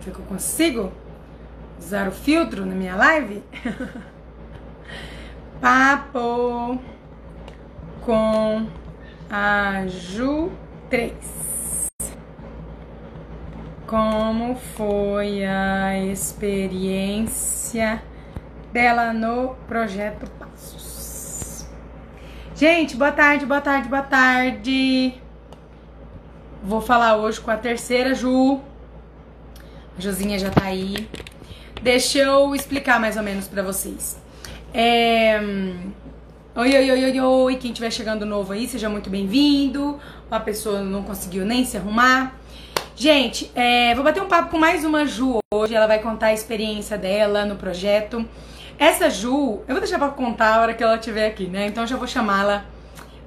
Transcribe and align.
Será 0.00 0.14
que 0.14 0.20
eu 0.20 0.26
consigo 0.26 0.92
usar 1.78 2.08
o 2.08 2.12
filtro 2.12 2.64
na 2.64 2.74
minha 2.74 2.94
live? 2.94 3.42
Papo 5.60 6.78
com 8.02 8.66
a 9.28 9.86
Ju 9.86 10.52
3. 10.88 11.88
Como 13.86 14.54
foi 14.54 15.44
a 15.44 15.98
experiência 15.98 18.02
dela 18.72 19.12
no 19.12 19.56
projeto 19.66 20.30
Passos? 20.38 21.68
Gente, 22.54 22.96
boa 22.96 23.12
tarde, 23.12 23.46
boa 23.46 23.60
tarde, 23.60 23.88
boa 23.88 24.02
tarde. 24.02 25.14
Vou 26.62 26.80
falar 26.80 27.16
hoje 27.16 27.40
com 27.40 27.50
a 27.50 27.56
terceira 27.56 28.14
Ju. 28.14 28.60
Josinha 29.98 30.38
já 30.38 30.50
tá 30.50 30.64
aí. 30.64 31.08
Deixa 31.82 32.18
eu 32.18 32.54
explicar 32.54 33.00
mais 33.00 33.16
ou 33.16 33.22
menos 33.22 33.48
para 33.48 33.62
vocês. 33.62 34.16
É... 34.72 35.40
Oi, 36.54 36.76
oi, 36.76 36.90
oi, 36.90 37.04
oi, 37.04 37.20
oi. 37.20 37.56
Quem 37.56 37.72
estiver 37.72 37.90
chegando 37.90 38.24
novo 38.24 38.52
aí, 38.52 38.68
seja 38.68 38.88
muito 38.88 39.10
bem-vindo. 39.10 39.98
A 40.30 40.38
pessoa 40.38 40.80
não 40.82 41.02
conseguiu 41.02 41.44
nem 41.44 41.64
se 41.64 41.76
arrumar. 41.76 42.36
Gente, 42.94 43.50
é... 43.54 43.94
vou 43.94 44.04
bater 44.04 44.22
um 44.22 44.28
papo 44.28 44.50
com 44.50 44.58
mais 44.58 44.84
uma 44.84 45.04
Ju 45.04 45.38
hoje. 45.52 45.74
Ela 45.74 45.86
vai 45.86 45.98
contar 45.98 46.26
a 46.26 46.32
experiência 46.32 46.96
dela 46.96 47.44
no 47.44 47.56
projeto. 47.56 48.24
Essa 48.78 49.10
Ju, 49.10 49.62
eu 49.66 49.74
vou 49.74 49.80
deixar 49.80 49.98
pra 49.98 50.08
contar 50.08 50.54
a 50.54 50.60
hora 50.60 50.74
que 50.74 50.82
ela 50.82 50.94
estiver 50.94 51.26
aqui, 51.26 51.46
né? 51.46 51.66
Então 51.66 51.84
já 51.84 51.96
vou 51.96 52.06
chamá-la. 52.06 52.64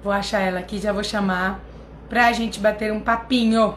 Vou 0.02 0.14
achar 0.14 0.40
ela 0.40 0.60
aqui, 0.60 0.80
já 0.80 0.94
vou 0.94 1.04
chamar 1.04 1.60
pra 2.08 2.32
gente 2.32 2.60
bater 2.60 2.92
um 2.94 3.02
papinho. 3.02 3.76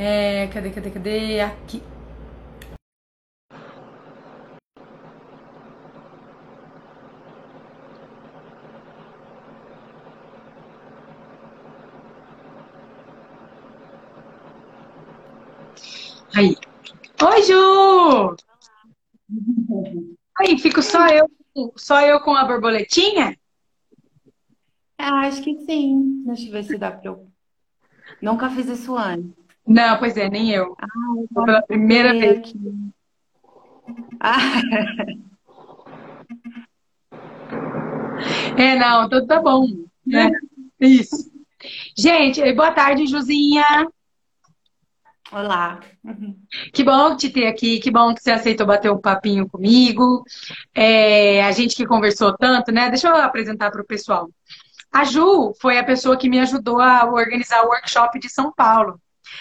É, 0.00 0.46
cadê, 0.46 0.70
cadê, 0.70 0.90
cadê? 0.92 1.40
Aqui. 1.40 1.82
Aí. 16.32 16.54
Oi, 17.20 17.42
Ju! 17.42 18.36
Aí, 20.38 20.56
fico 20.58 20.80
só 20.80 21.08
eu, 21.08 21.28
só 21.76 22.00
eu 22.02 22.20
com 22.20 22.36
a 22.36 22.44
borboletinha? 22.44 23.36
Ah, 24.96 25.26
acho 25.26 25.42
que 25.42 25.58
sim. 25.64 26.22
Deixa 26.24 26.46
eu 26.46 26.52
ver 26.52 26.62
se 26.62 26.78
dá 26.78 26.92
pra 26.92 27.10
eu. 27.10 27.28
Nunca 28.22 28.48
fiz 28.50 28.68
isso 28.68 28.96
antes. 28.96 29.37
Não, 29.68 29.98
pois 29.98 30.16
é, 30.16 30.30
nem 30.30 30.50
eu. 30.50 30.74
Ah, 30.80 30.86
Foi 31.32 31.44
pela 31.44 31.62
primeira 31.62 32.12
vez. 32.12 32.38
aqui. 32.38 32.58
Ah, 34.20 34.38
É, 38.56 38.76
não, 38.76 39.04
então 39.04 39.26
tá 39.26 39.40
bom, 39.40 39.66
né? 40.04 40.30
Isso. 40.80 41.30
Gente, 41.96 42.52
boa 42.54 42.72
tarde, 42.72 43.06
Juzinha. 43.06 43.64
olá. 45.30 45.80
Que 46.72 46.82
bom 46.82 47.16
te 47.16 47.30
ter 47.30 47.46
aqui, 47.46 47.78
que 47.78 47.90
bom 47.90 48.14
que 48.14 48.22
você 48.22 48.30
aceitou 48.32 48.66
bater 48.66 48.90
um 48.90 49.00
papinho 49.00 49.48
comigo. 49.48 50.24
É, 50.74 51.44
a 51.44 51.52
gente 51.52 51.76
que 51.76 51.86
conversou 51.86 52.36
tanto, 52.36 52.72
né? 52.72 52.88
Deixa 52.88 53.08
eu 53.08 53.16
apresentar 53.16 53.70
para 53.70 53.82
o 53.82 53.86
pessoal. 53.86 54.28
A 54.90 55.04
Ju 55.04 55.52
foi 55.60 55.78
a 55.78 55.84
pessoa 55.84 56.16
que 56.16 56.28
me 56.28 56.40
ajudou 56.40 56.80
a 56.80 57.04
organizar 57.04 57.62
o 57.64 57.68
workshop 57.68 58.18
de 58.18 58.28
São 58.28 58.52
Paulo. 58.52 58.98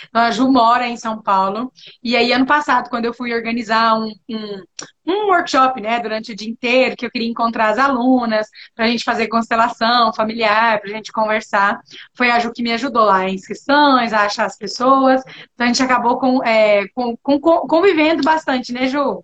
Então, 0.09 0.21
a 0.21 0.31
Ju 0.31 0.51
mora 0.51 0.87
em 0.87 0.97
São 0.97 1.21
Paulo. 1.21 1.71
E 2.03 2.15
aí, 2.15 2.31
ano 2.31 2.45
passado, 2.45 2.89
quando 2.89 3.05
eu 3.05 3.13
fui 3.13 3.33
organizar 3.33 3.95
um, 3.99 4.11
um, 4.29 4.63
um 5.05 5.27
workshop, 5.27 5.81
né, 5.81 5.99
durante 5.99 6.31
o 6.31 6.35
dia 6.35 6.49
inteiro, 6.49 6.95
que 6.95 7.05
eu 7.05 7.11
queria 7.11 7.27
encontrar 7.29 7.69
as 7.69 7.77
alunas, 7.77 8.47
para 8.75 8.85
a 8.85 8.87
gente 8.87 9.03
fazer 9.03 9.27
constelação 9.27 10.13
familiar, 10.13 10.79
para 10.79 10.89
a 10.89 10.93
gente 10.93 11.11
conversar, 11.11 11.79
foi 12.15 12.29
a 12.31 12.39
Ju 12.39 12.51
que 12.51 12.63
me 12.63 12.71
ajudou 12.73 13.05
lá 13.05 13.27
em 13.29 13.35
inscrições, 13.35 14.13
a 14.13 14.25
achar 14.25 14.45
as 14.45 14.57
pessoas. 14.57 15.21
Então, 15.53 15.65
a 15.65 15.67
gente 15.67 15.83
acabou 15.83 16.17
com, 16.19 16.43
é, 16.43 16.87
com, 16.89 17.15
com- 17.17 17.39
convivendo 17.39 18.23
bastante, 18.23 18.71
né, 18.73 18.87
Ju? 18.87 19.23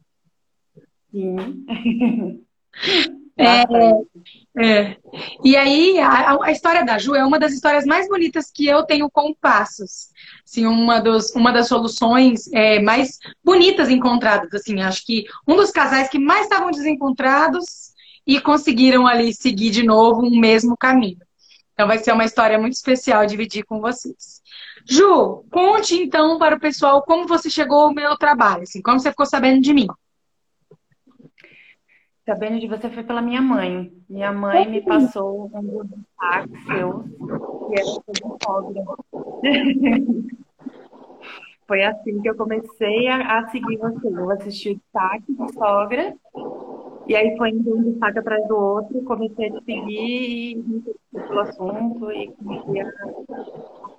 Sim. 1.11 1.65
É. 3.37 3.63
É. 4.55 4.97
E 5.43 5.55
aí, 5.55 5.99
a, 5.99 6.37
a 6.43 6.51
história 6.51 6.85
da 6.85 6.97
Ju 6.99 7.15
é 7.15 7.25
uma 7.25 7.39
das 7.39 7.53
histórias 7.53 7.85
mais 7.85 8.07
bonitas 8.07 8.51
que 8.51 8.67
eu 8.67 8.83
tenho 8.83 9.09
com 9.09 9.33
passos. 9.33 10.09
Assim, 10.45 10.65
uma, 10.67 10.99
dos, 10.99 11.31
uma 11.35 11.51
das 11.51 11.67
soluções 11.67 12.51
é, 12.53 12.79
mais 12.79 13.17
bonitas 13.43 13.89
encontradas. 13.89 14.53
Assim, 14.53 14.81
acho 14.81 15.03
que 15.05 15.25
um 15.47 15.55
dos 15.55 15.71
casais 15.71 16.09
que 16.09 16.19
mais 16.19 16.43
estavam 16.43 16.69
desencontrados 16.69 17.93
e 18.25 18.39
conseguiram 18.39 19.07
ali 19.07 19.33
seguir 19.33 19.71
de 19.71 19.83
novo 19.83 20.21
um 20.21 20.39
mesmo 20.39 20.77
caminho. 20.77 21.17
Então, 21.73 21.87
vai 21.87 21.97
ser 21.97 22.13
uma 22.13 22.25
história 22.25 22.59
muito 22.59 22.73
especial 22.73 23.25
dividir 23.25 23.65
com 23.65 23.81
vocês. 23.81 24.43
Ju, 24.87 25.43
conte 25.51 25.95
então 25.95 26.37
para 26.37 26.55
o 26.55 26.59
pessoal 26.59 27.01
como 27.01 27.27
você 27.27 27.49
chegou 27.49 27.81
ao 27.81 27.93
meu 27.93 28.15
trabalho, 28.17 28.63
assim, 28.63 28.81
como 28.81 28.99
você 28.99 29.09
ficou 29.09 29.25
sabendo 29.25 29.61
de 29.61 29.73
mim. 29.73 29.87
Sabendo 32.25 32.59
de 32.59 32.67
você 32.67 32.89
foi 32.89 33.03
pela 33.03 33.21
minha 33.21 33.41
mãe. 33.41 33.91
Minha 34.09 34.31
mãe 34.31 34.69
me 34.69 34.81
passou 34.81 35.51
um 35.53 35.61
dos 35.61 35.87
destaques 35.87 36.63
seus, 36.65 37.03
que 37.67 37.79
era 37.79 37.85
sobre 37.85 38.23
sogra. 38.43 38.83
Foi 41.65 41.81
assim 41.81 42.21
que 42.21 42.29
eu 42.29 42.35
comecei 42.35 43.07
a, 43.07 43.39
a 43.39 43.47
seguir 43.47 43.77
você. 43.77 44.07
Eu 44.07 44.29
assisti 44.31 44.71
o 44.71 44.75
destaque 44.75 45.33
de 45.33 45.53
sogra, 45.53 46.13
e 47.07 47.15
aí 47.15 47.35
foi 47.37 47.49
indo 47.49 47.75
um 47.75 47.91
destaque 47.91 48.19
atrás 48.19 48.47
do 48.47 48.55
outro, 48.55 49.01
comecei 49.03 49.47
a 49.47 49.51
te 49.51 49.65
seguir 49.65 50.51
e 50.51 50.55
me 50.55 50.83
pelo 51.11 51.39
assunto 51.39 52.11
e 52.11 52.27
comecei 52.33 52.81
a 52.81 52.91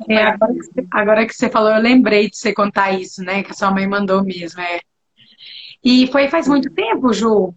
É, 0.09 0.23
agora, 0.23 0.53
que 0.55 0.63
você, 0.63 0.87
agora 0.91 1.27
que 1.27 1.35
você 1.35 1.51
falou, 1.51 1.71
eu 1.73 1.83
lembrei 1.83 2.31
de 2.31 2.37
você 2.37 2.53
contar 2.53 2.93
isso, 2.93 3.23
né? 3.23 3.43
Que 3.43 3.51
a 3.51 3.55
sua 3.55 3.71
mãe 3.71 3.87
mandou 3.87 4.23
mesmo, 4.23 4.61
é. 4.61 4.81
E 5.83 6.07
foi 6.09 6.29
faz 6.29 6.49
muito 6.49 6.71
tempo, 6.71 7.13
Ju? 7.13 7.55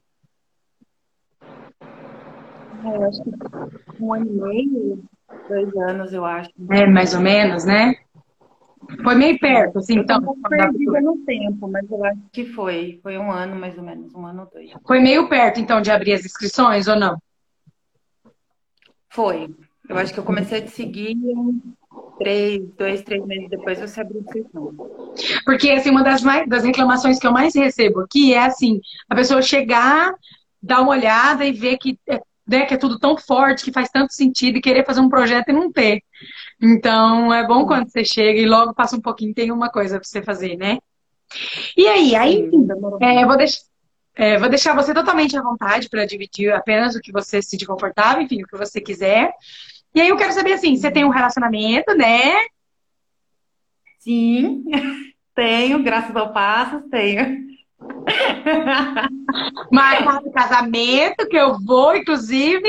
É, 2.83 2.95
eu 2.95 3.03
acho 3.07 3.23
que 3.23 4.03
um 4.03 4.13
ano 4.13 4.25
e 4.25 4.29
meio, 4.29 5.03
dois 5.47 5.75
anos, 5.89 6.13
eu 6.13 6.25
acho. 6.25 6.49
É, 6.71 6.85
mais 6.85 7.13
ou 7.13 7.21
menos, 7.21 7.65
né? 7.65 7.95
Foi 9.03 9.15
meio 9.15 9.37
perto, 9.39 9.79
assim, 9.79 9.97
Eu 9.97 10.03
então. 10.03 10.21
perdida 10.47 11.01
no 11.01 11.17
tempo, 11.25 11.67
mas 11.67 11.89
eu 11.89 12.03
acho 12.05 12.21
que 12.31 12.45
foi. 12.45 12.99
Foi 13.03 13.17
um 13.17 13.31
ano, 13.31 13.55
mais 13.55 13.77
ou 13.77 13.83
menos, 13.83 14.13
um 14.13 14.25
ano 14.25 14.41
ou 14.41 14.49
dois. 14.51 14.71
Foi 14.85 14.99
meio 14.99 15.27
perto, 15.27 15.59
então, 15.59 15.81
de 15.81 15.91
abrir 15.91 16.13
as 16.13 16.25
inscrições 16.25 16.87
ou 16.87 16.95
não? 16.95 17.17
Foi. 19.09 19.49
Eu 19.89 19.97
acho 19.97 20.13
que 20.13 20.19
eu 20.19 20.23
comecei 20.23 20.59
a 20.59 20.61
te 20.61 20.69
seguir 20.69 21.17
três, 22.17 22.61
dois, 22.77 23.01
três 23.01 23.25
meses 23.25 23.49
depois 23.49 23.79
você 23.79 24.01
abriu 24.01 24.21
inscrição. 24.21 24.73
Porque, 25.45 25.69
assim, 25.71 25.89
uma 25.89 26.03
das, 26.03 26.21
mais, 26.21 26.47
das 26.47 26.63
reclamações 26.63 27.19
que 27.19 27.27
eu 27.27 27.31
mais 27.31 27.55
recebo 27.55 28.01
aqui 28.01 28.33
é, 28.33 28.45
assim, 28.45 28.79
a 29.09 29.15
pessoa 29.15 29.41
chegar, 29.41 30.13
dar 30.61 30.81
uma 30.81 30.91
olhada 30.91 31.45
e 31.45 31.51
ver 31.51 31.77
que, 31.77 31.97
é, 32.07 32.21
né, 32.47 32.65
que 32.65 32.73
é 32.73 32.77
tudo 32.77 32.97
tão 32.97 33.17
forte, 33.17 33.65
que 33.65 33.71
faz 33.71 33.89
tanto 33.89 34.13
sentido 34.13 34.57
e 34.57 34.61
querer 34.61 34.85
fazer 34.85 35.01
um 35.01 35.09
projeto 35.09 35.49
e 35.49 35.53
não 35.53 35.71
ter. 35.71 36.01
Então, 36.61 37.33
é 37.33 37.45
bom 37.45 37.65
quando 37.65 37.89
você 37.89 38.05
chega 38.05 38.39
e 38.39 38.45
logo 38.45 38.73
passa 38.73 38.95
um 38.95 39.01
pouquinho, 39.01 39.33
tem 39.33 39.51
uma 39.51 39.69
coisa 39.69 39.99
pra 39.99 40.07
você 40.07 40.21
fazer, 40.21 40.55
né? 40.57 40.77
E 41.75 41.87
aí, 41.87 42.15
aí, 42.15 42.49
é, 43.01 43.23
eu 43.23 43.27
vou 43.27 43.37
deixar. 43.37 43.59
é, 44.15 44.37
vou 44.39 44.49
deixar 44.49 44.73
você 44.73 44.93
totalmente 44.93 45.37
à 45.37 45.41
vontade 45.41 45.89
para 45.89 46.05
dividir 46.05 46.51
apenas 46.53 46.95
o 46.95 47.01
que 47.01 47.11
você 47.11 47.41
se 47.41 47.49
sentir 47.49 47.65
confortável, 47.65 48.21
enfim, 48.21 48.43
o 48.43 48.47
que 48.47 48.57
você 48.57 48.79
quiser. 48.79 49.31
E 49.93 50.01
aí 50.01 50.09
eu 50.09 50.17
quero 50.17 50.31
saber 50.31 50.53
assim, 50.53 50.75
você 50.75 50.89
tem 50.89 51.03
um 51.03 51.09
relacionamento, 51.09 51.93
né? 51.95 52.33
Sim, 53.99 54.63
tenho, 55.35 55.83
graças 55.83 56.15
ao 56.15 56.31
Passos, 56.31 56.89
tenho. 56.89 57.56
Marcado 59.71 60.31
casamento, 60.31 61.27
que 61.27 61.37
eu 61.37 61.57
vou, 61.59 61.95
inclusive. 61.95 62.67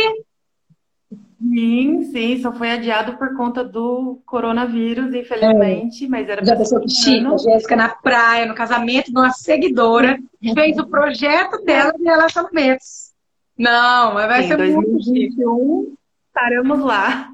Sim, 1.40 2.02
sim, 2.10 2.42
só 2.42 2.52
foi 2.52 2.72
adiado 2.72 3.16
por 3.16 3.36
conta 3.36 3.62
do 3.62 4.20
coronavírus, 4.26 5.14
infelizmente, 5.14 6.08
mas 6.08 6.28
era 6.28 6.44
Já 6.44 6.56
pensou 6.56 6.80
que 6.80 6.90
chique, 6.90 7.38
Jéssica 7.38 7.76
na 7.76 7.88
praia, 7.90 8.44
no 8.44 8.56
casamento 8.56 9.12
de 9.12 9.18
uma 9.18 9.30
seguidora, 9.30 10.18
fez 10.52 10.76
o 10.78 10.86
projeto 10.86 11.62
dela 11.64 11.92
de 11.92 12.02
relacionamentos. 12.02 13.12
Não, 13.56 14.14
mas 14.14 14.26
vai 14.26 14.44
Em 14.44 14.48
ser 14.48 14.58
muito 14.58 15.02
chique. 15.02 15.36
2021 15.36 15.94
estaremos 16.26 16.80
lá. 16.80 17.30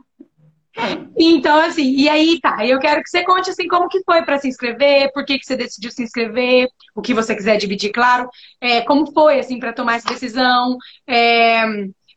Então, 1.16 1.60
assim, 1.60 1.94
e 1.96 2.08
aí 2.08 2.40
tá, 2.40 2.66
eu 2.66 2.80
quero 2.80 3.02
que 3.02 3.08
você 3.08 3.22
conte 3.22 3.48
assim 3.48 3.68
como 3.68 3.88
que 3.88 4.02
foi 4.04 4.22
para 4.24 4.38
se 4.38 4.48
inscrever, 4.48 5.12
por 5.12 5.24
que 5.24 5.38
que 5.38 5.46
você 5.46 5.56
decidiu 5.56 5.90
se 5.90 6.02
inscrever, 6.02 6.68
o 6.94 7.00
que 7.00 7.14
você 7.14 7.34
quiser 7.34 7.56
dividir, 7.56 7.92
claro, 7.92 8.28
é, 8.60 8.80
como 8.82 9.12
foi 9.12 9.38
assim 9.38 9.58
para 9.58 9.72
tomar 9.72 9.96
essa 9.96 10.08
decisão, 10.08 10.76
é, 11.06 11.64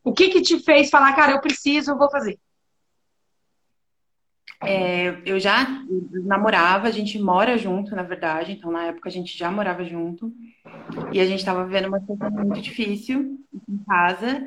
o 0.03 0.11
que 0.11 0.29
que 0.29 0.41
te 0.41 0.59
fez 0.59 0.89
falar, 0.89 1.15
cara, 1.15 1.33
eu 1.33 1.41
preciso, 1.41 1.91
eu 1.91 1.97
vou 1.97 2.09
fazer. 2.09 2.39
É, 4.63 5.21
eu 5.23 5.39
já 5.39 5.67
namorava, 6.25 6.87
a 6.87 6.91
gente 6.91 7.19
mora 7.19 7.59
junto, 7.59 7.95
na 7.95 8.01
verdade, 8.01 8.53
então 8.53 8.71
na 8.71 8.85
época 8.85 9.07
a 9.07 9.11
gente 9.11 9.37
já 9.37 9.51
morava 9.51 9.83
junto. 9.83 10.33
E 11.13 11.19
a 11.19 11.25
gente 11.25 11.39
estava 11.39 11.63
vivendo 11.63 11.89
uma 11.89 11.99
situação 11.99 12.31
muito 12.31 12.59
difícil 12.59 13.37
em 13.69 13.77
casa 13.85 14.43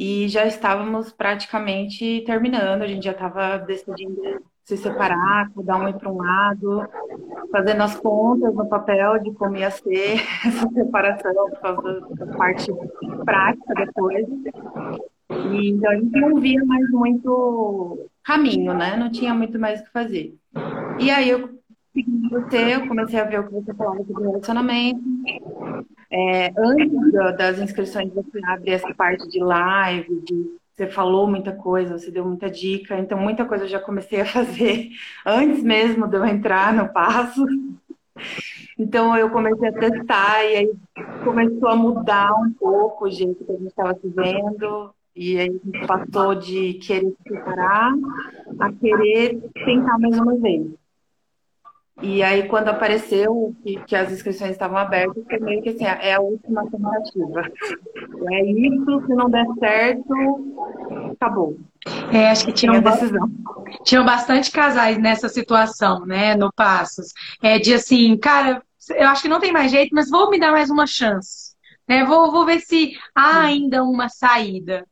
e 0.00 0.26
já 0.28 0.46
estávamos 0.46 1.12
praticamente 1.12 2.22
terminando, 2.24 2.80
a 2.80 2.86
gente 2.86 3.04
já 3.04 3.10
estava 3.10 3.58
decidindo 3.58 4.42
se 4.64 4.78
separar, 4.78 5.50
cada 5.54 5.76
um 5.76 5.88
ir 5.90 5.98
para 5.98 6.10
um 6.10 6.16
lado, 6.16 6.88
fazendo 7.52 7.82
as 7.82 7.96
contas 7.96 8.54
no 8.54 8.66
papel 8.66 9.18
de 9.18 9.30
como 9.34 9.58
ia 9.58 9.70
ser 9.70 10.14
essa 10.46 10.66
separação 10.70 11.50
por 11.50 11.60
causa 11.60 12.00
da 12.16 12.26
parte 12.28 12.72
prática 13.26 13.74
da 13.74 13.92
coisa. 13.92 14.34
E 15.52 15.68
então, 15.68 15.90
a 15.90 15.96
gente 15.96 16.18
não 16.18 16.40
via 16.40 16.64
mais 16.64 16.90
muito 16.90 18.08
caminho, 18.24 18.72
né? 18.72 18.96
Não 18.96 19.10
tinha 19.10 19.34
muito 19.34 19.58
mais 19.58 19.80
o 19.80 19.84
que 19.84 19.90
fazer. 19.90 20.34
E 20.98 21.10
aí 21.10 21.28
eu 21.28 21.60
você, 22.30 22.76
eu 22.76 22.88
comecei 22.88 23.20
a 23.20 23.24
ver 23.24 23.40
o 23.40 23.48
que 23.48 23.52
você 23.52 23.74
falava 23.74 24.02
sobre 24.04 24.22
relacionamento. 24.22 25.02
É, 26.12 26.52
antes 26.58 27.12
das 27.38 27.58
inscrições, 27.60 28.12
você 28.12 28.40
abre 28.44 28.72
essa 28.72 28.92
parte 28.94 29.28
de 29.28 29.38
live, 29.38 30.22
de 30.22 30.60
você 30.80 30.86
falou 30.86 31.26
muita 31.26 31.52
coisa, 31.52 31.98
você 31.98 32.10
deu 32.10 32.24
muita 32.24 32.50
dica, 32.50 32.98
então 32.98 33.18
muita 33.18 33.44
coisa 33.44 33.64
eu 33.64 33.68
já 33.68 33.78
comecei 33.78 34.22
a 34.22 34.24
fazer 34.24 34.88
antes 35.26 35.62
mesmo 35.62 36.08
de 36.08 36.16
eu 36.16 36.24
entrar 36.24 36.72
no 36.72 36.88
passo. 36.88 37.44
Então 38.78 39.14
eu 39.14 39.28
comecei 39.28 39.68
a 39.68 39.72
testar 39.72 40.42
e 40.44 40.56
aí 40.56 40.72
começou 41.22 41.68
a 41.68 41.76
mudar 41.76 42.32
um 42.32 42.50
pouco 42.54 43.04
o 43.04 43.10
jeito 43.10 43.44
que 43.44 43.52
a 43.52 43.56
gente 43.56 43.66
estava 43.66 43.92
vivendo. 44.02 44.90
E 45.14 45.38
aí 45.38 45.48
a 45.48 45.52
gente 45.52 45.86
passou 45.86 46.34
de 46.34 46.74
querer 46.74 47.10
se 47.10 47.28
separar 47.28 47.92
a 48.58 48.72
querer 48.72 49.38
tentar 49.66 49.98
mais 49.98 50.18
uma 50.18 50.36
vez. 50.38 50.79
E 52.02 52.22
aí, 52.22 52.48
quando 52.48 52.68
apareceu 52.68 53.54
que, 53.62 53.76
que 53.84 53.94
as 53.94 54.10
inscrições 54.10 54.52
estavam 54.52 54.78
abertas, 54.78 55.22
foi 55.24 55.38
meio 55.38 55.62
que 55.62 55.70
assim, 55.70 55.84
é 55.84 56.14
a 56.14 56.20
última 56.20 56.62
alternativa. 56.62 57.42
É 58.30 58.44
isso, 58.44 59.06
se 59.06 59.14
não 59.14 59.28
der 59.28 59.46
certo, 59.58 61.12
acabou. 61.12 61.58
É, 62.12 62.30
acho 62.30 62.46
que 62.46 62.52
tinham, 62.52 62.80
decisão. 62.80 63.28
tinham 63.84 64.04
bastante 64.04 64.50
casais 64.50 64.98
nessa 64.98 65.28
situação, 65.28 66.06
né, 66.06 66.34
no 66.34 66.50
Passos. 66.52 67.12
É 67.42 67.58
de 67.58 67.74
assim, 67.74 68.16
cara, 68.16 68.62
eu 68.90 69.08
acho 69.08 69.22
que 69.22 69.28
não 69.28 69.40
tem 69.40 69.52
mais 69.52 69.70
jeito, 69.70 69.94
mas 69.94 70.08
vou 70.08 70.30
me 70.30 70.40
dar 70.40 70.52
mais 70.52 70.70
uma 70.70 70.86
chance. 70.86 71.54
Né? 71.86 72.04
Vou, 72.04 72.30
vou 72.30 72.46
ver 72.46 72.60
se 72.60 72.92
há 73.14 73.40
ainda 73.42 73.84
uma 73.84 74.08
saída. 74.08 74.86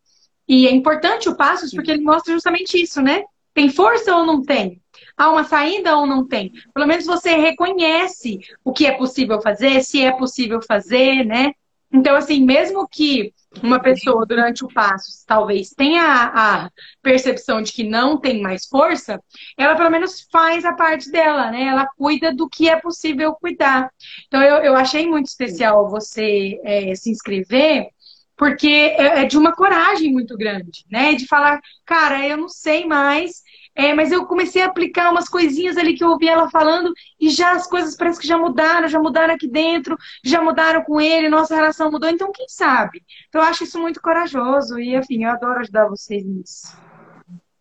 E 0.46 0.66
é 0.66 0.72
importante 0.72 1.28
o 1.28 1.36
Passos 1.36 1.72
porque 1.72 1.90
ele 1.90 2.02
mostra 2.02 2.32
justamente 2.32 2.82
isso, 2.82 3.00
né? 3.00 3.22
Tem 3.54 3.68
força 3.68 4.14
ou 4.14 4.24
não 4.24 4.42
tem? 4.42 4.80
Há 5.18 5.30
uma 5.30 5.42
saída 5.42 5.96
ou 5.96 6.06
não 6.06 6.24
tem? 6.24 6.52
Pelo 6.72 6.86
menos 6.86 7.04
você 7.04 7.34
reconhece 7.34 8.38
o 8.64 8.72
que 8.72 8.86
é 8.86 8.92
possível 8.92 9.42
fazer, 9.42 9.82
se 9.82 10.00
é 10.02 10.12
possível 10.12 10.62
fazer, 10.62 11.24
né? 11.24 11.52
Então, 11.92 12.14
assim, 12.14 12.44
mesmo 12.44 12.86
que 12.86 13.32
uma 13.62 13.80
pessoa 13.80 14.26
durante 14.26 14.64
o 14.64 14.68
passo 14.68 15.24
talvez 15.26 15.70
tenha 15.70 16.02
a 16.04 16.70
percepção 17.02 17.62
de 17.62 17.72
que 17.72 17.82
não 17.82 18.18
tem 18.20 18.42
mais 18.42 18.66
força, 18.66 19.20
ela 19.56 19.74
pelo 19.74 19.90
menos 19.90 20.26
faz 20.30 20.64
a 20.64 20.74
parte 20.74 21.10
dela, 21.10 21.50
né? 21.50 21.64
Ela 21.64 21.88
cuida 21.96 22.32
do 22.32 22.48
que 22.48 22.68
é 22.68 22.76
possível 22.76 23.34
cuidar. 23.34 23.90
Então, 24.26 24.42
eu, 24.42 24.56
eu 24.58 24.76
achei 24.76 25.08
muito 25.08 25.26
especial 25.26 25.88
você 25.88 26.60
é, 26.62 26.94
se 26.94 27.10
inscrever, 27.10 27.88
porque 28.36 28.68
é, 28.68 29.22
é 29.22 29.24
de 29.24 29.36
uma 29.36 29.52
coragem 29.52 30.12
muito 30.12 30.36
grande, 30.36 30.84
né? 30.90 31.14
De 31.14 31.26
falar, 31.26 31.58
cara, 31.84 32.26
eu 32.26 32.36
não 32.36 32.48
sei 32.48 32.86
mais, 32.86 33.42
é, 33.78 33.94
mas 33.94 34.10
eu 34.10 34.26
comecei 34.26 34.60
a 34.60 34.66
aplicar 34.66 35.12
umas 35.12 35.28
coisinhas 35.28 35.76
ali 35.76 35.94
que 35.94 36.02
eu 36.02 36.08
ouvi 36.08 36.28
ela 36.28 36.50
falando 36.50 36.92
e 37.20 37.30
já 37.30 37.52
as 37.52 37.64
coisas 37.64 37.96
parece 37.96 38.18
que 38.18 38.26
já 38.26 38.36
mudaram, 38.36 38.88
já 38.88 38.98
mudaram 38.98 39.32
aqui 39.32 39.46
dentro, 39.46 39.96
já 40.24 40.42
mudaram 40.42 40.82
com 40.82 41.00
ele, 41.00 41.28
nossa 41.28 41.54
relação 41.54 41.88
mudou, 41.88 42.10
então 42.10 42.32
quem 42.32 42.48
sabe? 42.48 43.04
Então 43.28 43.40
eu 43.40 43.46
acho 43.46 43.62
isso 43.62 43.80
muito 43.80 44.02
corajoso 44.02 44.80
e, 44.80 44.96
enfim, 44.96 45.22
eu 45.22 45.30
adoro 45.30 45.60
ajudar 45.60 45.86
vocês 45.86 46.24
nisso. 46.24 46.76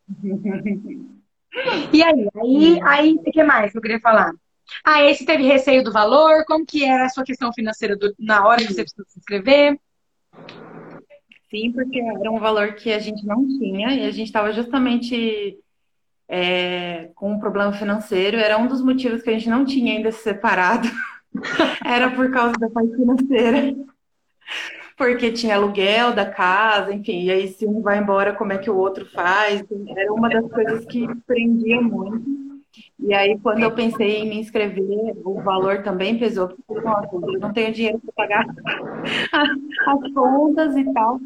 E 1.92 2.04
aí, 2.04 2.28
aí, 2.36 2.80
aí, 2.84 3.14
o 3.16 3.32
que 3.32 3.42
mais 3.42 3.72
que 3.72 3.78
eu 3.80 3.82
queria 3.82 4.00
falar? 4.00 4.32
Ah, 4.84 5.02
esse 5.04 5.26
teve 5.26 5.44
receio 5.44 5.84
do 5.84 5.92
valor? 5.92 6.46
Como 6.46 6.64
que 6.64 6.84
era 6.86 7.06
a 7.06 7.10
sua 7.10 7.24
questão 7.24 7.52
financeira 7.52 7.96
do, 7.96 8.14
na 8.20 8.46
hora 8.46 8.60
que 8.60 8.72
você 8.72 8.84
precisou 8.84 9.06
se 9.08 9.18
inscrever? 9.18 9.80
Sim, 11.50 11.72
porque 11.72 12.00
era 12.00 12.30
um 12.30 12.38
valor 12.38 12.76
que 12.76 12.92
a 12.92 13.00
gente 13.00 13.26
não 13.26 13.48
tinha 13.48 13.92
e 13.96 14.06
a 14.06 14.12
gente 14.12 14.28
estava 14.28 14.52
justamente 14.52 15.58
é, 16.28 17.10
com 17.16 17.34
um 17.34 17.40
problema 17.40 17.72
financeiro. 17.74 18.38
Era 18.38 18.58
um 18.58 18.68
dos 18.68 18.82
motivos 18.82 19.22
que 19.22 19.30
a 19.30 19.34
gente 19.34 19.50
não 19.50 19.66
tinha 19.66 19.94
ainda 19.94 20.12
se 20.12 20.24
separado. 20.24 20.88
era 21.86 22.12
por 22.12 22.32
causa 22.32 22.54
da 22.60 22.70
parte 22.70 22.96
financeira. 22.96 23.76
Porque 24.98 25.32
tinha 25.32 25.56
aluguel 25.56 26.14
da 26.14 26.26
casa, 26.26 26.92
enfim, 26.92 27.24
e 27.24 27.32
aí 27.32 27.48
se 27.50 27.68
um 27.68 27.82
vai 27.82 28.00
embora, 28.00 28.34
como 28.34 28.52
é 28.52 28.58
que 28.58 28.70
o 28.70 28.76
outro 28.76 29.06
faz? 29.06 29.64
Era 29.96 30.12
uma 30.12 30.28
das 30.28 30.50
coisas 30.50 30.86
que 30.86 31.08
prendia 31.28 31.80
muito. 31.80 32.47
E 33.00 33.14
aí, 33.14 33.40
quando 33.40 33.62
eu 33.62 33.72
pensei 33.72 34.18
em 34.18 34.30
me 34.30 34.40
inscrever, 34.40 35.16
o 35.24 35.40
valor 35.42 35.84
também 35.84 36.18
pesou, 36.18 36.48
porque 36.48 36.84
nossa, 36.84 37.08
eu 37.14 37.40
não 37.40 37.54
tenho 37.54 37.72
dinheiro 37.72 38.00
para 38.00 38.14
pagar 38.14 38.46
as 39.88 40.14
contas 40.14 40.76
e 40.76 40.94
tal. 40.94 41.20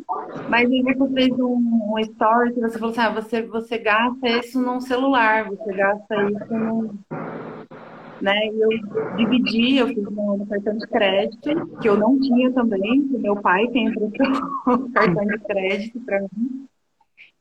Mas 0.49 0.69
aí 0.69 0.83
você 0.83 1.13
fez 1.13 1.39
um, 1.39 1.93
um 1.93 1.99
story 1.99 2.53
que 2.53 2.59
você 2.59 2.77
falou 2.77 2.91
assim, 2.91 3.01
ah, 3.01 3.09
você, 3.09 3.41
você 3.43 3.77
gasta 3.77 4.27
isso 4.27 4.61
num 4.61 4.81
celular, 4.81 5.45
você 5.45 5.73
gasta 5.73 6.15
isso 6.29 6.53
num... 6.53 6.99
Né? 8.21 8.37
E 8.47 8.61
eu 8.61 8.69
dividi, 9.15 9.77
eu 9.77 9.87
fiz 9.87 10.03
no 10.03 10.45
cartão 10.47 10.77
de 10.77 10.87
crédito, 10.87 11.77
que 11.81 11.89
eu 11.89 11.97
não 11.97 12.19
tinha 12.19 12.51
também, 12.51 12.99
meu 13.13 13.37
pai 13.37 13.67
tem 13.69 13.89
o 13.89 14.91
cartão 14.91 15.25
de 15.25 15.39
crédito 15.39 15.99
para 16.01 16.19
mim. 16.21 16.67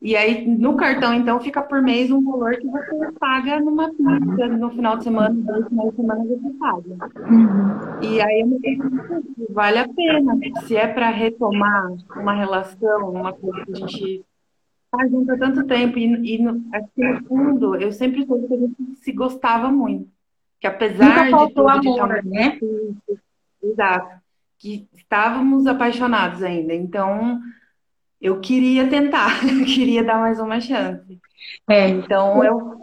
E 0.03 0.17
aí, 0.17 0.47
no 0.47 0.77
cartão, 0.77 1.13
então, 1.13 1.39
fica 1.41 1.61
por 1.61 1.83
mês 1.83 2.11
um 2.11 2.25
valor 2.25 2.57
que 2.57 2.67
você 2.67 3.13
paga 3.19 3.61
numa 3.61 3.91
pizza, 3.91 4.49
no 4.49 4.71
final 4.71 4.97
de 4.97 5.05
semana, 5.05 5.35
dois 5.35 5.69
finais 5.69 5.91
de 5.91 5.97
semana 5.97 6.25
você 6.25 6.51
paga. 6.59 7.31
Uhum. 7.31 8.03
E 8.03 8.21
aí, 8.21 8.41
eu 8.41 9.51
vale 9.51 9.79
a 9.79 9.87
pena. 9.87 10.39
Se 10.63 10.75
é 10.75 10.87
para 10.87 11.11
retomar 11.11 11.93
uma 12.17 12.33
relação, 12.33 13.11
uma 13.11 13.35
coisa 13.35 13.63
que 13.67 13.73
a 13.73 13.75
gente 13.75 14.25
faz 14.91 15.11
junto 15.11 15.33
há 15.33 15.39
tanto 15.39 15.67
tempo, 15.67 15.99
e, 15.99 16.35
e 16.35 16.43
no, 16.43 16.65
aqui 16.73 17.05
no 17.05 17.25
fundo, 17.25 17.77
eu 17.77 17.93
sempre 17.93 18.25
soube 18.25 18.49
que 18.49 18.55
a 18.55 18.59
gente 18.59 18.97
se 18.97 19.13
gostava 19.13 19.71
muito. 19.71 20.09
Que 20.59 20.67
apesar 20.67 21.27
Nunca 21.27 21.47
de 21.47 21.55
tudo, 21.55 21.69
amor, 21.69 22.23
de 22.23 22.29
né? 22.29 22.59
exato, 23.63 24.21
que 24.59 24.89
estávamos 24.95 25.67
apaixonados 25.67 26.43
ainda. 26.43 26.75
Então, 26.75 27.39
eu 28.21 28.41
queria 28.41 28.89
tentar, 28.89 29.41
queria 29.65 30.05
dar 30.05 30.19
mais 30.19 30.39
uma 30.39 30.61
chance. 30.61 31.19
É. 31.69 31.89
Então 31.89 32.45
eu 32.45 32.81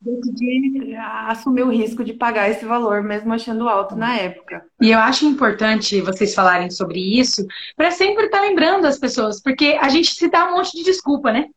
decidi 0.00 0.96
assumir 0.96 1.62
o 1.62 1.70
risco 1.70 2.02
de 2.02 2.14
pagar 2.14 2.48
esse 2.50 2.64
valor, 2.64 3.02
mesmo 3.02 3.32
achando 3.32 3.68
alto 3.68 3.94
na 3.94 4.16
época. 4.16 4.64
E 4.80 4.90
eu 4.90 4.98
acho 4.98 5.26
importante 5.26 6.00
vocês 6.00 6.34
falarem 6.34 6.70
sobre 6.70 6.98
isso, 6.98 7.46
para 7.76 7.90
sempre 7.90 8.24
estar 8.24 8.40
lembrando 8.40 8.86
as 8.86 8.98
pessoas, 8.98 9.42
porque 9.42 9.78
a 9.80 9.88
gente 9.88 10.14
se 10.14 10.28
dá 10.28 10.46
um 10.50 10.56
monte 10.56 10.76
de 10.76 10.84
desculpa, 10.84 11.32
né? 11.32 11.48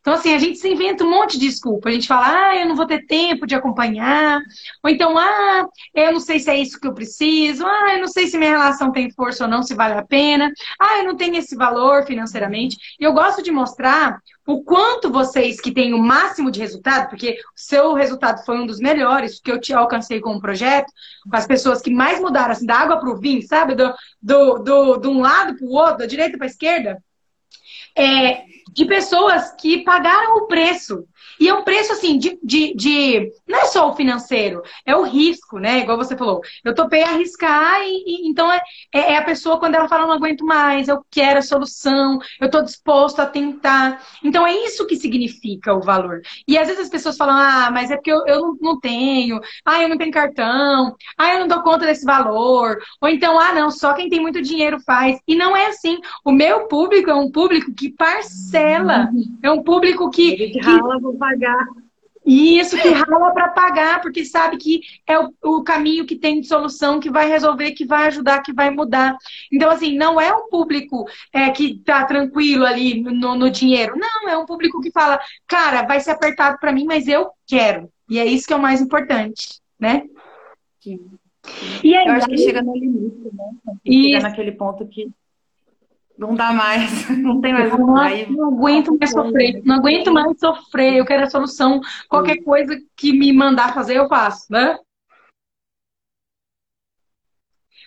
Então, 0.00 0.14
assim, 0.14 0.34
a 0.34 0.38
gente 0.38 0.58
se 0.58 0.68
inventa 0.68 1.04
um 1.04 1.10
monte 1.10 1.38
de 1.38 1.46
desculpa. 1.46 1.88
A 1.88 1.92
gente 1.92 2.08
fala, 2.08 2.48
ah, 2.50 2.56
eu 2.56 2.66
não 2.66 2.76
vou 2.76 2.86
ter 2.86 3.06
tempo 3.06 3.46
de 3.46 3.54
acompanhar. 3.54 4.40
Ou 4.82 4.90
então, 4.90 5.16
ah, 5.18 5.66
eu 5.94 6.12
não 6.12 6.20
sei 6.20 6.38
se 6.38 6.50
é 6.50 6.58
isso 6.58 6.80
que 6.80 6.86
eu 6.86 6.94
preciso. 6.94 7.66
Ah, 7.66 7.94
eu 7.94 8.00
não 8.00 8.08
sei 8.08 8.26
se 8.26 8.38
minha 8.38 8.50
relação 8.50 8.92
tem 8.92 9.10
força 9.10 9.44
ou 9.44 9.50
não, 9.50 9.62
se 9.62 9.74
vale 9.74 9.94
a 9.94 10.04
pena. 10.04 10.50
Ah, 10.80 10.98
eu 10.98 11.04
não 11.04 11.16
tenho 11.16 11.36
esse 11.36 11.56
valor 11.56 12.04
financeiramente. 12.04 12.76
E 12.98 13.04
eu 13.04 13.12
gosto 13.12 13.42
de 13.42 13.50
mostrar 13.50 14.20
o 14.46 14.62
quanto 14.64 15.12
vocês 15.12 15.60
que 15.60 15.70
têm 15.70 15.92
o 15.92 15.98
máximo 15.98 16.50
de 16.50 16.58
resultado, 16.58 17.10
porque 17.10 17.32
o 17.32 17.60
seu 17.60 17.92
resultado 17.92 18.42
foi 18.46 18.56
um 18.58 18.66
dos 18.66 18.78
melhores 18.80 19.38
que 19.40 19.52
eu 19.52 19.60
te 19.60 19.74
alcancei 19.74 20.20
com 20.20 20.34
o 20.36 20.40
projeto, 20.40 20.90
com 21.28 21.36
as 21.36 21.46
pessoas 21.46 21.82
que 21.82 21.90
mais 21.90 22.18
mudaram, 22.18 22.52
assim, 22.52 22.64
da 22.64 22.76
água 22.76 22.98
para 22.98 23.10
o 23.10 23.18
vinho, 23.18 23.46
sabe? 23.46 23.74
Do, 23.74 23.92
do, 24.22 24.58
do, 24.58 24.96
de 24.96 25.06
um 25.06 25.20
lado 25.20 25.54
para 25.54 25.66
o 25.66 25.70
outro, 25.70 25.98
da 25.98 26.06
direita 26.06 26.38
para 26.38 26.46
a 26.46 26.50
esquerda. 26.50 26.96
É, 27.96 28.44
de 28.72 28.84
pessoas 28.84 29.52
que 29.52 29.82
pagaram 29.82 30.36
o 30.36 30.46
preço. 30.46 31.06
E 31.40 31.48
é 31.48 31.54
um 31.54 31.62
preço, 31.62 31.92
assim, 31.92 32.18
de, 32.18 32.38
de, 32.42 32.74
de, 32.74 33.32
Não 33.46 33.60
é 33.60 33.64
só 33.66 33.90
o 33.90 33.96
financeiro, 33.96 34.62
é 34.84 34.96
o 34.96 35.02
risco, 35.02 35.58
né? 35.58 35.80
Igual 35.80 35.96
você 35.96 36.16
falou. 36.16 36.40
Eu 36.64 36.74
topei 36.74 37.02
arriscar 37.02 37.80
e, 37.82 38.04
e 38.06 38.28
então 38.28 38.50
é, 38.52 38.60
é, 38.92 39.12
é 39.12 39.16
a 39.16 39.24
pessoa 39.24 39.58
quando 39.58 39.74
ela 39.74 39.88
fala, 39.88 40.06
não 40.06 40.14
aguento 40.14 40.44
mais, 40.44 40.88
eu 40.88 41.04
quero 41.10 41.38
a 41.38 41.42
solução, 41.42 42.18
eu 42.40 42.46
estou 42.46 42.62
disposto 42.62 43.20
a 43.20 43.26
tentar. 43.26 44.02
Então 44.22 44.46
é 44.46 44.52
isso 44.64 44.86
que 44.86 44.96
significa 44.96 45.74
o 45.74 45.80
valor. 45.80 46.20
E 46.46 46.58
às 46.58 46.66
vezes 46.66 46.84
as 46.84 46.90
pessoas 46.90 47.16
falam, 47.16 47.36
ah, 47.36 47.70
mas 47.72 47.90
é 47.90 47.96
porque 47.96 48.12
eu, 48.12 48.26
eu 48.26 48.40
não, 48.40 48.56
não 48.60 48.80
tenho, 48.80 49.40
ah, 49.64 49.82
eu 49.82 49.88
não 49.88 49.98
tenho 49.98 50.10
cartão, 50.10 50.94
ah, 51.16 51.34
eu 51.34 51.40
não 51.40 51.48
dou 51.48 51.62
conta 51.62 51.86
desse 51.86 52.04
valor. 52.04 52.78
Ou 53.00 53.08
então, 53.08 53.38
ah, 53.38 53.52
não, 53.52 53.70
só 53.70 53.94
quem 53.94 54.08
tem 54.08 54.20
muito 54.20 54.42
dinheiro 54.42 54.78
faz. 54.80 55.18
E 55.26 55.34
não 55.34 55.56
é 55.56 55.66
assim. 55.66 55.98
O 56.24 56.32
meu 56.32 56.66
público 56.66 57.10
é 57.10 57.14
um 57.14 57.30
público 57.30 57.72
que 57.74 57.90
parcela, 57.90 59.10
é 59.42 59.50
um 59.50 59.62
público 59.62 60.10
que. 60.10 60.50
que... 60.50 60.60
Rala, 60.60 60.98
vou 61.00 61.16
pagar. 61.28 61.66
Isso 62.26 62.76
que 62.76 62.88
rala 62.88 63.32
para 63.32 63.48
pagar, 63.48 64.02
porque 64.02 64.22
sabe 64.22 64.58
que 64.58 64.80
é 65.06 65.18
o, 65.18 65.32
o, 65.42 65.62
caminho 65.62 66.04
que 66.04 66.14
tem 66.14 66.40
de 66.40 66.46
solução, 66.46 67.00
que 67.00 67.10
vai 67.10 67.26
resolver, 67.26 67.72
que 67.72 67.86
vai 67.86 68.08
ajudar, 68.08 68.42
que 68.42 68.52
vai 68.52 68.70
mudar. 68.70 69.16
Então, 69.50 69.70
assim, 69.70 69.96
não 69.96 70.20
é 70.20 70.34
um 70.34 70.48
público 70.50 71.06
é, 71.32 71.48
que 71.50 71.78
tá 71.78 72.04
tranquilo 72.04 72.66
ali 72.66 73.00
no, 73.02 73.34
no 73.34 73.50
dinheiro. 73.50 73.96
Não, 73.96 74.28
é 74.28 74.36
um 74.36 74.44
público 74.44 74.80
que 74.80 74.90
fala, 74.90 75.18
cara, 75.46 75.82
vai 75.82 76.00
ser 76.00 76.10
apertado 76.10 76.58
para 76.60 76.72
mim, 76.72 76.84
mas 76.84 77.08
eu 77.08 77.30
quero. 77.46 77.90
E 78.10 78.18
é 78.18 78.26
isso 78.26 78.46
que 78.46 78.52
é 78.52 78.56
o 78.56 78.62
mais 78.62 78.82
importante, 78.82 79.60
né? 79.78 80.02
Sim. 80.80 81.00
E 81.82 81.96
aí, 81.96 82.08
eu 82.08 82.12
acho 82.12 82.26
que 82.26 82.36
chega 82.36 82.60
no 82.60 82.74
limite, 82.74 83.30
né? 83.32 83.74
Chega 83.86 84.20
naquele 84.20 84.52
ponto 84.52 84.86
que 84.86 85.10
não 86.18 86.34
dá 86.34 86.52
mais, 86.52 87.08
não 87.16 87.40
tem 87.40 87.52
mais. 87.52 87.70
Não, 87.70 87.86
não 87.86 88.48
aguento 88.48 88.96
mais 88.98 89.12
sofrer, 89.12 89.62
não 89.64 89.76
aguento 89.76 90.12
mais 90.12 90.38
sofrer, 90.38 90.96
eu 90.96 91.06
quero 91.06 91.24
a 91.24 91.30
solução. 91.30 91.80
Qualquer 92.08 92.42
coisa 92.42 92.76
que 92.96 93.12
me 93.12 93.32
mandar 93.32 93.72
fazer, 93.72 93.96
eu 93.96 94.08
faço, 94.08 94.46
né? 94.50 94.76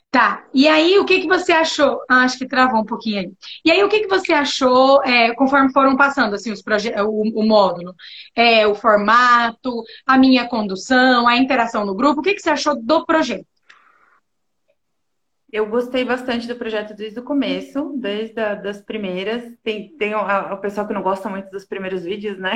Tá, 0.10 0.46
e 0.54 0.68
aí 0.68 1.00
o 1.00 1.06
que, 1.06 1.22
que 1.22 1.28
você 1.28 1.54
achou? 1.54 2.02
Ah, 2.10 2.24
acho 2.24 2.38
que 2.38 2.46
travou 2.46 2.82
um 2.82 2.86
pouquinho 2.86 3.20
aí. 3.20 3.32
E 3.64 3.72
aí 3.72 3.82
o 3.82 3.88
que, 3.88 4.02
que 4.02 4.10
você 4.10 4.34
achou 4.34 5.02
é, 5.06 5.34
conforme 5.36 5.72
foram 5.72 5.96
passando 5.96 6.36
assim, 6.36 6.52
os 6.52 6.62
proje 6.62 6.92
o, 6.98 7.40
o 7.40 7.48
módulo? 7.48 7.96
É, 8.36 8.68
o 8.68 8.76
formato, 8.76 9.84
a 10.06 10.18
minha 10.18 10.50
condução, 10.50 11.28
a 11.30 11.38
interação 11.38 11.86
no 11.86 11.96
grupo, 11.96 12.20
o 12.20 12.24
que, 12.24 12.34
que 12.34 12.42
você 12.42 12.50
achou 12.50 12.76
do 12.82 13.06
projeto? 13.06 13.46
Eu 15.52 15.68
gostei 15.68 16.06
bastante 16.06 16.48
do 16.48 16.56
projeto 16.56 16.96
desde 16.96 17.20
o 17.20 17.24
começo, 17.24 17.94
desde 17.98 18.40
a, 18.40 18.56
das 18.56 18.82
primeiras. 18.82 19.44
Tem, 19.62 19.90
tem 19.98 20.16
o, 20.16 20.58
pessoal 20.58 20.88
que 20.88 20.94
não 20.94 21.02
gosta 21.02 21.28
muito 21.28 21.50
dos 21.52 21.66
primeiros 21.66 22.04
vídeos, 22.04 22.38
né? 22.38 22.54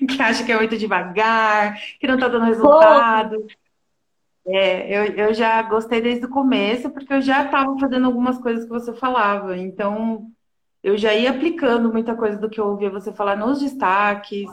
Que 0.08 0.22
acha 0.22 0.44
que 0.44 0.52
é 0.52 0.56
muito 0.56 0.78
devagar, 0.78 1.78
que 2.00 2.06
não 2.06 2.16
tá 2.16 2.28
dando 2.28 2.46
resultado. 2.46 3.46
É, 4.46 4.88
eu, 4.96 5.26
eu 5.26 5.34
já 5.34 5.60
gostei 5.62 6.00
desde 6.00 6.24
o 6.24 6.30
começo, 6.30 6.88
porque 6.88 7.12
eu 7.12 7.20
já 7.20 7.44
estava 7.44 7.78
fazendo 7.78 8.06
algumas 8.06 8.38
coisas 8.38 8.64
que 8.64 8.70
você 8.70 8.94
falava. 8.94 9.56
Então, 9.58 10.30
eu 10.82 10.96
já 10.96 11.14
ia 11.14 11.30
aplicando 11.30 11.92
muita 11.92 12.14
coisa 12.14 12.38
do 12.38 12.48
que 12.48 12.58
eu 12.58 12.68
ouvia 12.68 12.88
você 12.88 13.12
falar 13.12 13.36
nos 13.36 13.60
destaques. 13.60 14.48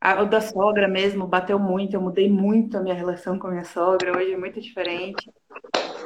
A, 0.00 0.22
o 0.22 0.26
da 0.26 0.40
sogra 0.40 0.86
mesmo 0.86 1.26
bateu 1.26 1.58
muito, 1.58 1.94
eu 1.94 2.00
mudei 2.00 2.30
muito 2.30 2.76
a 2.76 2.80
minha 2.80 2.94
relação 2.94 3.38
com 3.38 3.48
a 3.48 3.50
minha 3.50 3.64
sogra, 3.64 4.16
hoje 4.16 4.32
é 4.32 4.36
muito 4.36 4.60
diferente. 4.60 5.28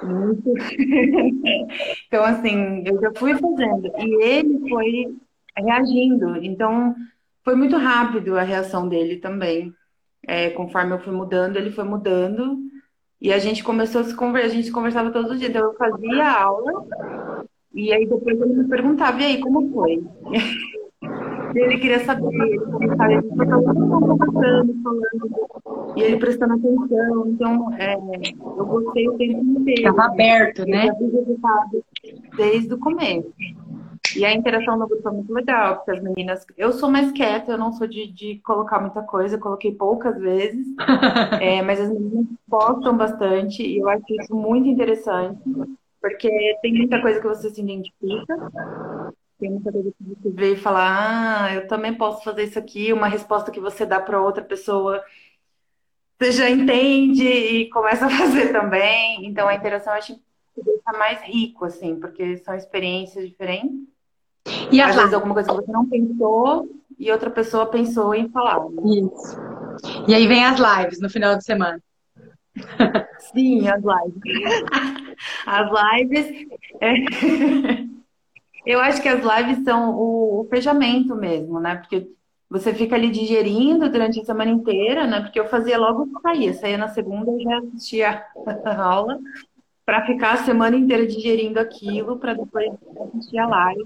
Muito. 0.02 0.50
então, 2.06 2.24
assim, 2.24 2.82
eu 2.86 3.00
já 3.00 3.12
fui 3.14 3.34
fazendo. 3.34 3.92
E 3.98 4.24
ele 4.24 4.68
foi 4.68 5.14
reagindo. 5.56 6.36
Então, 6.38 6.94
foi 7.44 7.54
muito 7.54 7.76
rápido 7.76 8.38
a 8.38 8.42
reação 8.42 8.88
dele 8.88 9.16
também. 9.16 9.74
É, 10.26 10.50
conforme 10.50 10.92
eu 10.92 11.00
fui 11.00 11.12
mudando, 11.12 11.56
ele 11.56 11.70
foi 11.70 11.84
mudando. 11.84 12.58
E 13.20 13.32
a 13.32 13.38
gente 13.38 13.62
começou 13.62 14.00
a 14.00 14.04
se 14.04 14.16
conversar, 14.16 14.48
a 14.48 14.54
gente 14.54 14.72
conversava 14.72 15.10
todos 15.10 15.30
os 15.30 15.38
dias. 15.38 15.50
Então, 15.50 15.64
eu 15.64 15.74
fazia 15.74 16.30
aula. 16.30 17.46
E 17.74 17.92
aí, 17.92 18.06
depois 18.06 18.40
ele 18.40 18.54
me 18.54 18.68
perguntava, 18.68 19.20
e 19.20 19.24
aí, 19.24 19.40
como 19.40 19.70
foi? 19.70 20.02
ele 21.54 21.78
queria 21.78 22.04
saber, 22.04 22.34
ele 22.34 22.58
começava, 22.58 23.12
ele 23.12 23.22
conversando, 23.22 24.82
falando, 24.82 25.92
e 25.96 26.02
ele 26.02 26.16
prestando 26.16 26.54
atenção. 26.54 27.26
Então, 27.28 27.74
é, 27.74 27.94
eu 27.94 28.66
gostei 28.66 29.08
o 29.08 29.16
tempo 29.18 29.42
inteiro. 29.42 29.90
Estava 29.90 30.04
aberto, 30.04 30.64
né? 30.66 30.88
Desde 32.36 32.74
o 32.74 32.78
começo. 32.78 33.32
E 34.16 34.24
a 34.24 34.34
interação 34.34 34.76
no 34.76 34.86
grupo 34.86 35.08
é 35.08 35.12
muito 35.12 35.32
legal, 35.32 35.76
porque 35.76 35.92
as 35.92 36.02
meninas. 36.02 36.44
Eu 36.56 36.72
sou 36.72 36.90
mais 36.90 37.10
quieta, 37.12 37.52
eu 37.52 37.58
não 37.58 37.72
sou 37.72 37.86
de, 37.86 38.12
de 38.12 38.40
colocar 38.44 38.78
muita 38.80 39.02
coisa, 39.02 39.36
eu 39.36 39.40
coloquei 39.40 39.72
poucas 39.72 40.18
vezes. 40.18 40.66
é, 41.40 41.62
mas 41.62 41.80
as 41.80 41.88
meninas 41.88 42.26
postam 42.48 42.96
bastante, 42.96 43.62
e 43.62 43.78
eu 43.78 43.88
acho 43.88 44.04
isso 44.20 44.34
muito 44.34 44.68
interessante, 44.68 45.40
porque 46.00 46.30
tem 46.60 46.74
muita 46.74 47.00
coisa 47.00 47.20
que 47.20 47.26
você 47.26 47.48
se 47.50 47.60
identifica. 47.60 48.36
Tem 49.42 49.50
muita 49.50 49.72
coisa 49.72 49.90
que 49.90 50.04
você 50.04 50.30
vê 50.30 50.52
e 50.52 50.56
falar, 50.56 51.46
ah, 51.48 51.54
eu 51.56 51.66
também 51.66 51.92
posso 51.92 52.22
fazer 52.22 52.44
isso 52.44 52.60
aqui, 52.60 52.92
uma 52.92 53.08
resposta 53.08 53.50
que 53.50 53.58
você 53.58 53.84
dá 53.84 53.98
para 53.98 54.22
outra 54.22 54.44
pessoa, 54.44 55.02
você 56.16 56.30
já 56.30 56.48
entende 56.48 57.26
e 57.26 57.68
começa 57.70 58.06
a 58.06 58.08
fazer 58.08 58.52
também. 58.52 59.26
Então 59.26 59.48
a 59.48 59.54
interação 59.56 59.94
acho 59.94 60.14
que 60.14 60.62
deixa 60.64 60.96
mais 60.96 61.20
rico, 61.22 61.64
assim, 61.64 61.98
porque 61.98 62.36
são 62.36 62.54
experiências 62.54 63.28
diferentes. 63.28 63.80
E 64.70 64.80
às 64.80 64.94
vezes 64.94 65.12
alguma 65.12 65.34
coisa 65.34 65.48
que 65.48 65.56
você 65.56 65.72
não 65.72 65.88
pensou 65.88 66.68
e 66.96 67.10
outra 67.10 67.28
pessoa 67.28 67.66
pensou 67.66 68.14
em 68.14 68.28
falar. 68.28 68.60
Né? 68.70 68.80
Isso. 68.84 69.36
E 70.06 70.14
aí 70.14 70.28
vem 70.28 70.44
as 70.44 70.60
lives 70.60 71.00
no 71.00 71.10
final 71.10 71.36
de 71.36 71.42
semana. 71.44 71.82
Sim, 73.18 73.66
as 73.66 73.82
lives. 73.82 74.64
As 75.46 75.68
lives. 75.68 76.46
É... 76.80 77.91
Eu 78.64 78.80
acho 78.80 79.02
que 79.02 79.08
as 79.08 79.20
lives 79.20 79.64
são 79.64 79.96
o, 79.96 80.46
fechamento 80.48 81.16
mesmo, 81.16 81.58
né? 81.58 81.76
Porque 81.76 82.08
você 82.48 82.72
fica 82.74 82.94
ali 82.94 83.10
digerindo 83.10 83.88
durante 83.88 84.20
a 84.20 84.24
semana 84.24 84.50
inteira, 84.50 85.06
né? 85.06 85.20
Porque 85.20 85.40
eu 85.40 85.48
fazia 85.48 85.78
logo 85.78 86.06
que 86.06 86.20
saía. 86.20 86.54
Saía 86.54 86.78
na 86.78 86.88
segunda, 86.88 87.30
eu 87.30 87.40
já 87.40 87.58
assistia 87.58 88.24
a 88.64 88.74
aula 88.82 89.18
para 89.84 90.06
ficar 90.06 90.34
a 90.34 90.44
semana 90.44 90.76
inteira 90.76 91.06
digerindo 91.06 91.58
aquilo, 91.58 92.18
para 92.18 92.34
depois 92.34 92.70
assistir 93.00 93.38
a 93.38 93.48
live, 93.48 93.84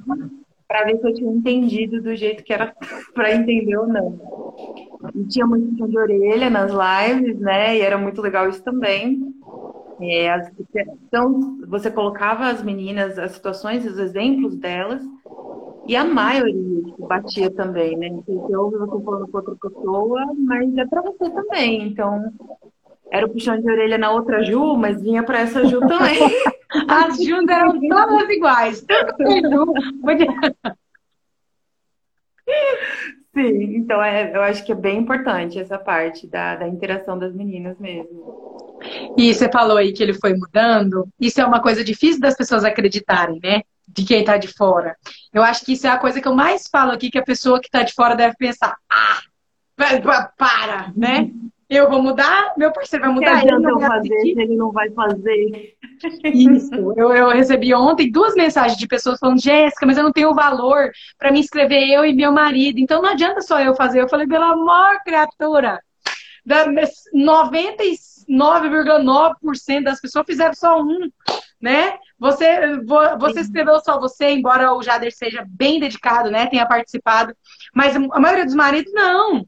para 0.69 0.85
ver 0.85 0.99
se 0.99 1.09
eu 1.09 1.15
tinha 1.15 1.33
entendido 1.33 2.03
do 2.03 2.15
jeito 2.15 2.45
que 2.45 2.53
era 2.53 2.75
para 3.15 3.35
entender 3.35 3.77
ou 3.77 3.87
não. 3.87 4.55
E 5.15 5.25
tinha 5.25 5.47
muito 5.47 5.89
de 5.89 5.99
orelha 5.99 6.51
nas 6.51 6.71
lives, 6.71 7.39
né? 7.39 7.79
E 7.79 7.81
era 7.81 7.97
muito 7.97 8.21
legal 8.21 8.49
isso 8.49 8.63
também. 8.63 9.26
É, 10.01 10.31
as, 10.31 10.51
então, 11.07 11.59
você 11.67 11.91
colocava 11.91 12.49
as 12.49 12.63
meninas, 12.63 13.19
as 13.19 13.33
situações, 13.33 13.87
os 13.87 13.99
exemplos 13.99 14.55
delas, 14.57 15.03
e 15.87 15.97
a 15.97 16.05
maioria 16.05 16.83
tipo, 16.83 17.07
batia 17.07 17.51
também, 17.51 17.97
né? 17.97 18.11
Você 18.27 18.57
ouve 18.57 18.77
você 18.77 19.05
falando 19.05 19.29
com 19.29 19.39
outra 19.39 19.55
pessoa, 19.55 20.27
mas 20.39 20.77
é 20.77 20.85
para 20.85 21.03
você 21.03 21.31
também. 21.31 21.87
Então, 21.87 22.33
era 23.11 23.25
o 23.27 23.31
puxão 23.31 23.59
de 23.59 23.71
orelha 23.71 23.97
na 23.97 24.11
outra 24.11 24.43
Ju, 24.43 24.77
mas 24.77 25.01
vinha 25.01 25.23
para 25.23 25.41
essa 25.41 25.65
Ju 25.65 25.81
também. 25.81 26.19
As 26.89 27.17
Ju 27.23 27.37
eram 27.49 27.81
todas 27.81 28.29
iguais. 28.31 28.85
Sim, 33.33 33.77
então 33.77 34.03
é, 34.03 34.35
eu 34.35 34.43
acho 34.43 34.65
que 34.65 34.73
é 34.73 34.75
bem 34.75 34.99
importante 34.99 35.59
essa 35.59 35.79
parte 35.79 36.27
da, 36.27 36.57
da 36.57 36.67
interação 36.67 37.19
das 37.19 37.35
meninas 37.35 37.79
mesmo. 37.79 38.66
E 39.17 39.33
você 39.33 39.51
falou 39.51 39.77
aí 39.77 39.93
que 39.93 40.03
ele 40.03 40.15
foi 40.15 40.35
mudando. 40.35 41.09
Isso 41.21 41.41
é 41.41 41.45
uma 41.45 41.61
coisa 41.61 41.83
difícil 41.83 42.21
das 42.21 42.37
pessoas 42.37 42.65
acreditarem, 42.65 43.41
né? 43.43 43.63
De 43.89 44.05
quem 44.05 44.25
tá 44.25 44.37
de 44.37 44.49
fora. 44.49 44.97
Eu 45.33 45.43
acho 45.43 45.65
que 45.65 45.73
isso 45.73 45.87
é 45.87 45.91
a 45.91 45.99
coisa 45.99 46.21
que 46.21 46.29
eu 46.29 46.35
mais 46.35 46.69
falo 46.69 46.93
aqui, 46.93 47.11
que 47.11 47.19
a 47.19 47.25
pessoa 47.25 47.61
que 47.61 47.71
tá 47.71 47.83
de 47.83 47.95
fora 47.95 48.15
deve 48.15 48.37
pensar, 48.37 48.77
ah, 48.91 49.21
para, 50.37 50.93
né? 50.97 51.31
Eu 51.69 51.91
vou 51.91 52.01
mudar, 52.01 52.55
meu 52.57 52.71
parceiro 52.71 53.05
vai 53.05 53.13
mudar. 53.13 53.41
Que 53.41 53.51
não 53.51 53.79
vai 53.79 53.89
fazer 53.89 54.21
se 54.21 54.41
ele 54.41 54.57
não 54.57 54.71
vai 54.71 54.89
fazer. 54.91 55.75
Isso. 56.25 56.75
Eu, 56.97 57.13
eu 57.13 57.29
recebi 57.31 57.75
ontem 57.75 58.11
duas 58.11 58.35
mensagens 58.35 58.79
de 58.79 58.87
pessoas 58.87 59.19
falando, 59.19 59.43
Jéssica, 59.43 59.85
mas 59.85 59.99
eu 59.99 60.05
não 60.05 60.13
tenho 60.13 60.33
valor 60.33 60.93
para 61.19 61.33
me 61.33 61.41
inscrever 61.41 61.89
eu 61.91 62.05
e 62.05 62.15
meu 62.15 62.31
marido. 62.31 62.79
Então 62.79 63.03
não 63.03 63.11
adianta 63.11 63.41
só 63.41 63.61
eu 63.61 63.75
fazer. 63.75 64.01
Eu 64.01 64.09
falei, 64.09 64.29
pelo 64.29 64.45
amor, 64.45 65.03
criatura. 65.05 65.81
99,9% 68.29 69.85
das 69.85 70.01
pessoas 70.01 70.27
fizeram 70.27 70.55
só 70.55 70.81
um, 70.81 71.11
né? 71.61 71.99
Você, 72.19 72.79
você 73.19 73.41
escreveu 73.41 73.79
só 73.81 73.99
você, 73.99 74.31
embora 74.31 74.73
o 74.73 74.83
Jader 74.83 75.15
seja 75.15 75.45
bem 75.49 75.81
dedicado, 75.81 76.31
né? 76.31 76.47
Tenha 76.47 76.67
participado. 76.67 77.35
Mas 77.75 77.97
a 77.97 78.21
maioria 78.21 78.45
dos 78.45 78.55
maridos, 78.55 78.93
não. 78.93 79.47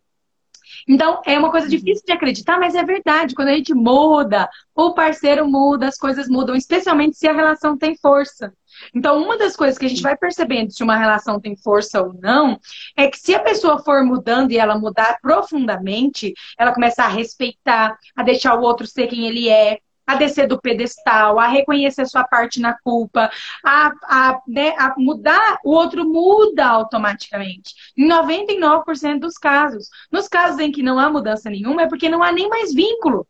Então, 0.87 1.20
é 1.26 1.38
uma 1.38 1.50
coisa 1.50 1.66
uhum. 1.66 1.70
difícil 1.70 2.04
de 2.06 2.12
acreditar, 2.12 2.58
mas 2.58 2.75
é 2.75 2.82
verdade. 2.82 3.35
Quando 3.35 3.49
a 3.49 3.54
gente 3.54 3.75
muda, 3.75 4.49
o 4.75 4.94
parceiro 4.94 5.47
muda, 5.47 5.87
as 5.87 5.99
coisas 5.99 6.28
mudam, 6.28 6.56
especialmente 6.56 7.16
se 7.16 7.28
a 7.28 7.32
relação 7.32 7.76
tem 7.76 7.97
força. 7.97 8.52
Então, 8.94 9.23
uma 9.23 9.37
das 9.37 9.56
coisas 9.56 9.78
que 9.78 9.87
a 9.87 9.88
gente 9.88 10.02
vai 10.02 10.16
percebendo 10.16 10.73
se 10.73 10.82
uma 10.82 10.97
relação 10.97 11.40
tem 11.40 11.56
força 11.56 12.02
ou 12.02 12.14
não, 12.14 12.58
é 12.97 13.08
que 13.08 13.18
se 13.18 13.35
a 13.35 13.40
pessoa 13.40 13.82
for 13.82 14.02
mudando 14.04 14.52
e 14.52 14.58
ela 14.58 14.78
mudar 14.78 15.18
profundamente, 15.20 16.32
ela 16.58 16.73
começa 16.73 17.02
a 17.02 17.08
respeitar, 17.08 17.97
a 18.16 18.23
deixar 18.23 18.54
o 18.54 18.62
outro 18.62 18.87
ser 18.87 19.06
quem 19.06 19.26
ele 19.26 19.49
é, 19.49 19.78
a 20.08 20.14
descer 20.14 20.49
do 20.49 20.58
pedestal, 20.58 21.38
a 21.38 21.47
reconhecer 21.47 22.06
sua 22.06 22.25
parte 22.25 22.61
na 22.61 22.75
culpa, 22.78 23.30
a, 23.62 23.92
a, 24.04 24.40
né, 24.49 24.75
a 24.78 24.94
mudar, 24.97 25.58
o 25.62 25.70
outro 25.70 26.08
muda 26.08 26.66
automaticamente. 26.66 27.75
Em 27.94 28.08
99% 28.08 29.20
dos 29.20 29.37
casos. 29.37 29.90
Nos 30.11 30.26
casos 30.26 30.58
em 30.61 30.73
que 30.73 30.82
não 30.82 30.99
há 30.99 31.11
mudança 31.11 31.50
nenhuma, 31.50 31.82
é 31.82 31.87
porque 31.87 32.08
não 32.08 32.23
há 32.23 32.32
nem 32.32 32.49
mais 32.49 32.73
vínculo. 32.73 33.26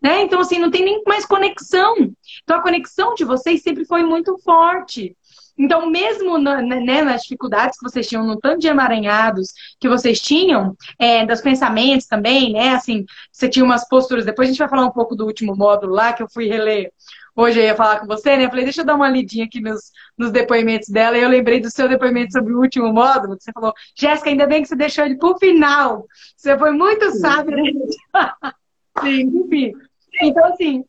Né? 0.00 0.22
Então, 0.22 0.40
assim, 0.40 0.58
não 0.58 0.70
tem 0.70 0.84
nem 0.84 1.02
mais 1.06 1.26
conexão. 1.26 1.96
Então, 2.42 2.58
a 2.58 2.62
conexão 2.62 3.14
de 3.14 3.24
vocês 3.24 3.62
sempre 3.62 3.84
foi 3.84 4.02
muito 4.02 4.38
forte. 4.38 5.16
Então, 5.58 5.90
mesmo 5.90 6.38
na, 6.38 6.62
né, 6.62 7.02
nas 7.02 7.22
dificuldades 7.22 7.76
que 7.76 7.88
vocês 7.88 8.06
tinham, 8.06 8.24
no 8.24 8.38
tanto 8.38 8.60
de 8.60 8.68
emaranhados 8.68 9.48
que 9.80 9.88
vocês 9.88 10.20
tinham, 10.20 10.76
é, 11.00 11.26
dos 11.26 11.40
pensamentos 11.40 12.06
também, 12.06 12.52
né? 12.52 12.70
Assim, 12.70 13.04
você 13.32 13.48
tinha 13.48 13.64
umas 13.64 13.88
posturas. 13.88 14.24
Depois 14.24 14.48
a 14.48 14.52
gente 14.52 14.58
vai 14.60 14.68
falar 14.68 14.86
um 14.86 14.92
pouco 14.92 15.16
do 15.16 15.26
último 15.26 15.56
módulo 15.56 15.94
lá, 15.94 16.12
que 16.12 16.22
eu 16.22 16.28
fui 16.30 16.46
reler 16.46 16.92
hoje 17.38 17.60
eu 17.60 17.64
ia 17.64 17.76
falar 17.76 18.00
com 18.00 18.06
você, 18.06 18.36
né? 18.36 18.46
Eu 18.46 18.48
falei, 18.50 18.64
deixa 18.64 18.80
eu 18.80 18.84
dar 18.84 18.96
uma 18.96 19.08
lidinha 19.08 19.44
aqui 19.44 19.60
nos, 19.60 19.92
nos 20.18 20.32
depoimentos 20.32 20.88
dela. 20.88 21.16
E 21.16 21.22
eu 21.22 21.28
lembrei 21.28 21.60
do 21.60 21.70
seu 21.70 21.88
depoimento 21.88 22.32
sobre 22.32 22.52
o 22.52 22.58
último 22.58 22.92
módulo. 22.92 23.36
Você 23.38 23.52
falou, 23.52 23.72
Jéssica, 23.96 24.28
ainda 24.28 24.46
bem 24.46 24.62
que 24.62 24.68
você 24.68 24.74
deixou 24.74 25.04
ele 25.04 25.16
pro 25.16 25.38
final. 25.38 26.04
Você 26.36 26.58
foi 26.58 26.72
muito 26.72 27.12
sábia. 27.12 27.56
Sim, 29.00 29.44
enfim. 29.44 29.72
Então, 30.20 30.44
assim, 30.46 30.84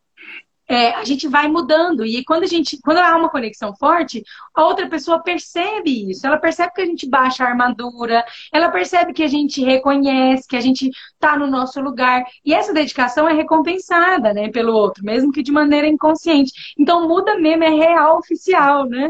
é, 0.69 0.91
a 0.93 1.03
gente 1.03 1.27
vai 1.27 1.47
mudando. 1.47 2.05
E 2.05 2.23
quando 2.23 2.43
a 2.43 2.47
gente, 2.47 2.79
quando 2.83 2.99
há 2.99 3.17
uma 3.17 3.29
conexão 3.29 3.75
forte, 3.75 4.23
a 4.53 4.63
outra 4.63 4.87
pessoa 4.87 5.21
percebe 5.21 6.11
isso. 6.11 6.27
Ela 6.27 6.37
percebe 6.37 6.71
que 6.73 6.81
a 6.81 6.85
gente 6.85 7.09
baixa 7.09 7.43
a 7.43 7.47
armadura, 7.47 8.23
ela 8.53 8.69
percebe 8.69 9.11
que 9.11 9.23
a 9.23 9.27
gente 9.27 9.63
reconhece, 9.63 10.47
que 10.47 10.55
a 10.55 10.61
gente 10.61 10.91
está 11.13 11.35
no 11.35 11.47
nosso 11.47 11.81
lugar. 11.81 12.23
E 12.45 12.53
essa 12.53 12.71
dedicação 12.71 13.27
é 13.27 13.33
recompensada, 13.33 14.31
né, 14.31 14.49
pelo 14.49 14.73
outro, 14.73 15.03
mesmo 15.03 15.31
que 15.31 15.41
de 15.41 15.51
maneira 15.51 15.87
inconsciente. 15.87 16.51
Então 16.77 17.07
muda 17.07 17.35
mesmo, 17.39 17.63
é 17.63 17.69
real 17.69 18.19
oficial, 18.19 18.85
né? 18.87 19.09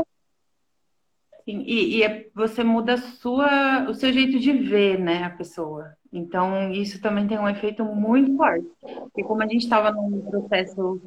Sim, 1.43 1.63
e, 1.65 1.97
e 1.97 2.03
é, 2.03 2.27
você 2.33 2.63
muda 2.63 2.95
sua, 2.97 3.89
o 3.89 3.93
seu 3.93 4.13
jeito 4.13 4.39
de 4.39 4.53
ver, 4.53 4.97
né, 4.97 5.23
a 5.23 5.29
pessoa. 5.31 5.98
Então, 6.11 6.71
isso 6.71 7.01
também 7.01 7.27
tem 7.27 7.37
um 7.37 7.47
efeito 7.47 7.83
muito 7.83 8.35
forte. 8.35 8.67
Porque 8.81 9.23
como 9.23 9.43
a 9.43 9.47
gente 9.47 9.63
estava 9.63 9.91
num 9.91 10.21
processo 10.21 10.99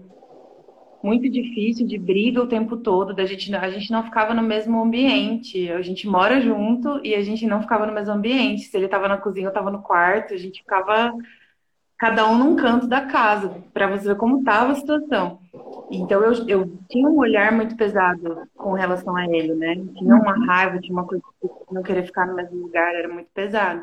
muito 1.02 1.28
difícil, 1.28 1.86
de 1.86 1.98
briga 1.98 2.40
o 2.40 2.46
tempo 2.46 2.76
todo, 2.76 3.12
da 3.12 3.26
gente, 3.26 3.52
a 3.54 3.70
gente 3.70 3.90
não 3.90 4.04
ficava 4.04 4.32
no 4.32 4.42
mesmo 4.42 4.80
ambiente. 4.80 5.70
A 5.72 5.82
gente 5.82 6.06
mora 6.06 6.40
junto 6.40 7.04
e 7.04 7.14
a 7.14 7.22
gente 7.22 7.46
não 7.46 7.60
ficava 7.60 7.84
no 7.86 7.92
mesmo 7.92 8.14
ambiente. 8.14 8.62
Se 8.62 8.76
ele 8.76 8.86
estava 8.86 9.08
na 9.08 9.18
cozinha, 9.18 9.46
eu 9.46 9.50
estava 9.50 9.70
no 9.70 9.82
quarto, 9.82 10.32
a 10.32 10.36
gente 10.36 10.60
ficava 10.60 11.12
cada 12.02 12.28
um 12.28 12.36
num 12.36 12.56
canto 12.56 12.88
da 12.88 13.02
casa, 13.02 13.54
para 13.72 13.86
você 13.86 14.08
ver 14.08 14.16
como 14.16 14.40
estava 14.40 14.72
a 14.72 14.74
situação. 14.74 15.38
Então 15.88 16.20
eu, 16.20 16.48
eu 16.48 16.72
tinha 16.90 17.08
um 17.08 17.16
olhar 17.16 17.52
muito 17.52 17.76
pesado 17.76 18.42
com 18.56 18.72
relação 18.72 19.14
a 19.14 19.24
ele, 19.24 19.54
né? 19.54 19.76
Tinha 19.96 20.16
uma 20.16 20.34
raiva, 20.46 20.80
tinha 20.80 20.92
uma 20.92 21.06
coisa 21.06 21.22
de 21.40 21.48
não 21.70 21.80
querer 21.80 22.04
ficar 22.04 22.26
no 22.26 22.34
mesmo 22.34 22.60
lugar, 22.60 22.92
era 22.92 23.06
muito 23.08 23.28
pesado. 23.32 23.82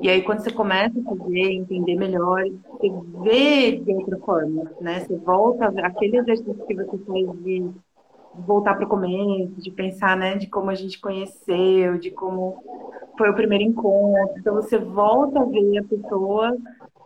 E 0.00 0.08
aí 0.08 0.22
quando 0.22 0.44
você 0.44 0.52
começa 0.52 0.96
a 0.96 1.02
fazer, 1.02 1.54
entender 1.54 1.96
melhor, 1.96 2.44
você 2.70 2.88
vê 3.24 3.72
de 3.72 3.92
outra 3.94 4.16
forma, 4.18 4.70
né? 4.80 5.00
Você 5.00 5.16
volta, 5.16 5.66
aquele 5.82 6.18
exercício 6.18 6.66
que 6.68 6.74
você 6.74 6.96
faz 6.98 7.42
de 7.42 7.68
voltar 8.46 8.76
para 8.76 8.86
o 8.86 8.88
começo, 8.88 9.60
de 9.60 9.72
pensar, 9.72 10.16
né, 10.16 10.36
de 10.36 10.46
como 10.46 10.70
a 10.70 10.74
gente 10.76 11.00
conheceu, 11.00 11.98
de 11.98 12.12
como 12.12 12.62
foi 13.18 13.28
o 13.28 13.34
primeiro 13.34 13.64
encontro. 13.64 14.38
Então 14.38 14.54
você 14.54 14.78
volta 14.78 15.40
a 15.40 15.44
ver 15.44 15.78
a 15.78 15.82
pessoa 15.84 16.56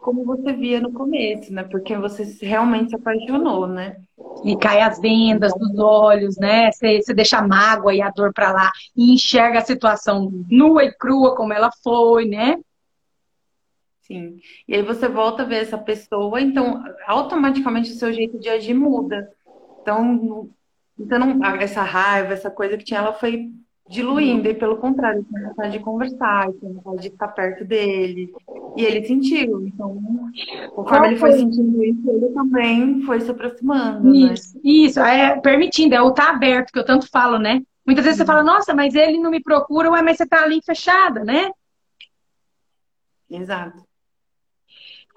como 0.01 0.25
você 0.25 0.53
via 0.53 0.81
no 0.81 0.93
começo, 0.93 1.53
né? 1.53 1.65
Porque 1.65 1.97
você 1.97 2.25
realmente 2.45 2.91
se 2.91 2.97
apaixonou, 2.97 3.67
né? 3.67 3.97
E 4.45 4.57
cai 4.57 4.81
as 4.81 5.01
vendas 5.01 5.53
dos 5.55 5.79
olhos, 5.79 6.37
né? 6.39 6.71
Você, 6.73 7.03
você 7.03 7.15
deixa 7.15 7.39
a 7.39 7.47
mágoa 7.47 7.95
e 7.95 8.03
a 8.03 8.11
dor 8.11 8.33
para 8.33 8.53
lá 8.53 8.73
e 8.97 9.15
enxerga 9.15 9.59
a 9.59 9.65
situação 9.65 10.31
nua 10.51 10.85
e 10.85 10.93
crua 10.93 11.37
como 11.37 11.53
ela 11.53 11.71
foi, 11.83 12.25
né? 12.25 12.59
Sim. 14.01 14.41
E 14.67 14.75
aí 14.75 14.83
você 14.83 15.09
volta 15.09 15.43
a 15.43 15.47
ver 15.47 15.63
essa 15.63 15.79
pessoa, 15.79 16.41
então 16.41 16.83
automaticamente 17.07 17.93
o 17.93 17.95
seu 17.95 18.13
jeito 18.13 18.39
de 18.41 18.49
agir 18.49 18.75
muda. 18.75 19.31
Então, 19.81 20.51
então 20.99 21.19
não, 21.19 21.45
essa 21.57 21.83
raiva, 21.83 22.33
essa 22.33 22.51
coisa 22.51 22.77
que 22.77 22.85
tinha, 22.85 23.01
ela 23.01 23.13
foi 23.13 23.53
diluindo, 23.91 24.49
e 24.49 24.55
pelo 24.55 24.77
contrário, 24.77 25.25
tinha 25.25 25.49
vontade 25.49 25.73
de 25.73 25.81
conversar, 25.81 26.53
tinha 26.53 26.73
vontade 26.73 27.03
de 27.03 27.09
estar 27.09 27.27
perto 27.29 27.65
dele. 27.65 28.33
E 28.77 28.85
ele 28.85 29.05
sentiu. 29.05 29.67
Então, 29.67 30.01
conforme 30.77 31.09
ele 31.09 31.17
foi 31.17 31.33
sentindo 31.33 31.83
isso, 31.83 32.09
ele 32.09 32.29
também 32.29 33.03
foi 33.03 33.21
se 33.21 33.31
aproximando. 33.33 34.09
Né? 34.09 34.33
Isso, 34.33 34.55
né? 34.55 34.61
isso, 34.65 35.01
é 35.01 35.41
permitindo, 35.41 35.97
é 35.97 36.01
o 36.01 36.11
estar 36.11 36.27
tá 36.27 36.31
aberto, 36.31 36.73
que 36.73 36.79
eu 36.79 36.85
tanto 36.85 37.11
falo, 37.11 37.37
né? 37.37 37.61
Muitas 37.85 38.05
vezes 38.05 38.19
você 38.19 38.25
fala, 38.25 38.45
nossa, 38.45 38.73
mas 38.73 38.95
ele 38.95 39.19
não 39.19 39.31
me 39.31 39.43
procura, 39.43 39.91
ué, 39.91 40.03
mas 40.03 40.17
você 40.17 40.27
tá 40.27 40.45
ali 40.45 40.61
fechada, 40.65 41.25
né? 41.25 41.51
Exato. 43.29 43.90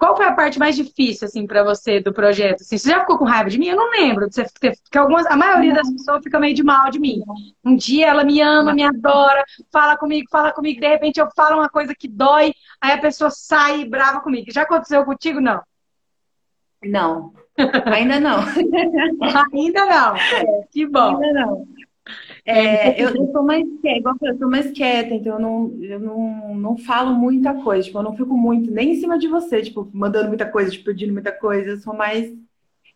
Qual 0.04 0.18
foi 0.18 0.26
a 0.26 0.34
parte 0.34 0.58
mais 0.58 0.76
difícil, 0.76 1.26
assim, 1.26 1.46
para 1.46 1.64
você 1.64 1.98
do 1.98 2.12
projeto? 2.12 2.60
Assim, 2.60 2.76
você 2.76 2.90
já 2.90 3.00
ficou 3.00 3.16
com 3.16 3.24
raiva 3.24 3.48
de 3.48 3.58
mim? 3.58 3.68
Eu 3.68 3.76
não 3.76 3.90
lembro. 3.90 4.30
Você, 4.30 4.44
porque 4.44 4.98
algumas, 4.98 5.24
a 5.24 5.34
maioria 5.34 5.72
das 5.72 5.90
pessoas 5.90 6.22
fica 6.22 6.38
meio 6.38 6.54
de 6.54 6.62
mal 6.62 6.90
de 6.90 7.00
mim. 7.00 7.22
Um 7.64 7.74
dia 7.74 8.08
ela 8.08 8.22
me 8.22 8.38
ama, 8.42 8.74
me 8.74 8.82
adora, 8.82 9.42
fala 9.72 9.96
comigo, 9.96 10.28
fala 10.30 10.52
comigo. 10.52 10.78
De 10.78 10.86
repente 10.86 11.18
eu 11.18 11.26
falo 11.34 11.56
uma 11.56 11.70
coisa 11.70 11.94
que 11.98 12.06
dói, 12.06 12.52
aí 12.82 12.92
a 12.92 13.00
pessoa 13.00 13.30
sai 13.30 13.86
brava 13.86 14.20
comigo. 14.20 14.52
Já 14.52 14.64
aconteceu 14.64 15.02
contigo? 15.06 15.40
Não. 15.40 15.62
Não. 16.84 17.32
Ainda 17.86 18.20
não. 18.20 18.40
Ainda 19.54 19.86
não. 19.86 20.16
É, 20.16 20.66
que 20.70 20.86
bom. 20.86 21.16
Ainda 21.16 21.32
não. 21.32 21.66
É, 22.46 23.02
eu, 23.02 23.08
eu 23.16 23.32
sou 23.32 23.42
mais 23.42 23.64
quieta, 23.80 23.98
igual 23.98 24.16
eu 24.20 24.38
sou 24.38 24.50
mais 24.50 24.70
quieta, 24.70 25.14
então 25.14 25.34
eu 25.34 25.40
não, 25.40 25.78
eu 25.80 25.98
não, 25.98 26.54
não 26.54 26.76
falo 26.76 27.14
muita 27.14 27.54
coisa, 27.54 27.84
tipo, 27.84 27.98
eu 27.98 28.02
não 28.02 28.14
fico 28.14 28.36
muito 28.36 28.70
nem 28.70 28.92
em 28.92 28.96
cima 28.96 29.18
de 29.18 29.26
você, 29.26 29.62
tipo, 29.62 29.88
mandando 29.94 30.28
muita 30.28 30.44
coisa, 30.44 30.70
tipo, 30.70 30.84
pedindo 30.84 31.12
muita 31.12 31.32
coisa, 31.32 31.70
eu 31.70 31.78
sou 31.78 31.94
mais. 31.94 32.32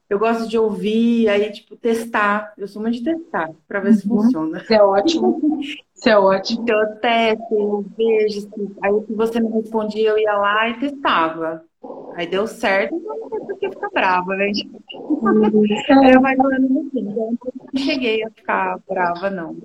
Eu 0.09 0.19
gosto 0.19 0.49
de 0.49 0.59
ouvir, 0.59 1.29
aí, 1.29 1.51
tipo, 1.53 1.77
testar. 1.77 2.55
Eu 2.57 2.67
sou 2.67 2.81
muito 2.81 2.95
de 2.95 3.05
testar, 3.05 3.51
pra 3.67 3.81
ver 3.81 3.91
uhum. 3.91 3.95
se 3.95 4.09
funciona. 4.09 4.59
Isso 4.59 4.73
é 4.73 4.83
ótimo. 4.83 5.61
Isso 5.95 6.09
é 6.09 6.19
ótimo. 6.19 6.63
Então 6.63 6.81
eu 6.81 6.97
testo, 6.97 7.55
eu 7.55 7.85
vejo, 7.97 8.49
aí 8.83 9.07
se 9.07 9.15
você 9.15 9.41
não 9.41 9.53
respondia, 9.53 10.09
eu 10.09 10.19
ia 10.19 10.33
lá 10.33 10.69
e 10.71 10.81
testava. 10.81 11.67
Aí 12.14 12.27
deu 12.27 12.47
certo, 12.47 12.95
então 12.97 13.17
não 13.31 13.59
sei 13.59 13.71
ficar 13.71 13.91
brava, 13.91 14.35
né? 14.35 14.51
É. 14.51 16.14
Eu 16.14 16.21
vai 16.21 16.37
falando 16.37 16.64
assim, 16.64 17.01
então 17.01 17.38
não 17.73 17.83
cheguei 17.83 18.25
a 18.25 18.31
ficar 18.31 18.79
brava, 18.88 19.31
não. 19.31 19.57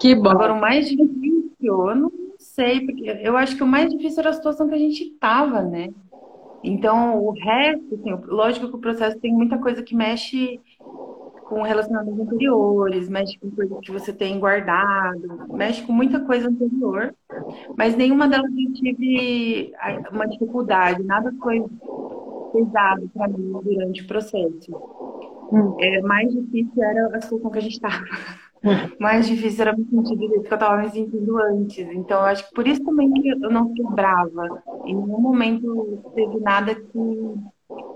Que 0.00 0.14
bom. 0.14 0.30
Agora, 0.30 0.52
o 0.52 0.60
mais 0.60 0.88
difícil, 0.88 1.50
eu 1.62 1.94
não 1.94 2.12
sei, 2.38 2.84
porque 2.84 3.04
eu 3.22 3.36
acho 3.36 3.56
que 3.56 3.62
o 3.62 3.66
mais 3.66 3.90
difícil 3.90 4.20
era 4.20 4.30
a 4.30 4.34
situação 4.34 4.68
que 4.68 4.74
a 4.74 4.78
gente 4.78 5.10
tava, 5.18 5.62
né? 5.62 5.88
Então, 6.62 7.22
o 7.22 7.30
resto, 7.30 7.94
assim, 7.94 8.12
lógico 8.26 8.68
que 8.68 8.76
o 8.76 8.80
processo 8.80 9.18
tem 9.20 9.32
muita 9.32 9.56
coisa 9.58 9.82
que 9.82 9.94
mexe 9.94 10.60
com 11.48 11.62
relacionamentos 11.62 12.20
anteriores, 12.20 13.08
mexe 13.08 13.38
com 13.38 13.50
coisas 13.50 13.78
que 13.80 13.92
você 13.92 14.12
tem 14.12 14.38
guardado, 14.38 15.46
mexe 15.52 15.82
com 15.82 15.92
muita 15.92 16.20
coisa 16.20 16.48
anterior, 16.48 17.14
mas 17.76 17.96
nenhuma 17.96 18.28
delas 18.28 18.50
eu 18.50 18.72
tive 18.72 19.72
uma 20.10 20.26
dificuldade, 20.26 21.02
nada 21.04 21.32
foi 21.40 21.64
pesado 22.52 23.08
para 23.14 23.28
mim 23.28 23.52
durante 23.62 24.02
o 24.02 24.06
processo. 24.06 24.72
Hum. 25.52 25.76
É, 25.80 26.00
mais 26.02 26.32
difícil 26.32 26.82
era 26.82 27.16
a 27.16 27.20
situação 27.20 27.50
que 27.50 27.58
a 27.58 27.62
gente 27.62 27.74
estava. 27.74 28.04
Hum. 28.64 28.96
Mais 28.98 29.28
difícil 29.28 29.62
era 29.62 29.76
me 29.76 29.84
sentir 29.84 30.16
do 30.16 30.26
jeito 30.26 30.42
que 30.42 30.52
eu 30.52 30.54
estava 30.54 30.82
me 30.82 30.88
sentindo 30.88 31.38
antes. 31.38 31.86
Então, 31.92 32.18
eu 32.18 32.24
acho 32.24 32.48
que 32.48 32.54
por 32.54 32.66
isso 32.66 32.82
também 32.82 33.12
que 33.12 33.28
eu 33.28 33.50
não 33.50 33.68
fiquei 33.68 33.84
brava. 33.92 34.62
Em 34.84 34.96
nenhum 34.96 35.20
momento 35.20 36.02
teve 36.16 36.40
nada 36.40 36.74
que 36.74 37.34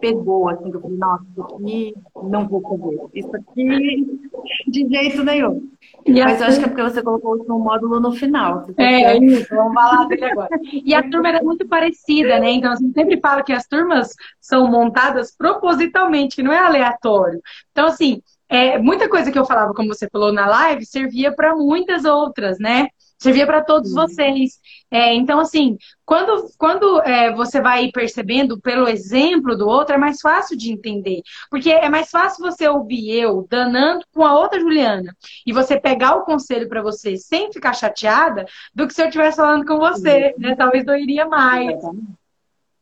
pegou, 0.01 0.49
assim, 0.49 0.71
que 0.71 0.77
eu 0.77 0.81
falei, 0.81 0.97
nossa, 0.99 1.25
isso 1.31 1.43
aqui 1.43 1.95
não 2.23 2.49
vou 2.49 2.61
fazer. 2.63 3.01
Isso 3.15 3.31
aqui, 3.37 4.21
de 4.67 4.89
jeito 4.89 5.23
nenhum. 5.23 5.69
E 6.05 6.23
Mas 6.23 6.41
eu 6.41 6.47
acho 6.47 6.59
que 6.59 6.65
é 6.65 6.69
porque 6.69 6.83
você 6.83 7.03
colocou 7.03 7.33
o 7.33 7.37
último 7.37 7.59
módulo 7.59 8.01
no 8.01 8.13
final. 8.13 8.67
É, 8.77 9.17
isso, 9.19 9.55
vamos 9.55 9.75
falar 9.75 10.07
dele 10.07 10.25
agora. 10.25 10.49
E 10.85 10.95
a 10.95 11.09
turma 11.09 11.29
era 11.29 11.43
muito 11.43 11.67
parecida, 11.69 12.39
né? 12.41 12.51
Então, 12.53 12.73
assim, 12.73 12.93
sempre 12.93 13.21
falo 13.21 13.45
que 13.45 13.53
as 13.53 13.67
turmas 13.67 14.15
são 14.41 14.67
montadas 14.69 15.37
propositalmente, 15.37 16.37
que 16.37 16.43
não 16.43 16.53
é 16.53 16.59
aleatório. 16.59 17.41
Então, 17.71 17.87
assim, 17.87 18.23
é, 18.49 18.79
muita 18.79 19.09
coisa 19.09 19.31
que 19.31 19.39
eu 19.39 19.45
falava, 19.45 19.75
como 19.75 19.95
você 19.95 20.09
falou 20.11 20.33
na 20.33 20.47
live, 20.47 20.85
servia 20.85 21.33
para 21.33 21.55
muitas 21.55 22.05
outras, 22.05 22.59
né? 22.59 22.89
Servia 23.21 23.47
para 23.47 23.63
todos 23.63 23.93
vocês. 23.93 24.59
É, 24.91 25.15
então, 25.15 25.39
assim, 25.39 25.77
quando, 26.05 26.51
quando 26.57 27.01
é, 27.03 27.33
você 27.33 27.61
vai 27.61 27.91
percebendo 27.93 28.59
pelo 28.59 28.89
exemplo 28.89 29.57
do 29.57 29.69
outro, 29.69 29.95
é 29.95 29.99
mais 29.99 30.21
fácil 30.21 30.57
de 30.57 30.73
entender. 30.73 31.21
Porque 31.51 31.71
é 31.71 31.89
mais 31.89 32.11
fácil 32.11 32.43
você 32.43 32.67
ouvir 32.67 33.11
eu 33.13 33.47
danando 33.49 34.05
com 34.13 34.25
a 34.25 34.37
outra 34.37 34.59
Juliana 34.59 35.15
e 35.47 35.53
você 35.53 35.79
pegar 35.79 36.17
o 36.17 36.25
conselho 36.25 36.69
para 36.69 36.83
você 36.83 37.17
sem 37.17 37.53
ficar 37.53 37.75
chateada 37.75 38.47
do 38.75 38.89
que 38.89 38.95
se 38.95 39.03
eu 39.03 39.07
estivesse 39.07 39.37
falando 39.37 39.67
com 39.67 39.79
você, 39.79 40.35
né? 40.39 40.57
Talvez 40.57 40.85
doeria 40.85 41.27
mais. 41.27 41.71
Exatamente. 41.71 42.21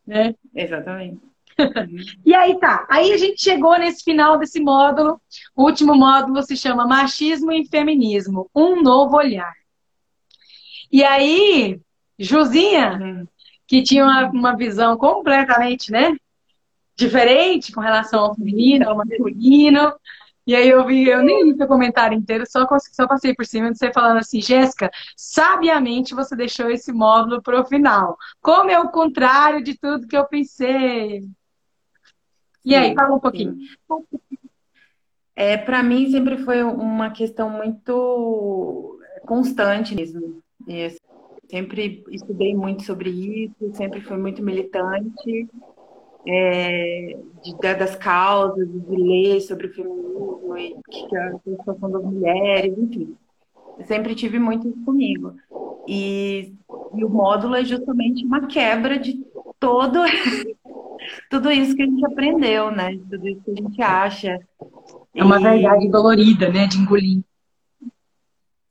Né? 0.07 0.35
Exatamente. 0.55 1.29
e 2.25 2.33
aí 2.33 2.57
tá, 2.57 2.87
aí 2.89 3.11
a 3.11 3.17
gente 3.17 3.41
chegou 3.41 3.77
nesse 3.77 4.03
final 4.03 4.39
desse 4.39 4.61
módulo. 4.61 5.19
O 5.53 5.63
último 5.63 5.93
módulo 5.93 6.41
se 6.41 6.55
chama 6.55 6.87
Machismo 6.87 7.51
e 7.51 7.67
Feminismo, 7.67 8.49
um 8.55 8.81
novo 8.81 9.17
olhar. 9.17 9.58
E 10.91 11.03
aí, 11.03 11.79
Juzinha, 12.17 12.97
uhum. 12.99 13.27
que 13.67 13.83
tinha 13.83 14.03
uma, 14.03 14.29
uma 14.29 14.55
visão 14.55 14.97
completamente, 14.97 15.91
né? 15.91 16.15
Diferente 16.95 17.71
com 17.71 17.79
relação 17.79 18.21
ao 18.21 18.35
feminino, 18.35 18.89
ao 18.89 18.97
masculino. 18.97 19.93
E 20.45 20.55
aí 20.55 20.67
eu 20.67 20.83
vi, 20.85 21.07
eu 21.07 21.21
nem 21.21 21.43
li 21.43 21.55
seu 21.55 21.67
comentário 21.67 22.17
inteiro, 22.17 22.43
só, 22.49 22.67
só 22.91 23.07
passei 23.07 23.35
por 23.35 23.45
cima 23.45 23.71
de 23.71 23.77
você 23.77 23.93
falando 23.93 24.17
assim, 24.17 24.41
Jéssica, 24.41 24.89
sabiamente 25.15 26.15
você 26.15 26.35
deixou 26.35 26.71
esse 26.71 26.91
módulo 26.91 27.39
para 27.39 27.61
o 27.61 27.65
final. 27.65 28.17
Como 28.41 28.71
é 28.71 28.79
o 28.79 28.89
contrário 28.89 29.63
de 29.63 29.77
tudo 29.77 30.07
que 30.07 30.17
eu 30.17 30.25
pensei. 30.25 31.23
E 32.65 32.75
aí, 32.75 32.95
fala 32.95 33.15
um 33.15 33.19
pouquinho. 33.19 33.57
É, 35.35 35.55
para 35.55 35.83
mim 35.83 36.09
sempre 36.09 36.37
foi 36.43 36.63
uma 36.63 37.11
questão 37.11 37.49
muito 37.49 38.99
constante 39.25 39.95
mesmo. 39.95 40.41
Eu 40.69 40.91
sempre 41.49 42.03
estudei 42.11 42.55
muito 42.55 42.83
sobre 42.83 43.09
isso, 43.09 43.73
sempre 43.73 44.01
fui 44.01 44.17
muito 44.17 44.43
militante 44.43 45.47
é, 46.27 47.17
de, 47.43 47.55
das 47.57 47.95
causas, 47.95 48.67
de 48.67 48.95
ler 48.95 49.41
sobre 49.41 49.67
o 49.67 49.73
feminismo 49.73 50.57
e 50.57 50.75
que 50.89 51.15
é 51.15 51.19
a 51.19 51.39
situação 51.39 51.89
das 51.89 52.03
mulheres, 52.03 52.77
enfim. 52.77 53.15
Eu 53.79 53.85
sempre 53.85 54.13
tive 54.13 54.37
muito 54.37 54.67
isso 54.67 54.85
comigo. 54.85 55.33
E, 55.87 56.53
e 56.93 57.03
o 57.03 57.09
módulo 57.09 57.55
é 57.55 57.65
justamente 57.65 58.23
uma 58.25 58.45
quebra 58.45 58.99
de 58.99 59.25
todo 59.59 59.99
tudo 61.31 61.51
isso 61.51 61.75
que 61.75 61.81
a 61.81 61.85
gente 61.85 62.05
aprendeu, 62.05 62.69
né? 62.69 62.97
Tudo 63.09 63.27
isso 63.27 63.41
que 63.41 63.51
a 63.51 63.55
gente 63.55 63.81
acha. 63.81 64.39
É 65.15 65.23
uma 65.23 65.39
e... 65.39 65.43
verdade 65.43 65.89
dolorida, 65.89 66.49
né? 66.49 66.67
De 66.67 66.77
engolir. 66.77 67.23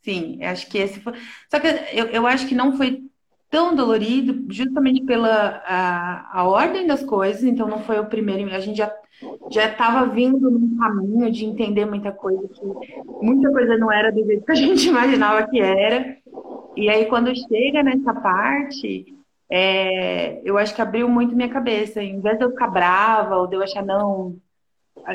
Sim, 0.09 0.43
acho 0.43 0.67
que 0.71 0.79
esse 0.79 1.01
foi. 1.01 1.13
Só 1.51 1.61
que 1.61 1.67
eu, 1.93 2.07
eu 2.07 2.27
acho 2.27 2.49
que 2.49 2.55
não 2.55 2.79
foi 2.79 3.03
tão 3.51 3.75
dolorido, 3.75 4.47
justamente 4.51 5.05
pela 5.05 5.63
a, 5.67 6.41
a 6.41 6.45
ordem 6.49 6.87
das 6.87 7.05
coisas, 7.05 7.43
então 7.45 7.69
não 7.69 7.81
foi 7.81 7.99
o 7.99 8.07
primeiro, 8.07 8.51
a 8.55 8.59
gente 8.59 8.79
já 8.79 8.91
já 9.51 9.67
estava 9.67 10.07
vindo 10.07 10.51
num 10.51 10.79
caminho 10.79 11.31
de 11.31 11.45
entender 11.45 11.85
muita 11.85 12.13
coisa 12.13 12.47
que 12.49 12.65
muita 13.21 13.51
coisa 13.51 13.77
não 13.77 13.91
era 13.93 14.13
do 14.13 14.25
jeito 14.25 14.47
que 14.47 14.53
a 14.53 14.55
gente 14.55 14.87
imaginava 14.89 15.47
que 15.49 15.61
era. 15.61 16.17
E 16.77 16.89
aí 16.89 17.07
quando 17.07 17.35
chega 17.37 17.83
nessa 17.83 18.15
parte, 18.15 19.15
é, 19.51 20.41
eu 20.45 20.57
acho 20.57 20.75
que 20.75 20.81
abriu 20.81 21.09
muito 21.09 21.37
minha 21.37 21.49
cabeça. 21.51 22.03
Em 22.03 22.21
vez 22.21 22.39
de 22.39 22.45
eu 22.45 22.51
ficar 22.51 22.69
brava 22.69 23.37
ou 23.37 23.47
de 23.47 23.57
eu 23.57 23.63
achar 23.63 23.85
não, 23.85 24.37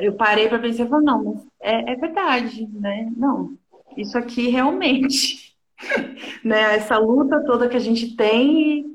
eu 0.01 0.13
parei 0.15 0.49
para 0.49 0.59
pensar 0.59 0.87
falei, 0.87 1.05
não, 1.05 1.23
mas 1.23 1.47
é, 1.61 1.93
é 1.93 1.95
verdade, 1.95 2.67
né? 2.73 3.11
Não, 3.15 3.57
isso 3.97 4.17
aqui 4.17 4.49
realmente 4.49 5.43
né? 6.43 6.75
Essa 6.75 6.97
luta 6.97 7.43
toda 7.45 7.67
que 7.67 7.77
a 7.77 7.79
gente 7.79 8.15
tem, 8.15 8.85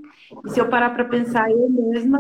e 0.44 0.50
se 0.50 0.60
eu 0.60 0.68
parar 0.68 0.90
para 0.90 1.04
pensar 1.04 1.50
eu 1.50 1.68
mesma, 1.68 2.18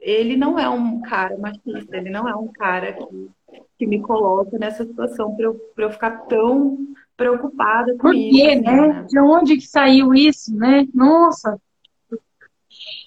ele 0.00 0.36
não 0.36 0.58
é 0.58 0.68
um 0.68 1.00
cara 1.02 1.36
machista, 1.38 1.96
ele 1.96 2.10
não 2.10 2.28
é 2.28 2.34
um 2.34 2.48
cara 2.48 2.92
que, 2.92 3.30
que 3.78 3.86
me 3.86 4.00
coloca 4.00 4.58
nessa 4.58 4.84
situação 4.84 5.34
para 5.34 5.46
eu, 5.46 5.60
eu 5.76 5.90
ficar 5.90 6.26
tão 6.26 6.78
preocupada 7.16 7.92
com 7.92 7.98
Por 7.98 8.12
quê, 8.12 8.18
isso. 8.18 8.48
Assim, 8.48 8.60
né? 8.62 9.06
De 9.08 9.20
onde 9.20 9.56
que 9.56 9.66
saiu 9.66 10.14
isso, 10.14 10.54
né? 10.56 10.86
Nossa! 10.92 11.60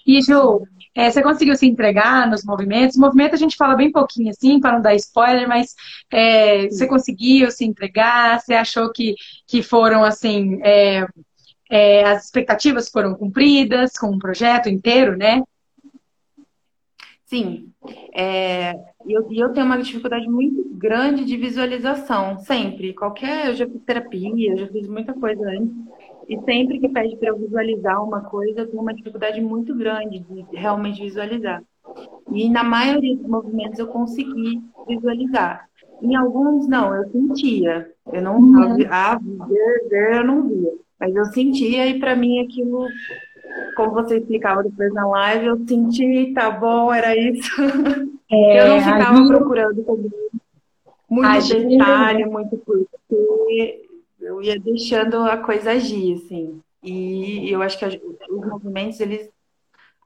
E, 0.06 0.22
Ju, 0.22 0.66
é, 0.96 1.10
você 1.10 1.22
conseguiu 1.22 1.54
se 1.54 1.66
entregar 1.66 2.26
nos 2.26 2.42
movimentos? 2.42 2.96
O 2.96 3.00
movimento 3.00 3.34
a 3.34 3.38
gente 3.38 3.54
fala 3.54 3.76
bem 3.76 3.92
pouquinho, 3.92 4.30
assim, 4.30 4.58
para 4.58 4.72
não 4.72 4.80
dar 4.80 4.94
spoiler, 4.94 5.46
mas 5.46 5.74
é, 6.10 6.68
você 6.68 6.86
conseguiu 6.86 7.50
se 7.50 7.66
entregar? 7.66 8.40
Você 8.40 8.54
achou 8.54 8.90
que, 8.90 9.14
que 9.46 9.62
foram, 9.62 10.02
assim, 10.02 10.58
é, 10.64 11.06
é, 11.70 12.04
as 12.04 12.24
expectativas 12.24 12.88
foram 12.88 13.14
cumpridas 13.14 13.92
com 13.92 14.08
o 14.08 14.18
projeto 14.18 14.70
inteiro, 14.70 15.18
né? 15.18 15.42
Sim. 17.26 17.72
É, 18.14 18.72
e 19.04 19.12
eu, 19.12 19.28
eu 19.30 19.52
tenho 19.52 19.66
uma 19.66 19.82
dificuldade 19.82 20.26
muito 20.28 20.64
grande 20.70 21.24
de 21.24 21.36
visualização, 21.36 22.38
sempre. 22.38 22.94
Qualquer. 22.94 23.48
Eu 23.48 23.54
já 23.54 23.66
fiz 23.66 23.82
terapia, 23.82 24.52
eu 24.52 24.58
já 24.58 24.68
fiz 24.68 24.88
muita 24.88 25.12
coisa 25.12 25.42
antes. 25.50 25.74
E 26.28 26.40
sempre 26.42 26.80
que 26.80 26.88
pede 26.88 27.16
para 27.16 27.28
eu 27.28 27.38
visualizar 27.38 28.02
uma 28.02 28.20
coisa, 28.22 28.60
eu 28.60 28.66
tenho 28.68 28.82
uma 28.82 28.94
dificuldade 28.94 29.40
muito 29.40 29.74
grande 29.74 30.18
de 30.18 30.44
realmente 30.52 31.00
visualizar. 31.00 31.62
E 32.32 32.50
na 32.50 32.64
maioria 32.64 33.16
dos 33.16 33.26
movimentos 33.26 33.78
eu 33.78 33.86
consegui 33.86 34.60
visualizar. 34.88 35.68
Em 36.02 36.16
alguns, 36.16 36.66
não, 36.66 36.94
eu 36.94 37.08
sentia. 37.10 37.88
Eu 38.12 38.22
não 38.22 38.38
uhum. 38.38 38.76
ah, 38.90 39.18
eu 39.90 40.24
não 40.24 40.48
via. 40.48 40.72
Mas 40.98 41.14
eu 41.14 41.24
sentia 41.26 41.86
e 41.86 42.00
para 42.00 42.16
mim 42.16 42.40
aquilo, 42.40 42.86
como 43.76 43.92
você 43.92 44.18
explicava 44.18 44.64
depois 44.64 44.92
na 44.92 45.06
live, 45.06 45.46
eu 45.46 45.66
senti, 45.66 46.32
tá 46.34 46.50
bom, 46.50 46.92
era 46.92 47.16
isso. 47.16 47.50
É, 48.28 48.60
eu 48.60 48.68
não 48.70 48.80
ficava 48.80 49.24
procurando 49.28 49.84
muito 51.08 51.68
detalhe, 51.68 52.24
muito 52.24 52.58
porquê 52.58 53.85
eu 54.26 54.42
ia 54.42 54.58
deixando 54.58 55.22
a 55.22 55.36
coisa 55.36 55.70
agir, 55.70 56.14
assim. 56.14 56.60
E 56.82 57.50
eu 57.50 57.62
acho 57.62 57.78
que 57.78 57.84
os 57.84 58.46
movimentos, 58.46 59.00
eles 59.00 59.28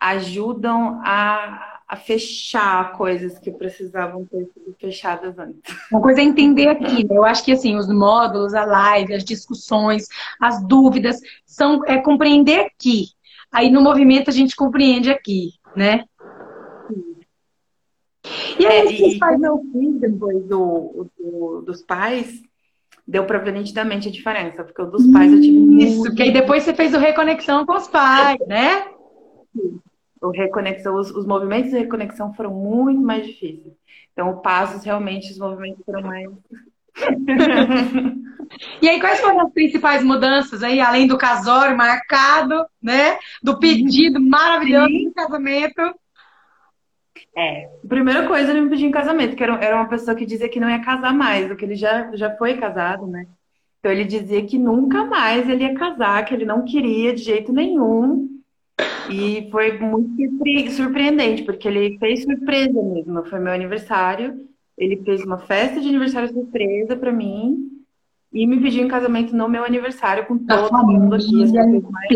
ajudam 0.01 1.01
a, 1.05 1.81
a 1.89 1.97
fechar 1.97 2.93
coisas 2.93 3.39
que 3.39 3.51
precisavam 3.51 4.25
ter 4.27 4.45
sido 4.47 4.75
fechadas 4.79 5.39
antes. 5.39 5.75
Uma 5.91 6.01
coisa 6.01 6.21
é 6.21 6.25
entender 6.25 6.69
aqui, 6.69 7.05
né? 7.05 7.17
Eu 7.17 7.25
acho 7.25 7.45
que, 7.45 7.53
assim, 7.53 7.77
os 7.77 7.89
módulos, 7.89 8.55
a 8.55 8.65
live, 8.65 9.15
as 9.15 9.25
discussões, 9.25 10.07
as 10.41 10.63
dúvidas, 10.67 11.21
são 11.45 11.85
é 11.87 11.99
compreender 11.99 12.61
aqui. 12.61 13.09
Aí, 13.51 13.71
no 13.71 13.83
movimento, 13.83 14.31
a 14.31 14.33
gente 14.33 14.55
compreende 14.55 15.11
aqui, 15.11 15.55
né? 15.75 16.05
E 18.59 18.67
aí, 18.67 18.89
é, 18.89 19.09
e 19.09 19.19
faz 19.19 19.39
meu 19.39 19.59
filho 19.73 19.99
depois 19.99 20.45
do, 20.45 21.11
do, 21.19 21.63
dos 21.63 21.83
pais, 21.83 22.43
deu 23.11 23.25
para 23.25 23.39
ver 23.39 23.53
nitidamente 23.53 24.09
a 24.09 24.13
diferença, 24.13 24.63
porque 24.63 24.81
o 24.81 24.87
dos 24.87 25.05
pais 25.09 25.33
eu 25.33 25.41
tive 25.41 25.85
Isso, 25.85 25.99
muito... 25.99 26.15
que 26.15 26.23
aí 26.23 26.33
depois 26.33 26.63
você 26.63 26.73
fez 26.73 26.95
o 26.95 26.99
reconexão 26.99 27.67
com 27.67 27.77
os 27.77 27.89
pais, 27.89 28.39
né? 28.47 28.85
O 30.23 30.31
reconexão, 30.31 30.95
os, 30.95 31.11
os 31.11 31.27
movimentos 31.27 31.71
de 31.71 31.79
reconexão 31.79 32.33
foram 32.35 32.55
muito 32.55 33.01
mais 33.01 33.27
difíceis. 33.27 33.75
Então, 34.13 34.41
passos, 34.41 34.85
realmente, 34.85 35.33
os 35.33 35.39
movimentos 35.39 35.85
foram 35.85 36.03
mais. 36.03 36.31
e 38.81 38.89
aí, 38.89 39.01
quais 39.01 39.19
foram 39.21 39.41
as 39.41 39.53
principais 39.53 40.05
mudanças 40.05 40.63
aí, 40.63 40.81
além 40.81 41.09
do 41.09 41.19
casório 41.19 41.77
marcado, 41.77 42.65
né? 42.81 43.19
Do 43.43 43.59
pedido 43.59 44.21
maravilhoso 44.21 44.89
Sim. 44.89 45.09
de 45.09 45.15
casamento? 45.15 45.95
É, 47.37 47.67
a 47.85 47.89
primeira 47.89 48.27
coisa 48.27 48.51
ele 48.51 48.63
me 48.63 48.71
pediu 48.71 48.89
em 48.89 48.93
casamento, 48.93 49.37
que 49.37 49.43
era, 49.43 49.55
era 49.65 49.77
uma 49.77 49.89
pessoa 49.89 50.17
que 50.17 50.27
dizia 50.27 50.49
que 50.49 50.59
não 50.61 50.69
ia 50.69 50.81
casar 50.81 51.15
mais, 51.15 51.47
porque 51.47 51.65
ele 51.65 51.77
já, 51.77 52.15
já 52.15 52.37
foi 52.37 52.55
casado, 52.55 53.07
né? 53.07 53.27
Então 53.79 53.91
ele 53.91 54.05
dizia 54.05 54.45
que 54.45 54.59
nunca 54.59 55.05
mais 55.05 55.49
ele 55.49 55.65
ia 55.65 55.75
casar, 55.75 56.25
que 56.25 56.35
ele 56.35 56.45
não 56.45 56.65
queria 56.65 57.15
de 57.15 57.23
jeito 57.23 57.53
nenhum. 57.53 58.29
E 59.11 59.49
foi 59.51 59.79
muito 59.79 60.71
surpreendente, 60.71 61.43
porque 61.43 61.67
ele 61.67 61.99
fez 61.99 62.23
surpresa 62.23 62.83
mesmo. 62.83 63.25
Foi 63.25 63.39
meu 63.41 63.53
aniversário, 63.53 64.47
ele 64.77 64.97
fez 65.05 65.23
uma 65.23 65.39
festa 65.39 65.81
de 65.81 65.89
aniversário 65.89 66.29
surpresa 66.29 66.97
para 66.97 67.13
mim 67.13 67.71
e 68.33 68.47
me 68.47 68.61
pediu 68.61 68.85
em 68.85 68.89
casamento 68.89 69.35
no 69.35 69.49
meu 69.49 69.65
aniversário 69.65 70.27
com 70.27 70.39
todo 70.39 70.87
mundo 70.87 71.15
aqui. 71.15 71.43
As 71.43 71.51
pessoas 71.51 71.83
mais 71.91 72.09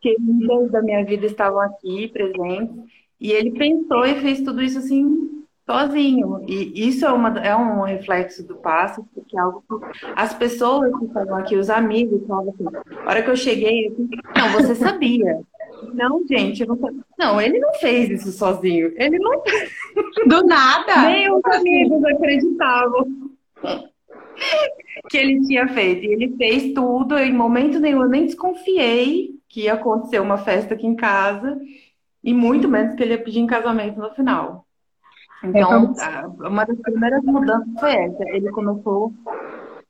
queridas 0.00 0.70
da 0.70 0.82
minha 0.82 1.04
vida 1.04 1.26
estavam 1.26 1.60
aqui 1.60 2.08
presentes. 2.08 2.76
E 3.24 3.32
ele 3.32 3.52
pensou 3.52 4.04
e 4.04 4.20
fez 4.20 4.42
tudo 4.42 4.60
isso 4.60 4.76
assim 4.76 5.46
sozinho. 5.64 6.44
E 6.46 6.86
isso 6.86 7.06
é, 7.06 7.10
uma, 7.10 7.30
é 7.38 7.56
um 7.56 7.80
reflexo 7.80 8.46
do 8.46 8.56
passo, 8.56 9.02
porque 9.14 9.34
é 9.34 9.40
algo 9.40 9.64
que 9.66 10.06
as 10.14 10.34
pessoas 10.34 10.94
que 10.98 11.06
estavam 11.06 11.38
aqui, 11.38 11.56
os 11.56 11.70
amigos, 11.70 12.20
falavam 12.26 12.52
assim, 12.52 12.66
a 12.94 13.08
hora 13.08 13.22
que 13.22 13.30
eu 13.30 13.36
cheguei, 13.36 13.86
eu 13.86 13.94
disse, 13.96 14.22
não, 14.36 14.48
você 14.50 14.74
sabia. 14.74 15.40
Não, 15.92 16.24
gente, 16.26 16.64
não, 16.64 16.78
não, 17.18 17.40
ele 17.40 17.58
não 17.58 17.74
fez 17.74 18.08
isso 18.08 18.32
sozinho. 18.32 18.92
Ele 18.96 19.18
não. 19.18 19.42
Do 20.26 20.46
nada. 20.46 21.02
Nem 21.02 21.30
os 21.30 21.44
amigos 21.44 22.02
acreditavam 22.04 23.06
que 25.10 25.16
ele 25.18 25.40
tinha 25.42 25.68
feito. 25.68 26.04
E 26.04 26.12
ele 26.12 26.36
fez 26.36 26.72
tudo, 26.72 27.18
em 27.18 27.32
momento 27.32 27.78
nenhum, 27.78 28.02
eu 28.02 28.08
nem 28.08 28.24
desconfiei 28.24 29.34
que 29.48 29.62
ia 29.62 29.74
acontecer 29.74 30.20
uma 30.20 30.38
festa 30.38 30.74
aqui 30.74 30.86
em 30.86 30.96
casa 30.96 31.60
e 32.24 32.32
muito 32.32 32.66
menos 32.66 32.94
que 32.94 33.02
ele 33.02 33.12
ia 33.12 33.22
pedir 33.22 33.40
em 33.40 33.46
casamento 33.46 34.00
no 34.00 34.10
final. 34.14 34.66
Então, 35.44 35.94
é 36.40 36.48
uma 36.48 36.64
das 36.64 36.80
primeiras 36.80 37.22
mudanças 37.22 37.68
foi 37.78 37.92
essa. 37.92 38.24
Ele 38.30 38.50
começou 38.50 39.12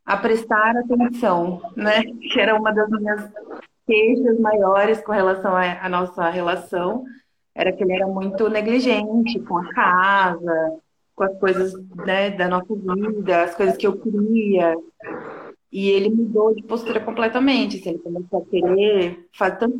a 0.05 0.16
prestar 0.16 0.77
atenção, 0.77 1.62
né? 1.77 2.03
Que 2.33 2.40
era 2.40 2.57
uma 2.57 2.73
das 2.73 2.90
minhas 2.90 3.31
queixas 3.87 4.40
maiores 4.40 5.01
com 5.03 5.12
relação 5.12 5.55
à 5.57 5.88
nossa 5.88 6.29
relação. 6.29 7.05
Era 7.55 7.73
que 7.73 7.85
ele 7.85 7.92
era 7.92 8.07
muito 8.09 8.49
negligente 8.49 9.38
com 9.38 9.59
a 9.59 9.73
casa, 9.73 10.73
com 11.14 11.23
as 11.23 11.38
coisas 11.38 11.73
né, 12.05 12.31
da 12.31 12.49
nossa 12.49 12.75
vida, 12.75 13.44
as 13.44 13.55
coisas 13.55 13.77
que 13.77 13.87
eu 13.87 13.97
queria. 13.97 14.75
E 15.70 15.88
ele 15.88 16.11
mudou 16.11 16.53
de 16.53 16.64
postura 16.64 16.99
completamente. 16.99 17.77
Assim, 17.77 17.90
ele 17.90 17.99
começou 18.01 18.42
a 18.42 18.51
querer 18.51 19.29
fazer 19.33 19.57
tanto 19.59 19.79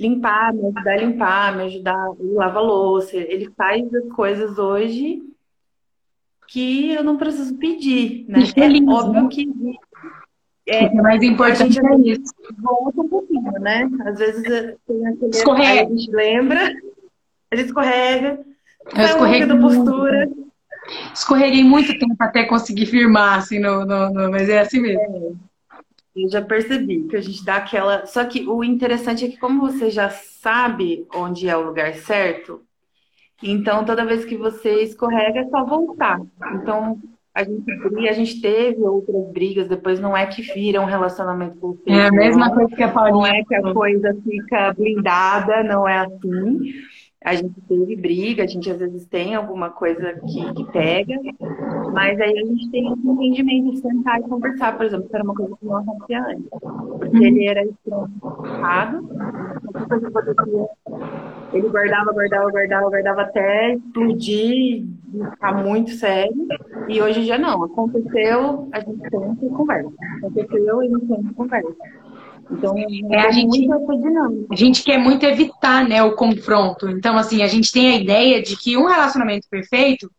limpar, 0.00 0.54
me 0.54 0.66
ajudar 0.66 0.92
a 0.92 0.96
limpar, 0.96 1.56
me 1.56 1.62
ajudar 1.64 1.94
a 1.94 2.14
lavar 2.18 2.62
louça. 2.62 3.16
Ele 3.16 3.50
faz 3.56 3.94
as 3.94 4.08
coisas 4.12 4.58
hoje 4.58 5.22
que 6.48 6.92
eu 6.92 7.04
não 7.04 7.16
preciso 7.16 7.54
pedir, 7.58 8.24
né? 8.26 8.40
É 8.56 8.66
lindo, 8.66 8.90
óbvio 8.90 9.28
que 9.28 9.48
é, 10.66 10.86
o 10.86 11.02
mais 11.02 11.22
importante 11.22 11.78
é 11.78 11.96
isso. 11.98 12.32
Volta 12.58 13.00
um 13.00 13.08
pouquinho, 13.08 13.52
né? 13.60 13.88
Às 14.06 14.18
vezes 14.18 14.44
eh, 14.44 14.76
tem 14.86 15.06
aquele. 15.06 15.30
Escorrega. 15.30 15.82
A 15.82 15.90
gente 15.90 16.10
lembra, 16.10 16.72
a 17.50 17.56
gente 17.56 17.66
escorrega. 17.66 18.40
Eu 18.96 19.04
escorreguei 19.04 19.46
da 19.46 19.56
postura. 19.56 20.30
Escorreguei 21.12 21.64
muito 21.64 21.98
tempo 21.98 22.16
até 22.18 22.44
conseguir 22.44 22.86
firmar, 22.86 23.38
assim, 23.38 23.58
no, 23.58 23.84
no, 23.84 24.10
no 24.10 24.30
mas 24.30 24.48
é 24.48 24.60
assim 24.60 24.80
mesmo. 24.80 25.38
É. 25.46 25.49
Eu 26.14 26.28
já 26.28 26.42
percebi 26.42 27.04
que 27.04 27.16
a 27.16 27.20
gente 27.20 27.44
dá 27.44 27.56
aquela. 27.56 28.06
Só 28.06 28.24
que 28.24 28.48
o 28.48 28.64
interessante 28.64 29.24
é 29.24 29.28
que, 29.28 29.38
como 29.38 29.60
você 29.60 29.90
já 29.90 30.10
sabe 30.10 31.06
onde 31.14 31.48
é 31.48 31.56
o 31.56 31.64
lugar 31.64 31.94
certo, 31.94 32.62
então 33.42 33.84
toda 33.84 34.04
vez 34.04 34.24
que 34.24 34.36
você 34.36 34.82
escorrega 34.82 35.40
é 35.40 35.48
só 35.48 35.64
voltar. 35.64 36.20
Então 36.54 36.98
a 37.32 37.44
gente 37.44 38.08
a 38.08 38.12
gente 38.12 38.40
teve 38.40 38.82
outras 38.82 39.32
brigas, 39.32 39.68
depois 39.68 40.00
não 40.00 40.16
é 40.16 40.26
que 40.26 40.42
vira 40.42 40.80
um 40.80 40.84
relacionamento 40.84 41.78
perfeito. 41.84 41.90
É 41.90 42.08
a 42.08 42.12
mesma 42.12 42.52
coisa 42.52 42.74
que 42.74 42.82
a 42.82 42.88
Paulinha. 42.90 43.14
Não 43.14 43.26
é 43.26 43.44
que 43.44 43.54
a 43.54 43.72
coisa 43.72 44.16
fica 44.24 44.72
blindada, 44.72 45.62
não 45.62 45.88
é 45.88 46.00
assim. 46.00 46.72
A 47.22 47.34
gente 47.34 47.60
teve 47.68 47.96
briga, 47.96 48.44
a 48.44 48.46
gente 48.46 48.70
às 48.70 48.78
vezes 48.78 49.04
tem 49.06 49.34
alguma 49.34 49.68
coisa 49.68 50.14
que, 50.26 50.54
que 50.54 50.72
pega, 50.72 51.20
mas 51.92 52.18
aí 52.18 52.38
a 52.38 52.46
gente 52.46 52.70
tem 52.70 52.90
esse 52.90 53.06
entendimento 53.06 53.72
de 53.72 53.78
sentar 53.78 54.20
e 54.20 54.22
conversar, 54.22 54.74
por 54.76 54.86
exemplo, 54.86 55.06
que 55.06 55.14
era 55.14 55.24
uma 55.24 55.34
coisa 55.34 55.54
que 55.54 55.66
não 55.66 55.76
acontecia 55.76 56.24
antes. 56.24 56.48
Porque 56.50 57.24
ele 57.24 57.46
era 57.46 57.62
estressado, 57.62 59.08
ele 61.52 61.68
guardava, 61.68 62.12
guardava, 62.12 62.50
guardava, 62.50 62.88
guardava 62.88 63.22
até 63.22 63.74
explodir, 63.74 64.86
ficar 65.32 65.62
muito 65.62 65.90
sério. 65.90 66.46
E 66.88 67.02
hoje 67.02 67.24
já 67.24 67.36
não. 67.36 67.64
Aconteceu, 67.64 68.68
a 68.72 68.80
gente 68.80 69.00
senta 69.10 69.44
e 69.44 69.48
conversa. 69.50 69.92
Aconteceu, 70.18 70.80
a 70.80 70.84
gente 70.84 71.06
senta 71.06 71.30
e 71.30 71.34
conversa. 71.34 71.76
Então, 72.50 72.74
é, 73.12 73.20
a, 73.20 73.30
gente, 73.30 73.68
a 74.50 74.56
gente 74.56 74.82
quer 74.82 74.98
muito 74.98 75.24
evitar 75.24 75.88
né, 75.88 76.02
o 76.02 76.14
confronto. 76.14 76.88
Então, 76.88 77.16
assim, 77.16 77.42
a 77.42 77.46
gente 77.46 77.72
tem 77.72 77.92
a 77.92 77.96
ideia 77.96 78.42
de 78.42 78.56
que 78.56 78.76
um 78.76 78.86
relacionamento 78.86 79.46
perfeito 79.48 80.10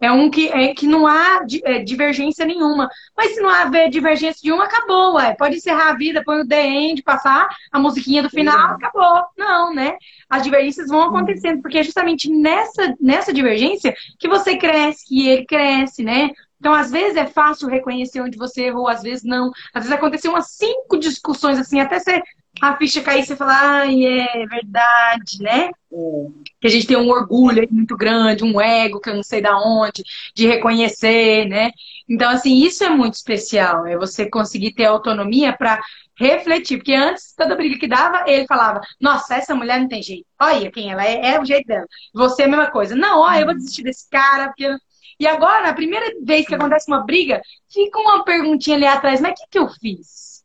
é 0.00 0.10
um 0.10 0.30
que, 0.30 0.48
é, 0.48 0.72
que 0.72 0.86
não 0.86 1.06
há 1.06 1.44
é, 1.64 1.80
divergência 1.80 2.46
nenhuma. 2.46 2.88
Mas 3.14 3.34
se 3.34 3.40
não 3.40 3.50
haver 3.50 3.90
divergência 3.90 4.40
de 4.42 4.50
uma, 4.50 4.64
acabou, 4.64 5.14
ué. 5.16 5.34
Pode 5.34 5.56
encerrar 5.56 5.90
a 5.90 5.96
vida, 5.96 6.22
põe 6.24 6.40
o 6.40 6.48
The 6.48 6.66
End, 6.66 7.02
passar 7.02 7.48
a 7.70 7.78
musiquinha 7.78 8.22
do 8.22 8.30
final, 8.30 8.76
acabou. 8.76 9.24
Não, 9.36 9.74
né? 9.74 9.96
As 10.28 10.42
divergências 10.42 10.88
vão 10.88 11.02
acontecendo, 11.02 11.60
porque 11.60 11.78
é 11.78 11.82
justamente 11.82 12.30
nessa, 12.30 12.96
nessa 12.98 13.32
divergência 13.32 13.94
que 14.18 14.28
você 14.28 14.56
cresce, 14.56 15.06
que 15.06 15.28
ele 15.28 15.44
cresce, 15.44 16.02
né? 16.02 16.30
Então, 16.60 16.74
às 16.74 16.90
vezes 16.90 17.16
é 17.16 17.26
fácil 17.26 17.68
reconhecer 17.68 18.20
onde 18.20 18.36
você 18.36 18.66
errou, 18.66 18.86
às 18.86 19.02
vezes 19.02 19.24
não. 19.24 19.50
Às 19.72 19.84
vezes 19.84 19.96
aconteceu 19.96 20.30
umas 20.30 20.50
cinco 20.50 20.98
discussões 20.98 21.58
assim, 21.58 21.80
até 21.80 21.98
você, 21.98 22.22
a 22.60 22.76
ficha 22.76 23.00
cair 23.00 23.22
e 23.22 23.26
você 23.26 23.34
falar, 23.34 23.58
ai, 23.58 24.04
é 24.04 24.46
verdade, 24.46 25.38
né? 25.40 25.70
É. 25.92 26.50
Que 26.60 26.66
a 26.66 26.70
gente 26.70 26.86
tem 26.86 26.98
um 26.98 27.08
orgulho 27.08 27.66
muito 27.70 27.96
grande, 27.96 28.44
um 28.44 28.60
ego 28.60 29.00
que 29.00 29.08
eu 29.08 29.14
não 29.14 29.22
sei 29.22 29.40
da 29.40 29.58
onde, 29.58 30.02
de 30.34 30.46
reconhecer, 30.46 31.46
né? 31.48 31.70
Então, 32.06 32.28
assim, 32.30 32.62
isso 32.62 32.84
é 32.84 32.90
muito 32.90 33.14
especial, 33.14 33.86
é 33.86 33.96
você 33.96 34.28
conseguir 34.28 34.74
ter 34.74 34.84
autonomia 34.84 35.56
para 35.56 35.80
refletir. 36.14 36.76
Porque 36.76 36.92
antes, 36.92 37.32
toda 37.34 37.56
briga 37.56 37.78
que 37.78 37.88
dava, 37.88 38.24
ele 38.26 38.46
falava, 38.46 38.82
nossa, 39.00 39.36
essa 39.36 39.54
mulher 39.54 39.80
não 39.80 39.88
tem 39.88 40.02
jeito. 40.02 40.26
Olha 40.38 40.70
quem 40.70 40.92
ela 40.92 41.06
é, 41.06 41.34
é 41.34 41.40
o 41.40 41.44
jeito 41.44 41.66
dela. 41.66 41.86
Você 42.12 42.42
é 42.42 42.44
a 42.44 42.48
mesma 42.48 42.70
coisa. 42.70 42.94
Não, 42.94 43.20
olha, 43.20 43.40
eu 43.40 43.46
vou 43.46 43.54
desistir 43.54 43.82
desse 43.82 44.08
cara, 44.10 44.48
porque 44.48 44.76
e 45.20 45.26
agora, 45.26 45.68
a 45.68 45.74
primeira 45.74 46.06
vez 46.22 46.46
que 46.46 46.54
acontece 46.54 46.90
uma 46.90 47.04
briga, 47.04 47.42
fica 47.70 47.98
uma 47.98 48.24
perguntinha 48.24 48.74
ali 48.74 48.86
atrás, 48.86 49.20
mas 49.20 49.32
o 49.32 49.34
que, 49.34 49.50
que 49.50 49.58
eu 49.58 49.68
fiz? 49.68 50.42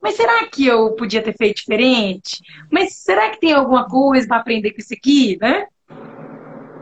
Mas 0.00 0.14
será 0.14 0.46
que 0.46 0.64
eu 0.64 0.94
podia 0.94 1.20
ter 1.20 1.36
feito 1.36 1.56
diferente? 1.56 2.40
Mas 2.70 2.94
será 2.94 3.30
que 3.30 3.40
tem 3.40 3.52
alguma 3.52 3.88
coisa 3.88 4.28
para 4.28 4.36
aprender 4.36 4.70
com 4.70 4.78
isso 4.78 4.94
aqui, 4.94 5.36
né? 5.40 5.66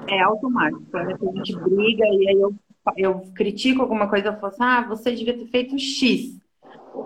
É 0.07 0.21
automático. 0.21 0.85
Né? 0.93 1.15
A 1.15 1.37
gente 1.37 1.59
briga 1.61 2.05
e 2.05 2.29
aí 2.29 2.39
eu, 2.39 2.55
eu 2.99 3.21
critico 3.35 3.81
alguma 3.81 4.07
coisa, 4.07 4.29
eu 4.29 4.35
falo 4.35 4.47
assim, 4.49 4.63
ah, 4.63 4.87
você 4.87 5.11
devia 5.11 5.39
ter 5.39 5.47
feito 5.47 5.79
X 5.79 6.44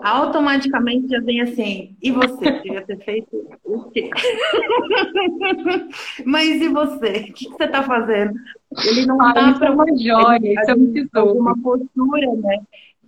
automaticamente 0.03 1.09
já 1.09 1.19
vem 1.19 1.41
assim, 1.41 1.95
e 2.01 2.11
você? 2.11 2.51
Devia 2.61 2.81
ter 2.81 2.97
feito 3.03 3.47
o 3.65 3.83
quê? 3.91 4.09
Mas 6.25 6.61
e 6.61 6.69
você? 6.69 7.27
O 7.29 7.33
que 7.33 7.49
você 7.49 7.63
está 7.63 7.83
fazendo? 7.83 8.33
Ele 8.85 9.05
não 9.05 9.15
está 9.27 9.53
para 9.53 9.71
uma 9.71 9.85
joia, 9.97 10.39
isso 10.41 10.71
é 10.71 10.75
muito 10.75 11.19
uma 11.33 11.57
postura, 11.61 12.35
né? 12.35 12.59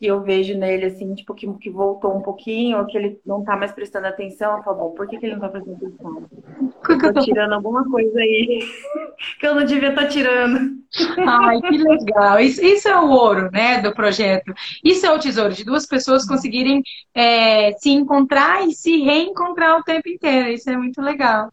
Que 0.02 0.08
eu 0.08 0.24
vejo 0.24 0.58
nele, 0.58 0.86
assim, 0.86 1.14
tipo, 1.14 1.36
que, 1.36 1.48
que 1.60 1.70
voltou 1.70 2.18
um 2.18 2.24
pouquinho, 2.24 2.80
ou 2.80 2.88
que 2.88 2.98
ele 2.98 3.22
não 3.24 3.44
tá 3.44 3.56
mais 3.56 3.72
prestando 3.72 4.08
atenção, 4.08 4.58
eu 4.58 4.64
falo, 4.64 4.78
bom, 4.78 4.96
por 4.96 5.08
que, 5.08 5.20
que 5.20 5.28
ele 5.28 5.36
não 5.36 5.42
tá 5.42 5.50
prestando 5.50 5.78
atenção? 5.78 6.28
Eu 6.90 7.14
tô 7.14 7.22
tirando 7.22 7.54
alguma 7.54 7.88
coisa 7.88 8.20
aí 8.20 8.60
que 9.40 9.46
eu 9.46 9.54
não 9.54 9.64
devia 9.64 9.90
estar 9.90 10.02
tá 10.02 10.08
tirando. 10.08 10.72
Ai, 11.20 11.62
que 11.62 11.78
legal. 11.78 12.40
Isso, 12.40 12.66
isso, 12.66 12.88
é 12.88 13.00
o 13.00 13.12
ouro, 13.12 13.52
né, 13.52 13.80
do 13.80 13.94
projeto. 13.94 14.52
Isso 14.84 15.06
é 15.06 15.12
o 15.12 15.20
tesouro, 15.20 15.54
de 15.54 15.64
duas 15.64 15.86
pessoas 15.86 16.26
conseguirem 16.26 16.82
é, 17.14 17.72
se 17.74 17.92
encontrar 17.92 18.68
e 18.68 18.74
se 18.74 19.04
reencontrar 19.04 19.80
o 19.80 19.84
tempo 19.84 20.10
inteiro. 20.10 20.50
Isso 20.50 20.68
é 20.68 20.76
muito 20.76 21.00
legal. 21.00 21.52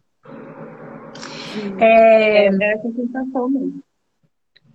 É, 1.79 2.47
é 2.47 2.73
essa 2.73 2.91
sensação 2.95 3.47
mesmo. 3.47 3.83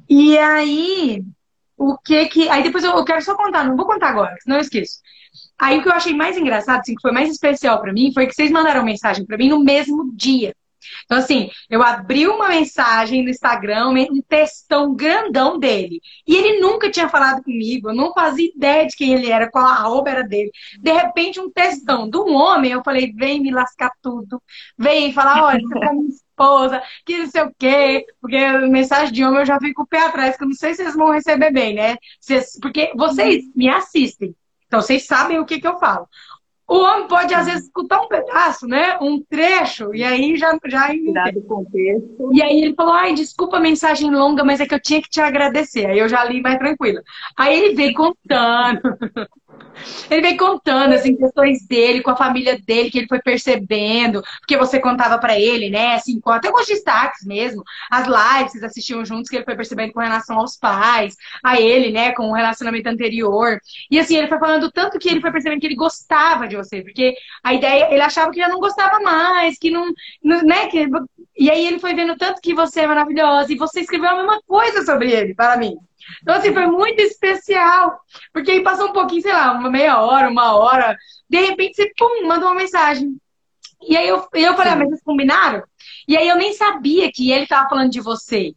E 0.08 0.38
aí, 0.38 1.24
o 1.76 1.96
que 1.98 2.26
que. 2.26 2.48
Aí 2.48 2.62
depois 2.62 2.84
eu, 2.84 3.04
quero 3.04 3.22
só 3.22 3.36
contar, 3.36 3.64
não 3.64 3.76
vou 3.76 3.86
contar 3.86 4.08
agora, 4.08 4.36
senão 4.40 4.56
eu 4.56 4.62
esqueço. 4.62 4.98
Aí 5.58 5.78
o 5.78 5.82
que 5.82 5.88
eu 5.88 5.92
achei 5.92 6.14
mais 6.14 6.36
engraçado, 6.36 6.80
assim, 6.80 6.94
que 6.94 7.02
foi 7.02 7.12
mais 7.12 7.30
especial 7.30 7.80
para 7.80 7.92
mim, 7.92 8.12
foi 8.12 8.26
que 8.26 8.34
vocês 8.34 8.50
mandaram 8.50 8.84
mensagem 8.84 9.24
para 9.24 9.36
mim 9.36 9.48
no 9.48 9.62
mesmo 9.62 10.12
dia. 10.14 10.54
Então, 11.04 11.18
assim, 11.18 11.50
eu 11.70 11.82
abri 11.82 12.26
uma 12.26 12.48
mensagem 12.48 13.22
no 13.22 13.30
Instagram, 13.30 13.88
um 13.88 14.22
textão 14.22 14.94
grandão 14.94 15.58
dele. 15.58 16.00
E 16.26 16.36
ele 16.36 16.60
nunca 16.60 16.90
tinha 16.90 17.08
falado 17.08 17.42
comigo, 17.42 17.90
eu 17.90 17.94
não 17.94 18.12
fazia 18.12 18.50
ideia 18.54 18.86
de 18.86 18.96
quem 18.96 19.14
ele 19.14 19.30
era, 19.30 19.50
qual 19.50 19.64
a 19.64 19.74
roupa 19.74 20.10
era 20.10 20.22
dele. 20.22 20.50
De 20.80 20.92
repente, 20.92 21.40
um 21.40 21.50
textão 21.50 22.08
de 22.08 22.18
um 22.18 22.34
homem, 22.34 22.72
eu 22.72 22.82
falei, 22.84 23.12
vem 23.12 23.40
me 23.40 23.50
lascar 23.50 23.92
tudo. 24.02 24.42
Vem 24.78 25.12
falar, 25.12 25.44
olha, 25.44 25.60
você 25.60 25.80
tá 25.80 25.92
minha 25.92 26.10
esposa, 26.34 26.82
que 27.06 27.18
não 27.18 27.26
sei 27.26 27.42
o 27.42 27.54
quê. 27.56 28.06
Porque 28.20 28.58
mensagem 28.68 29.12
de 29.12 29.24
homem 29.24 29.40
eu 29.40 29.46
já 29.46 29.58
fico 29.58 29.82
o 29.82 29.86
pé 29.86 30.06
atrás, 30.06 30.36
que 30.36 30.42
eu 30.42 30.48
não 30.48 30.54
sei 30.54 30.74
se 30.74 30.82
vocês 30.82 30.96
vão 30.96 31.10
receber 31.10 31.52
bem, 31.52 31.74
né? 31.74 31.96
Vocês, 32.20 32.58
porque 32.60 32.92
vocês 32.96 33.44
me 33.54 33.68
assistem. 33.68 34.34
Então, 34.66 34.80
vocês 34.80 35.06
sabem 35.06 35.38
o 35.38 35.46
que, 35.46 35.60
que 35.60 35.68
eu 35.68 35.78
falo. 35.78 36.08
O 36.66 36.78
homem 36.78 37.06
pode, 37.06 37.34
às 37.34 37.44
vezes, 37.46 37.64
escutar 37.64 38.00
um 38.00 38.08
pedaço, 38.08 38.66
né? 38.66 38.96
Um 39.00 39.22
trecho, 39.22 39.94
e 39.94 40.02
aí 40.02 40.34
já. 40.34 40.58
já 40.66 40.86
Cuidado 40.88 41.42
contexto. 41.42 42.30
E 42.32 42.42
aí 42.42 42.58
ele 42.62 42.74
falou: 42.74 42.94
ai, 42.94 43.12
desculpa 43.12 43.58
a 43.58 43.60
mensagem 43.60 44.10
longa, 44.10 44.42
mas 44.42 44.60
é 44.60 44.66
que 44.66 44.74
eu 44.74 44.80
tinha 44.80 45.02
que 45.02 45.10
te 45.10 45.20
agradecer. 45.20 45.86
Aí 45.86 45.98
eu 45.98 46.08
já 46.08 46.24
li 46.24 46.40
mais 46.40 46.58
tranquila. 46.58 47.02
Aí 47.36 47.54
ele 47.54 47.74
veio 47.74 47.94
contando. 47.94 48.80
Ele 50.10 50.22
vem 50.22 50.36
contando 50.36 50.92
as 50.92 51.00
assim, 51.00 51.16
questões 51.16 51.66
dele, 51.66 52.02
com 52.02 52.10
a 52.10 52.16
família 52.16 52.58
dele, 52.58 52.90
que 52.90 52.98
ele 52.98 53.08
foi 53.08 53.20
percebendo, 53.20 54.22
porque 54.40 54.56
você 54.56 54.78
contava 54.80 55.18
para 55.18 55.38
ele, 55.38 55.70
né? 55.70 55.94
Assim, 55.94 56.20
até 56.26 56.50
com 56.50 56.60
os 56.60 56.66
destaques 56.66 57.24
mesmo, 57.24 57.62
as 57.90 58.06
lives 58.06 58.52
vocês 58.52 58.64
assistiam 58.64 59.04
juntos, 59.04 59.28
que 59.28 59.36
ele 59.36 59.44
foi 59.44 59.56
percebendo 59.56 59.92
com 59.92 60.00
relação 60.00 60.38
aos 60.38 60.56
pais, 60.56 61.16
a 61.42 61.60
ele, 61.60 61.90
né? 61.90 62.12
Com 62.12 62.30
o 62.30 62.34
relacionamento 62.34 62.88
anterior. 62.88 63.58
E 63.90 63.98
assim, 63.98 64.16
ele 64.16 64.28
foi 64.28 64.38
falando 64.38 64.70
tanto 64.70 64.98
que 64.98 65.08
ele 65.08 65.20
foi 65.20 65.32
percebendo 65.32 65.60
que 65.60 65.66
ele 65.66 65.74
gostava 65.74 66.46
de 66.46 66.56
você, 66.56 66.82
porque 66.82 67.14
a 67.42 67.54
ideia, 67.54 67.88
ele 67.90 68.02
achava 68.02 68.30
que 68.30 68.40
já 68.40 68.48
não 68.48 68.60
gostava 68.60 69.00
mais, 69.00 69.58
que 69.58 69.70
não, 69.70 69.92
não 70.22 70.42
né? 70.42 70.68
Que, 70.68 70.86
e 71.36 71.50
aí 71.50 71.66
ele 71.66 71.78
foi 71.78 71.94
vendo 71.94 72.16
tanto 72.16 72.40
que 72.40 72.54
você 72.54 72.80
é 72.80 72.86
maravilhosa, 72.86 73.52
e 73.52 73.56
você 73.56 73.80
escreveu 73.80 74.10
a 74.10 74.16
mesma 74.16 74.40
coisa 74.46 74.84
sobre 74.84 75.12
ele, 75.12 75.34
para 75.34 75.56
mim. 75.56 75.76
Então, 76.22 76.34
assim, 76.34 76.52
foi 76.52 76.66
muito 76.66 77.00
especial. 77.00 77.98
Porque 78.32 78.50
aí 78.50 78.62
passou 78.62 78.88
um 78.88 78.92
pouquinho, 78.92 79.22
sei 79.22 79.32
lá, 79.32 79.52
uma 79.52 79.70
meia 79.70 80.00
hora, 80.00 80.28
uma 80.28 80.54
hora. 80.54 80.96
De 81.28 81.40
repente, 81.40 81.76
você, 81.76 81.90
pum, 81.96 82.26
mandou 82.26 82.48
uma 82.48 82.60
mensagem. 82.60 83.16
E 83.86 83.96
aí 83.96 84.08
eu, 84.08 84.26
eu 84.34 84.54
falei, 84.54 84.72
ah, 84.72 84.76
mas 84.76 84.88
vocês 84.88 85.02
combinaram? 85.02 85.62
E 86.06 86.16
aí 86.16 86.28
eu 86.28 86.36
nem 86.36 86.52
sabia 86.52 87.10
que 87.12 87.30
ele 87.30 87.44
estava 87.44 87.68
falando 87.68 87.90
de 87.90 88.00
você. 88.00 88.54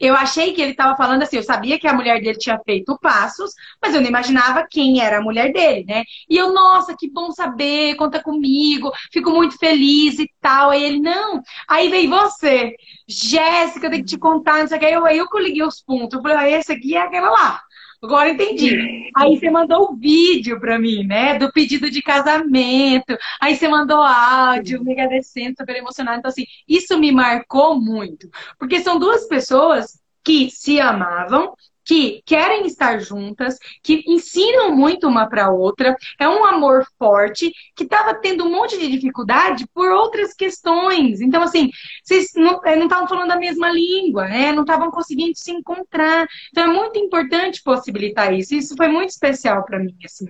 Eu 0.00 0.14
achei 0.14 0.52
que 0.52 0.60
ele 0.60 0.72
estava 0.72 0.96
falando 0.96 1.22
assim, 1.22 1.36
eu 1.36 1.42
sabia 1.42 1.78
que 1.78 1.86
a 1.86 1.92
mulher 1.94 2.20
dele 2.20 2.38
tinha 2.38 2.58
feito 2.64 2.98
passos, 3.00 3.52
mas 3.82 3.94
eu 3.94 4.00
não 4.00 4.08
imaginava 4.08 4.66
quem 4.70 5.00
era 5.00 5.18
a 5.18 5.22
mulher 5.22 5.52
dele, 5.52 5.84
né? 5.86 6.04
E 6.28 6.36
eu, 6.36 6.52
nossa, 6.52 6.94
que 6.98 7.10
bom 7.10 7.30
saber, 7.32 7.96
conta 7.96 8.22
comigo, 8.22 8.90
fico 9.12 9.30
muito 9.30 9.58
feliz 9.58 10.18
e 10.18 10.30
tal. 10.40 10.70
Aí 10.70 10.84
ele, 10.84 11.00
não. 11.00 11.40
Aí 11.68 11.88
veio 11.88 12.10
você, 12.10 12.74
Jéssica, 13.08 13.90
tenho 13.90 14.02
que 14.04 14.10
te 14.10 14.18
contar, 14.18 14.60
não 14.60 14.68
sei 14.68 14.76
o 14.76 14.80
que. 14.80 14.86
Aí 14.86 14.92
eu, 14.92 15.06
aí 15.06 15.18
eu 15.18 15.26
liguei 15.36 15.62
os 15.62 15.80
pontos. 15.82 16.16
Eu 16.16 16.22
falei, 16.22 16.36
ah, 16.36 16.58
esse 16.58 16.72
aqui 16.72 16.96
é 16.96 17.02
aquela 17.02 17.30
lá. 17.30 17.60
Agora 18.06 18.30
entendi. 18.30 19.10
Aí 19.16 19.36
você 19.36 19.50
mandou 19.50 19.90
o 19.90 19.96
vídeo 19.96 20.60
para 20.60 20.78
mim, 20.78 21.04
né? 21.04 21.36
Do 21.36 21.50
pedido 21.50 21.90
de 21.90 22.00
casamento. 22.00 23.18
Aí 23.40 23.56
você 23.56 23.66
mandou 23.66 24.00
áudio, 24.00 24.82
me 24.84 24.92
agradecendo, 24.92 25.56
super 25.58 25.74
emocionado. 25.74 26.20
Então, 26.20 26.28
assim, 26.28 26.44
isso 26.68 26.96
me 27.00 27.10
marcou 27.10 27.80
muito. 27.80 28.30
Porque 28.60 28.78
são 28.78 29.00
duas 29.00 29.26
pessoas 29.26 30.00
que 30.22 30.48
se 30.52 30.80
amavam, 30.80 31.52
que 31.86 32.20
querem 32.26 32.66
estar 32.66 32.98
juntas, 32.98 33.56
que 33.80 34.02
ensinam 34.08 34.74
muito 34.74 35.06
uma 35.06 35.28
para 35.28 35.50
outra, 35.50 35.96
é 36.18 36.28
um 36.28 36.44
amor 36.44 36.84
forte, 36.98 37.52
que 37.76 37.84
estava 37.84 38.12
tendo 38.14 38.44
um 38.44 38.50
monte 38.50 38.76
de 38.76 38.88
dificuldade 38.88 39.64
por 39.72 39.88
outras 39.90 40.34
questões. 40.34 41.20
Então, 41.20 41.42
assim, 41.42 41.70
vocês 42.02 42.32
não 42.34 42.60
estavam 42.64 43.06
falando 43.06 43.30
a 43.30 43.38
mesma 43.38 43.70
língua, 43.70 44.26
né? 44.26 44.52
Não 44.52 44.62
estavam 44.62 44.90
conseguindo 44.90 45.36
se 45.36 45.52
encontrar. 45.52 46.26
Então, 46.50 46.64
é 46.64 46.66
muito 46.66 46.98
importante 46.98 47.62
possibilitar 47.62 48.34
isso. 48.34 48.54
Isso 48.54 48.74
foi 48.76 48.88
muito 48.88 49.10
especial 49.10 49.64
para 49.64 49.78
mim, 49.78 49.94
assim. 50.04 50.26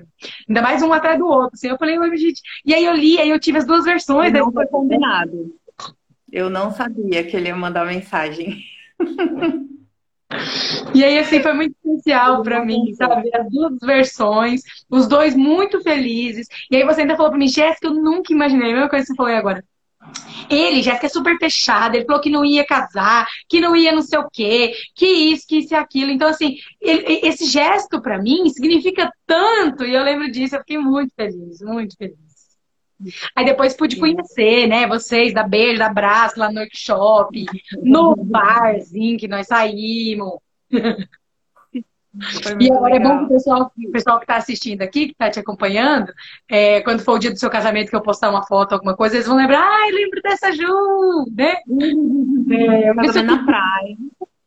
Ainda 0.47 0.61
mais 0.61 0.83
um 0.83 0.93
atrás 0.93 1.19
do 1.19 1.27
outro. 1.27 1.53
Assim. 1.55 1.69
Eu 1.69 1.79
falei, 1.79 1.97
gente. 2.19 2.43
E 2.67 2.75
aí 2.75 2.85
eu 2.85 2.95
li, 2.95 3.19
aí 3.19 3.31
eu 3.31 3.41
tive 3.41 3.57
as 3.59 3.67
duas 3.67 3.85
versões. 3.85 4.31
Não 4.31 4.53
foi 4.53 4.67
combinado. 4.67 5.55
Eu 6.31 6.51
não 6.51 6.71
sabia 6.71 7.25
que 7.25 7.35
ele 7.35 7.49
ia 7.49 7.57
mandar 7.57 7.87
mensagem. 7.87 8.63
E 10.95 11.05
aí, 11.05 11.19
assim, 11.19 11.41
foi 11.41 11.53
muito 11.53 11.75
especial 11.85 12.43
para 12.43 12.65
mim, 12.65 12.93
sabe? 12.95 13.31
As 13.35 13.51
duas 13.51 13.79
versões, 13.81 14.63
os 14.91 15.07
dois 15.07 15.35
muito 15.35 15.81
felizes. 15.83 16.47
E 16.71 16.77
aí 16.77 16.85
você 16.85 17.03
ainda 17.03 17.17
falou 17.17 17.31
para 17.31 17.39
mim, 17.39 17.49
Jéssica, 17.49 17.89
eu 17.89 17.95
nunca 17.95 18.33
imaginei, 18.33 18.71
a 18.71 18.75
mesma 18.75 18.89
coisa 18.89 19.05
que 19.05 19.13
você 19.13 19.17
falou 19.17 19.33
aí 19.33 19.39
agora. 19.39 19.65
Ele, 20.49 20.83
Jéssica, 20.83 21.07
é 21.07 21.09
super 21.09 21.37
fechado, 21.39 21.97
ele 21.97 22.05
falou 22.05 22.21
que 22.21 22.31
não 22.31 22.45
ia 22.45 22.65
casar, 22.65 23.27
que 23.49 23.61
não 23.61 23.75
ia 23.75 23.93
não 23.93 24.03
sei 24.03 24.19
o 24.19 24.29
quê, 24.31 24.73
que 24.95 25.07
isso, 25.07 25.47
que 25.47 25.59
isso 25.59 25.75
e 25.75 25.77
aquilo. 25.77 26.13
Então, 26.13 26.29
assim, 26.29 26.57
ele, 26.81 27.21
esse 27.25 27.47
gesto 27.47 28.01
para 28.01 28.21
mim 28.21 28.49
significa 28.51 29.11
tanto, 29.27 29.85
e 29.85 29.95
eu 29.95 30.05
lembro 30.05 30.31
disso, 30.31 30.55
eu 30.55 30.61
fiquei 30.61 30.79
muito 30.79 31.13
feliz, 31.17 31.61
muito 31.61 31.97
feliz. 31.97 32.17
Aí 33.35 33.45
depois 33.45 33.75
pude 33.75 33.97
conhecer, 33.97 34.67
né, 34.67 34.87
vocês, 34.87 35.35
da 35.35 35.43
beijo, 35.43 35.79
da 35.79 35.87
abraço 35.87 36.39
lá 36.39 36.51
no 36.51 36.61
workshop, 36.61 37.45
no 37.83 38.17
barzinho 38.17 39.19
que 39.19 39.29
nós 39.29 39.47
saímos. 39.47 40.39
E 42.59 42.73
agora 42.73 42.97
é 42.97 43.01
bom 43.01 43.19
que 43.19 43.25
o 43.25 43.29
pessoal, 43.29 43.73
o 43.77 43.93
pessoal 43.93 44.19
que 44.19 44.25
está 44.25 44.37
assistindo 44.37 44.81
aqui, 44.81 45.07
que 45.07 45.13
está 45.13 45.31
te 45.31 45.39
acompanhando, 45.39 46.13
é, 46.49 46.81
quando 46.81 47.03
for 47.03 47.17
o 47.17 47.19
dia 47.19 47.31
do 47.31 47.39
seu 47.39 47.51
casamento 47.51 47.91
que 47.91 47.97
eu 47.97 48.01
postar 48.01 48.31
uma 48.31 48.47
foto, 48.47 48.73
alguma 48.73 48.97
coisa, 48.97 49.17
eles 49.17 49.27
vão 49.27 49.37
lembrar, 49.37 49.61
ai, 49.61 49.91
lembro 49.91 50.23
dessa 50.23 50.51
Ju, 50.53 51.27
né? 51.31 51.57
É, 52.51 53.07
isso... 53.07 53.23
na 53.23 53.45
praia. 53.45 53.97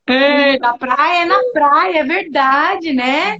É, 0.07 0.57
na 0.57 0.75
praia, 0.75 1.21
é 1.21 1.25
na 1.25 1.39
praia, 1.53 1.99
é 1.99 2.03
verdade, 2.03 2.93
né? 2.93 3.37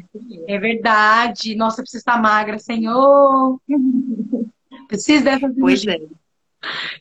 É 0.47 0.59
verdade. 0.59 1.55
Nossa, 1.55 1.81
precisa 1.81 2.01
estar 2.01 2.21
magra, 2.21 2.59
Senhor. 2.59 3.59
Preciso 4.89 5.23
dessa 5.23 5.49
Pois 5.57 5.85
é. 5.85 5.97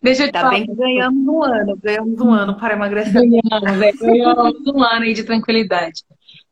Deixa 0.00 0.24
eu 0.24 0.30
te 0.30 0.36
Ainda 0.36 0.40
falar. 0.40 0.50
bem 0.50 0.66
que 0.66 0.74
ganhamos 0.74 1.26
um 1.26 1.42
ano, 1.42 1.76
ganhamos 1.82 2.20
um 2.20 2.30
ano 2.30 2.56
para 2.56 2.74
emagrecer. 2.74 3.14
Ganhamos, 3.14 3.82
é, 3.82 3.92
ganhamos 3.92 4.66
um 4.66 4.82
ano 4.84 5.02
aí 5.02 5.14
de 5.14 5.24
tranquilidade. 5.24 6.04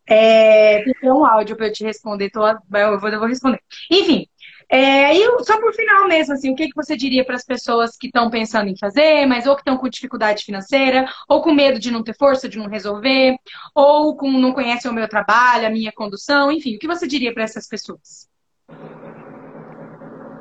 É, 0.08 0.82
tem 0.82 1.12
um 1.12 1.24
áudio 1.24 1.56
para 1.56 1.66
eu 1.66 1.72
te 1.72 1.84
responder, 1.84 2.30
tô, 2.30 2.46
eu, 2.48 2.98
vou, 2.98 3.08
eu 3.10 3.18
vou 3.18 3.28
responder. 3.28 3.60
Enfim, 3.90 4.26
é, 4.68 5.14
e 5.14 5.44
só 5.44 5.60
por 5.60 5.74
final 5.74 6.08
mesmo, 6.08 6.32
assim, 6.34 6.50
o 6.50 6.56
que, 6.56 6.68
que 6.68 6.74
você 6.74 6.96
diria 6.96 7.24
para 7.24 7.36
as 7.36 7.44
pessoas 7.44 7.96
que 7.96 8.06
estão 8.06 8.30
pensando 8.30 8.68
em 8.68 8.78
fazer, 8.78 9.26
mas 9.26 9.46
ou 9.46 9.54
que 9.54 9.60
estão 9.60 9.76
com 9.76 9.88
dificuldade 9.88 10.44
financeira, 10.44 11.06
ou 11.28 11.42
com 11.42 11.52
medo 11.52 11.78
de 11.78 11.90
não 11.90 12.02
ter 12.02 12.16
força, 12.16 12.48
de 12.48 12.58
não 12.58 12.66
resolver, 12.66 13.36
ou 13.74 14.16
com 14.16 14.30
não 14.30 14.52
conhecem 14.52 14.90
o 14.90 14.94
meu 14.94 15.08
trabalho, 15.08 15.66
a 15.66 15.70
minha 15.70 15.92
condução, 15.92 16.50
enfim, 16.50 16.76
o 16.76 16.78
que 16.78 16.86
você 16.88 17.06
diria 17.06 17.32
para 17.34 17.44
essas 17.44 17.68
pessoas? 17.68 18.26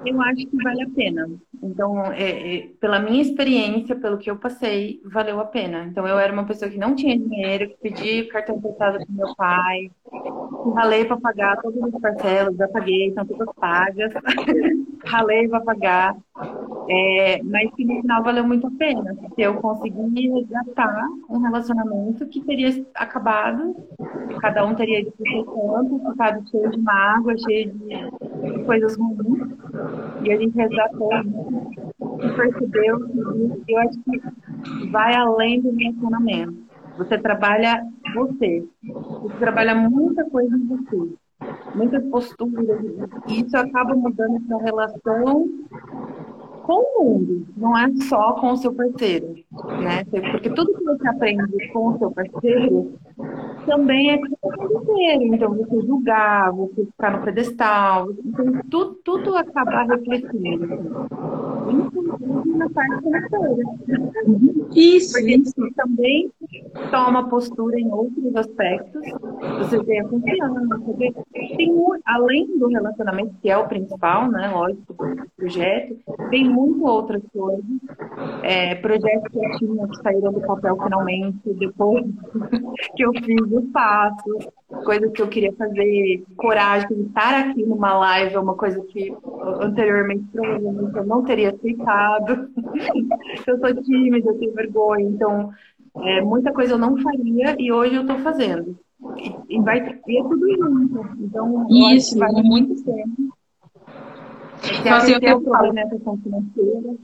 Eu 0.05 0.21
acho 0.21 0.47
que 0.47 0.63
vale 0.63 0.83
a 0.83 0.89
pena. 0.89 1.29
Então, 1.63 2.05
é, 2.11 2.57
é, 2.57 2.67
pela 2.79 2.99
minha 2.99 3.21
experiência, 3.21 3.95
pelo 3.95 4.17
que 4.17 4.29
eu 4.29 4.37
passei, 4.37 5.01
valeu 5.05 5.39
a 5.39 5.45
pena. 5.45 5.83
Então, 5.85 6.07
eu 6.07 6.19
era 6.19 6.31
uma 6.31 6.45
pessoa 6.45 6.69
que 6.69 6.77
não 6.77 6.95
tinha 6.95 7.17
dinheiro, 7.17 7.69
que 7.69 7.77
pedi 7.77 8.23
cartão 8.25 8.57
emprestado 8.57 8.99
do 8.99 9.11
meu 9.11 9.35
pai, 9.35 9.89
ralei 10.75 11.05
para 11.05 11.17
pagar 11.17 11.61
todas 11.61 11.81
as 11.93 12.01
parcelas, 12.01 12.55
já 12.55 12.67
paguei, 12.67 13.07
estão 13.07 13.25
todas 13.25 13.53
pagas. 13.55 14.13
ralei 15.05 15.47
para 15.47 15.61
pagar. 15.61 16.15
É, 16.89 17.41
mas 17.43 17.73
que 17.73 17.85
no 17.85 18.01
final 18.01 18.23
valeu 18.23 18.45
muito 18.45 18.67
a 18.67 18.71
pena, 18.71 19.15
porque 19.15 19.41
eu 19.41 19.55
consegui 19.55 20.29
resgatar 20.29 21.07
um 21.29 21.39
relacionamento 21.39 22.27
que 22.27 22.41
teria 22.41 22.85
acabado, 22.93 23.75
cada 24.39 24.65
um 24.65 24.75
teria 24.75 25.03
de 25.03 25.11
seu 25.15 25.45
canto, 25.45 26.11
ficado 26.11 26.47
cheio 26.49 26.69
de 26.69 26.77
mágoa, 26.79 27.37
cheio 27.37 27.71
de 27.71 28.63
coisas 28.65 28.95
ruins. 28.97 29.64
E 30.25 30.31
a 30.31 30.37
gente 30.37 30.55
resgatou 30.55 31.11
e 31.13 32.29
percebeu 32.35 32.99
que 33.07 33.71
eu 33.71 33.77
acho 33.79 33.99
que 34.01 34.89
vai 34.89 35.15
além 35.15 35.61
do 35.61 35.71
relacionamento. 35.75 36.65
Você 36.97 37.17
trabalha 37.17 37.85
você. 38.13 38.65
Você 38.83 39.37
trabalha 39.37 39.75
muita 39.75 40.27
coisa 40.29 40.55
em 40.55 40.65
você. 40.65 41.13
Muitas 41.75 42.03
posturas. 42.05 42.81
E 43.27 43.41
isso 43.41 43.55
acaba 43.55 43.93
mudando 43.95 44.37
essa 44.37 44.57
relação 44.63 45.47
com 46.63 46.81
o 46.81 47.03
mundo, 47.03 47.47
não 47.55 47.77
é 47.77 47.87
só 48.09 48.33
com 48.33 48.51
o 48.51 48.57
seu 48.57 48.73
parceiro, 48.73 49.35
né? 49.83 50.03
Porque 50.31 50.49
tudo 50.49 50.73
que 50.73 50.83
você 50.83 51.07
aprende 51.07 51.71
com 51.71 51.89
o 51.89 51.97
seu 51.99 52.09
parceiro 52.09 52.97
também 53.65 54.11
é 54.11 54.17
com 54.17 54.27
o 54.27 54.37
parceiro. 54.37 55.23
Então, 55.23 55.55
você 55.55 55.81
julgar, 55.81 56.51
você 56.51 56.85
ficar 56.85 57.17
no 57.17 57.23
pedestal, 57.23 58.11
então, 58.23 58.61
tudo, 58.69 58.95
tudo 59.03 59.35
acaba 59.35 59.83
refletindo. 59.83 60.65
Inclusive 61.69 62.57
na 62.57 62.69
parte 62.69 63.01
financeira. 63.01 63.63
Isso, 64.75 65.13
Porque 65.13 65.35
isso. 65.35 65.53
você 65.55 65.73
também 65.75 66.31
toma 66.91 67.27
postura 67.29 67.79
em 67.79 67.91
outros 67.91 68.35
aspectos. 68.35 69.01
Você 69.59 69.83
tem 69.83 69.99
a 69.99 70.07
confiança. 70.07 70.77
Você 70.85 71.11
tem, 71.57 71.73
além 72.05 72.57
do 72.57 72.67
relacionamento, 72.67 73.35
que 73.41 73.49
é 73.49 73.57
o 73.57 73.67
principal, 73.67 74.29
né? 74.29 74.49
Lógico, 74.49 74.93
do 74.93 75.29
projeto, 75.35 75.95
tem 76.29 76.49
muito 76.49 76.85
outras 76.85 77.21
coisas. 77.33 77.65
É, 78.43 78.75
projetos 78.75 79.31
que 79.31 79.37
eu 79.37 79.57
tinha 79.57 79.87
que 79.87 80.01
saíram 80.01 80.31
do 80.31 80.41
papel 80.41 80.77
finalmente, 80.81 81.53
depois 81.53 82.05
que 82.95 83.04
eu 83.05 83.13
fiz 83.13 83.41
os 83.51 83.71
passos, 83.71 84.47
coisas 84.83 85.11
que 85.11 85.21
eu 85.21 85.27
queria 85.27 85.53
fazer, 85.53 86.23
coragem 86.35 86.87
de 86.89 87.01
estar 87.03 87.49
aqui 87.49 87.63
numa 87.63 87.97
live, 87.99 88.35
é 88.35 88.39
uma 88.39 88.55
coisa 88.55 88.81
que 88.81 89.15
anteriormente 89.61 90.25
provavelmente 90.31 90.97
eu 90.97 91.05
não 91.05 91.23
teria 91.23 91.51
aceitado. 91.51 92.49
eu 93.47 93.59
sou 93.59 93.83
tímida, 93.83 94.29
eu 94.29 94.39
tenho 94.39 94.53
vergonha, 94.53 95.07
então 95.07 95.51
é, 95.97 96.21
muita 96.21 96.51
coisa 96.51 96.73
eu 96.73 96.77
não 96.77 96.97
faria 96.97 97.55
e 97.59 97.71
hoje 97.71 97.95
eu 97.95 98.01
estou 98.01 98.17
fazendo. 98.19 98.77
E, 99.17 99.55
e, 99.55 99.61
vai, 99.61 99.79
e 100.07 100.19
é 100.19 100.23
tudo 100.23 100.55
junto. 100.55 101.07
Então, 101.19 101.67
Isso, 101.69 102.17
vale 102.17 102.41
muito 102.41 102.83
tempo. 102.83 103.35
Se 104.61 104.89
Nossa, 104.89 105.11
eu 105.11 105.19
tem 105.19 105.33
o 105.33 105.39
tenho 105.39 105.41
problema 105.41 105.89
questão 105.89 106.17
financeira, 106.17 106.95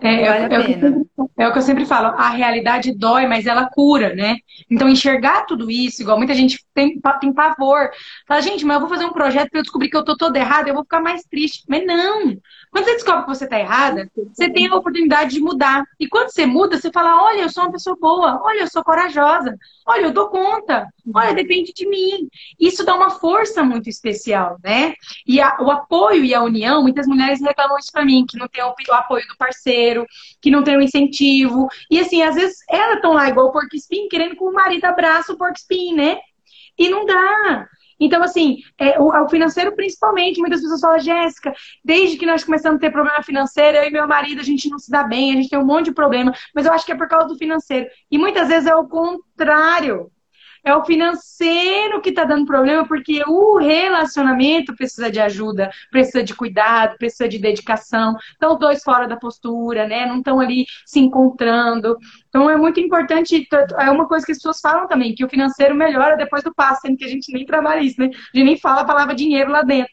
É, 0.00 0.08
vale 0.24 0.24
é, 0.24 0.28
a 0.28 0.36
é 0.42 0.46
o 0.46 0.48
que 0.48 0.54
eu 0.54 0.64
pena. 0.64 0.80
sempre- 0.80 1.10
é 1.38 1.48
o 1.48 1.52
que 1.52 1.58
eu 1.58 1.62
sempre 1.62 1.86
falo, 1.86 2.08
a 2.08 2.28
realidade 2.30 2.92
dói, 2.96 3.26
mas 3.26 3.46
ela 3.46 3.68
cura, 3.68 4.14
né? 4.14 4.36
Então, 4.70 4.88
enxergar 4.88 5.46
tudo 5.46 5.70
isso, 5.70 6.02
igual 6.02 6.18
muita 6.18 6.34
gente 6.34 6.64
tem, 6.74 7.00
tem 7.20 7.32
pavor. 7.32 7.90
Fala, 8.26 8.40
gente, 8.42 8.64
mas 8.64 8.74
eu 8.74 8.80
vou 8.80 8.88
fazer 8.88 9.04
um 9.06 9.12
projeto 9.12 9.50
para 9.50 9.58
eu 9.60 9.62
descobrir 9.62 9.88
que 9.88 9.96
eu 9.96 10.04
tô 10.04 10.16
toda 10.16 10.38
errada, 10.38 10.68
eu 10.68 10.74
vou 10.74 10.82
ficar 10.82 11.00
mais 11.00 11.22
triste. 11.24 11.64
Mas 11.68 11.84
não! 11.86 12.36
Quando 12.70 12.84
você 12.84 12.94
descobre 12.94 13.22
que 13.22 13.28
você 13.28 13.46
tá 13.46 13.58
errada, 13.58 14.10
você 14.32 14.50
tem 14.50 14.66
a 14.68 14.74
oportunidade 14.76 15.32
de 15.34 15.40
mudar. 15.40 15.82
E 15.98 16.08
quando 16.08 16.30
você 16.30 16.44
muda, 16.46 16.78
você 16.78 16.90
fala, 16.92 17.22
olha, 17.22 17.42
eu 17.42 17.48
sou 17.50 17.64
uma 17.64 17.72
pessoa 17.72 17.96
boa, 17.98 18.40
olha, 18.44 18.60
eu 18.60 18.68
sou 18.70 18.84
corajosa, 18.84 19.56
olha, 19.86 20.06
eu 20.06 20.12
dou 20.12 20.28
conta, 20.28 20.86
olha, 21.14 21.34
depende 21.34 21.72
de 21.72 21.88
mim. 21.88 22.28
Isso 22.58 22.84
dá 22.84 22.94
uma 22.94 23.10
força 23.10 23.62
muito 23.62 23.88
especial, 23.88 24.58
né? 24.62 24.94
E 25.26 25.40
a- 25.40 25.56
o 25.60 25.70
apoio 25.70 26.24
e 26.24 26.34
a 26.34 26.42
união, 26.42 26.82
muitas 26.82 27.06
mulheres 27.06 27.40
reclamam 27.40 27.78
isso 27.78 27.92
pra 27.92 28.04
mim, 28.04 28.24
que 28.28 28.36
não 28.38 28.48
tem 28.48 28.62
o, 28.64 28.68
o 28.88 28.92
apoio 28.94 29.26
do 29.28 29.36
parceiro, 29.36 30.06
que 30.40 30.50
não 30.50 30.62
tem 30.64 30.76
o 30.76 30.82
incentivo. 30.82 31.68
E 31.90 31.98
assim, 32.00 32.22
às 32.22 32.34
vezes 32.34 32.56
elas 32.70 32.96
estão 32.96 33.12
lá 33.12 33.28
igual 33.28 33.48
o 33.48 33.52
porco 33.52 33.74
espinho, 33.76 34.08
querendo 34.08 34.36
que 34.36 34.44
o 34.44 34.52
marido 34.52 34.84
abraça 34.84 35.32
o 35.32 35.38
porco 35.38 35.56
espinho, 35.56 35.96
né? 35.96 36.18
E 36.78 36.88
não 36.88 37.04
dá. 37.04 37.66
Então, 37.98 38.22
assim, 38.22 38.58
é, 38.78 39.00
o, 39.00 39.06
o 39.08 39.28
financeiro 39.28 39.74
principalmente, 39.74 40.38
muitas 40.38 40.60
pessoas 40.60 40.80
falam, 40.80 40.98
Jéssica, 40.98 41.54
desde 41.82 42.18
que 42.18 42.26
nós 42.26 42.44
começamos 42.44 42.76
a 42.76 42.80
ter 42.80 42.90
problema 42.90 43.22
financeiro, 43.22 43.78
eu 43.78 43.84
e 43.84 43.90
meu 43.90 44.06
marido, 44.06 44.40
a 44.40 44.44
gente 44.44 44.68
não 44.68 44.78
se 44.78 44.90
dá 44.90 45.02
bem, 45.02 45.32
a 45.32 45.36
gente 45.36 45.48
tem 45.48 45.58
um 45.58 45.64
monte 45.64 45.86
de 45.86 45.94
problema, 45.94 46.32
mas 46.54 46.66
eu 46.66 46.72
acho 46.72 46.84
que 46.84 46.92
é 46.92 46.96
por 46.96 47.08
causa 47.08 47.28
do 47.28 47.38
financeiro. 47.38 47.88
E 48.10 48.18
muitas 48.18 48.48
vezes 48.48 48.66
é 48.68 48.74
o 48.76 48.86
contrário. 48.86 50.10
É 50.66 50.74
o 50.74 50.84
financeiro 50.84 52.00
que 52.02 52.08
está 52.08 52.24
dando 52.24 52.44
problema, 52.44 52.84
porque 52.88 53.22
o 53.28 53.56
relacionamento 53.56 54.74
precisa 54.74 55.08
de 55.08 55.20
ajuda, 55.20 55.70
precisa 55.92 56.24
de 56.24 56.34
cuidado, 56.34 56.98
precisa 56.98 57.28
de 57.28 57.38
dedicação. 57.38 58.16
Estão 58.32 58.58
dois 58.58 58.82
fora 58.82 59.06
da 59.06 59.16
postura, 59.16 59.86
né? 59.86 60.06
Não 60.06 60.18
estão 60.18 60.40
ali 60.40 60.66
se 60.84 60.98
encontrando. 60.98 61.96
Então 62.28 62.50
é 62.50 62.56
muito 62.56 62.80
importante, 62.80 63.46
é 63.78 63.90
uma 63.92 64.08
coisa 64.08 64.26
que 64.26 64.32
as 64.32 64.38
pessoas 64.38 64.60
falam 64.60 64.88
também, 64.88 65.14
que 65.14 65.24
o 65.24 65.28
financeiro 65.30 65.72
melhora 65.72 66.16
depois 66.16 66.42
do 66.42 66.52
passo, 66.52 66.80
sendo 66.80 66.96
que 66.96 67.04
a 67.04 67.08
gente 67.08 67.32
nem 67.32 67.46
trabalha 67.46 67.80
isso, 67.80 68.00
né? 68.00 68.06
A 68.08 68.36
gente 68.36 68.46
nem 68.46 68.58
fala 68.58 68.80
a 68.80 68.84
palavra 68.84 69.14
dinheiro 69.14 69.52
lá 69.52 69.62
dentro. 69.62 69.92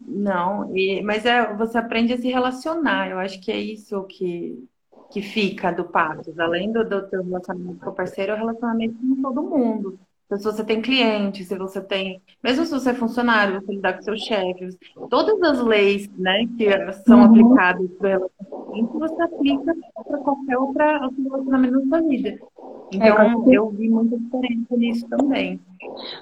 Não, 0.00 0.76
e- 0.76 1.02
mas 1.02 1.24
é, 1.24 1.54
você 1.54 1.78
aprende 1.78 2.12
a 2.12 2.18
se 2.18 2.28
relacionar. 2.28 3.10
Eu 3.10 3.18
acho 3.20 3.40
que 3.40 3.50
é 3.52 3.58
isso 3.60 4.02
que, 4.04 4.58
que 5.10 5.22
fica 5.22 5.70
do 5.70 5.84
Patos. 5.84 6.38
Além 6.38 6.72
do, 6.72 6.84
do 6.84 7.08
teu 7.08 7.22
relacionamento 7.22 7.80
com 7.80 7.90
o 7.90 7.94
parceiro, 7.94 8.32
é 8.32 8.34
o 8.34 8.38
relacionamento 8.38 8.96
com 8.96 9.22
todo 9.22 9.42
mundo. 9.42 9.98
Então, 10.26 10.38
se 10.38 10.44
você 10.44 10.64
tem 10.64 10.82
cliente, 10.82 11.44
se 11.44 11.56
você 11.56 11.80
tem. 11.80 12.20
Mesmo 12.42 12.64
se 12.64 12.72
você 12.72 12.90
é 12.90 12.94
funcionário, 12.94 13.60
você 13.60 13.72
lidar 13.72 13.94
com 13.94 14.02
seus 14.02 14.20
chefes, 14.22 14.76
todas 15.08 15.40
as 15.42 15.64
leis 15.64 16.10
né, 16.18 16.46
que 16.58 16.92
são 17.04 17.20
uhum. 17.20 17.24
aplicadas 17.26 17.88
para 17.92 18.08
relacionamento, 18.08 18.98
você 18.98 19.22
aplica 19.22 19.76
para 20.04 20.18
qualquer 20.18 20.58
outra, 20.58 21.04
outro 21.04 21.22
relacionamento 21.22 21.86
na 21.86 21.98
sua 21.98 22.08
vida. 22.08 22.38
Então, 22.92 23.20
é, 23.20 23.56
eu 23.56 23.70
vi 23.70 23.88
muita 23.88 24.18
diferença 24.18 24.76
nisso 24.76 25.08
também. 25.08 25.60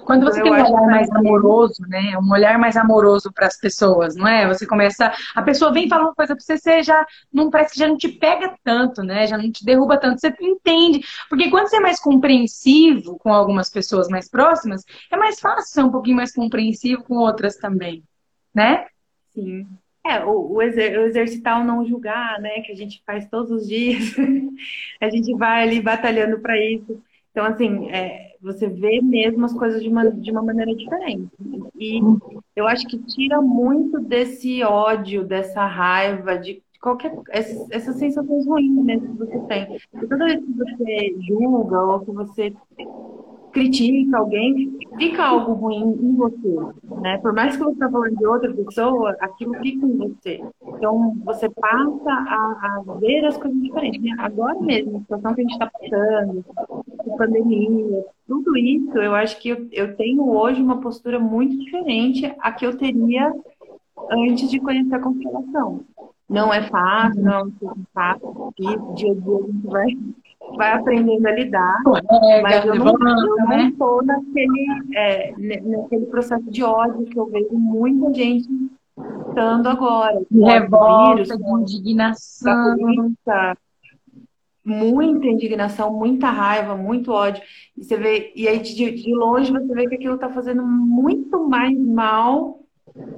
Quando 0.05 0.25
você 0.25 0.39
então, 0.39 0.53
tem 0.53 0.63
um 0.63 0.67
olhar 0.67 0.87
mais 0.87 1.09
amoroso, 1.11 1.83
né? 1.87 2.17
Um 2.17 2.31
olhar 2.31 2.57
mais 2.57 2.75
amoroso 2.75 3.31
para 3.31 3.47
as 3.47 3.57
pessoas, 3.57 4.15
não 4.15 4.27
é? 4.27 4.47
Você 4.47 4.65
começa. 4.65 5.13
A 5.35 5.41
pessoa 5.41 5.71
vem 5.71 5.87
falar 5.87 6.03
uma 6.03 6.15
coisa 6.15 6.35
para 6.35 6.43
você, 6.43 6.57
você 6.57 6.83
já 6.83 7.05
não 7.31 7.49
parece 7.49 7.73
que 7.73 7.79
já 7.79 7.87
não 7.87 7.97
te 7.97 8.09
pega 8.09 8.55
tanto, 8.63 9.03
né? 9.03 9.27
Já 9.27 9.37
não 9.37 9.51
te 9.51 9.63
derruba 9.65 9.97
tanto. 9.97 10.19
Você 10.19 10.33
entende. 10.41 11.01
Porque 11.29 11.49
quando 11.49 11.67
você 11.67 11.77
é 11.77 11.81
mais 11.81 11.99
compreensivo 11.99 13.17
com 13.17 13.33
algumas 13.33 13.69
pessoas 13.69 14.07
mais 14.07 14.29
próximas, 14.29 14.83
é 15.11 15.17
mais 15.17 15.39
fácil 15.39 15.73
ser 15.73 15.83
um 15.83 15.91
pouquinho 15.91 16.17
mais 16.17 16.33
compreensivo 16.33 17.03
com 17.03 17.15
outras 17.15 17.57
também, 17.57 18.03
né? 18.53 18.85
Sim. 19.33 19.67
É, 20.05 20.23
o, 20.23 20.53
o, 20.53 20.61
exer, 20.61 20.99
o, 20.99 21.07
exercitar 21.07 21.59
o 21.59 21.63
não 21.63 21.83
julgar, 21.83 22.39
né, 22.39 22.61
que 22.61 22.71
a 22.71 22.75
gente 22.75 23.01
faz 23.03 23.27
todos 23.27 23.49
os 23.49 23.67
dias, 23.67 24.15
a 25.01 25.09
gente 25.09 25.33
vai 25.33 25.63
ali 25.63 25.81
batalhando 25.81 26.39
para 26.39 26.55
isso. 26.61 27.01
Então, 27.31 27.43
assim, 27.43 27.89
é, 27.89 28.34
você 28.45 28.69
vê 28.69 29.01
mesmo 29.01 29.43
as 29.43 29.53
coisas 29.53 29.81
de 29.81 29.89
uma, 29.89 30.09
de 30.09 30.31
uma 30.31 30.43
maneira 30.43 30.73
diferente. 30.75 31.27
E 31.79 31.99
eu 32.55 32.67
acho 32.67 32.87
que 32.87 32.97
tira 32.99 33.41
muito 33.41 33.99
desse 33.99 34.63
ódio, 34.63 35.25
dessa 35.25 35.65
raiva, 35.65 36.37
de 36.37 36.61
qualquer. 36.79 37.17
Essas, 37.29 37.95
sensações 37.95 38.45
ruins 38.45 38.83
mesmo 38.83 39.13
que 39.13 39.17
você 39.17 39.39
tem. 39.47 39.77
E 39.95 40.07
toda 40.07 40.25
vez 40.25 40.39
que 40.39 40.53
você 40.53 41.15
julga 41.27 41.81
ou 41.81 41.99
que 42.01 42.11
você 42.11 42.53
critica 43.55 44.17
alguém, 44.17 44.77
fica 44.97 45.23
algo 45.23 45.53
ruim 45.53 45.97
em 46.01 46.15
você, 46.17 46.55
né? 47.01 47.17
Por 47.19 47.31
mais 47.31 47.55
que 47.55 47.63
você 47.63 47.71
está 47.71 47.89
falando 47.89 48.17
de 48.17 48.27
outra 48.27 48.53
pessoa, 48.53 49.15
aquilo 49.21 49.53
fica 49.59 49.85
em 49.85 49.97
você. 49.97 50.43
Então, 50.67 51.15
você 51.23 51.49
passa 51.49 52.11
a, 52.11 52.83
a 52.89 52.93
ver 52.99 53.25
as 53.25 53.37
coisas 53.37 53.57
diferentes. 53.61 54.01
Agora 54.19 54.59
mesmo, 54.59 54.97
a 54.97 54.99
situação 54.99 55.33
que 55.33 55.39
a 55.39 55.43
gente 55.43 55.53
está 55.53 55.71
passando, 55.71 56.45
pandemia, 57.17 58.05
tudo 58.27 58.57
isso, 58.57 58.97
eu 58.97 59.13
acho 59.13 59.39
que 59.39 59.49
eu, 59.49 59.67
eu 59.71 59.95
tenho 59.95 60.27
hoje 60.27 60.61
uma 60.61 60.79
postura 60.79 61.19
muito 61.19 61.57
diferente 61.57 62.33
a 62.39 62.51
que 62.51 62.65
eu 62.65 62.77
teria 62.77 63.33
antes 64.11 64.49
de 64.49 64.59
conhecer 64.59 64.95
a 64.95 64.99
constelação. 64.99 65.81
Não 66.27 66.51
é 66.53 66.63
fácil, 66.63 67.21
não 67.21 67.47
é 67.47 67.75
fácil, 67.93 68.53
dia 68.57 68.71
a 68.71 68.93
dia 68.93 69.11
a 69.11 69.45
gente 69.45 69.67
vai 69.67 69.87
vai 70.55 70.73
aprendendo 70.73 71.25
a 71.27 71.31
lidar, 71.31 71.81
é, 72.29 72.41
mas 72.41 72.65
eu 72.65 72.75
não, 72.75 72.93
eu 72.93 73.47
né? 73.47 73.69
estou 73.69 74.03
naquele, 74.03 74.67
é, 74.95 75.33
naquele 75.61 76.05
processo 76.05 76.49
de 76.51 76.63
ódio 76.63 77.05
que 77.05 77.19
eu 77.19 77.25
vejo 77.25 77.49
muita 77.53 78.13
gente 78.13 78.47
estando 79.27 79.67
agora. 79.67 80.21
Revolta, 80.31 81.23
vírus, 81.23 81.31
indignação. 81.61 82.75
Muita 84.65 85.27
indignação, 85.27 85.93
muita 85.93 86.29
raiva, 86.29 86.75
muito 86.75 87.11
ódio. 87.11 87.41
E, 87.77 87.83
você 87.83 87.95
vê, 87.95 88.33
e 88.35 88.47
aí 88.47 88.59
de, 88.59 88.91
de 88.91 89.13
longe 89.13 89.51
você 89.51 89.73
vê 89.73 89.87
que 89.87 89.95
aquilo 89.95 90.15
está 90.15 90.29
fazendo 90.29 90.63
muito 90.63 91.47
mais 91.47 91.77
mal 91.77 92.59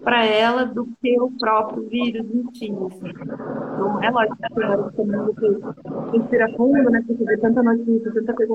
para 0.04 0.26
ela 0.26 0.66
do 0.66 0.88
que 1.02 1.20
o 1.20 1.32
próprio 1.32 1.88
vírus 1.88 2.26
em 2.34 2.44
si. 2.54 2.72
Assim. 2.72 3.10
Então, 3.10 4.04
é 4.04 4.10
lógico 4.10 4.38
que 4.38 4.54
você 4.54 6.18
respira 6.18 6.52
fundo, 6.58 6.90
né? 6.90 7.04
Porque 7.06 7.24
vê 7.24 7.38
tanta 7.38 7.64
notícia, 7.64 8.14
tanta 8.14 8.34
coisa 8.34 8.54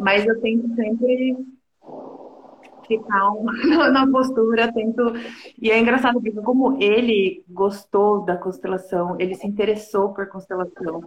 Mas 0.00 0.26
eu 0.26 0.40
tento 0.40 0.74
sempre 0.74 1.36
ficar 2.90 3.30
na 3.92 4.06
postura, 4.10 4.72
tento. 4.72 5.12
E 5.60 5.70
é 5.70 5.78
engraçado 5.78 6.14
porque 6.14 6.32
como 6.42 6.76
ele 6.82 7.44
gostou 7.48 8.24
da 8.24 8.36
constelação, 8.36 9.16
ele 9.18 9.34
se 9.34 9.46
interessou 9.46 10.10
por 10.10 10.26
constelação. 10.28 11.02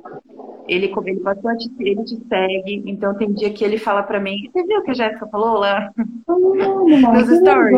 Ele, 0.68 0.92
ele 1.06 1.20
passou 1.20 1.50
a 1.50 1.58
te, 1.58 1.70
ele 1.80 2.04
te 2.04 2.18
segue, 2.28 2.84
então 2.86 3.16
tem 3.16 3.34
dia 3.34 3.54
que 3.54 3.64
ele 3.64 3.78
fala 3.78 4.04
para 4.04 4.20
mim, 4.20 4.50
você 4.52 4.64
viu 4.64 4.80
o 4.80 4.84
que 4.84 4.92
a 4.92 4.94
Jéssica 4.94 5.28
falou 5.28 5.58
lá? 5.60 5.92
Nos 6.28 7.28
stories? 7.40 7.78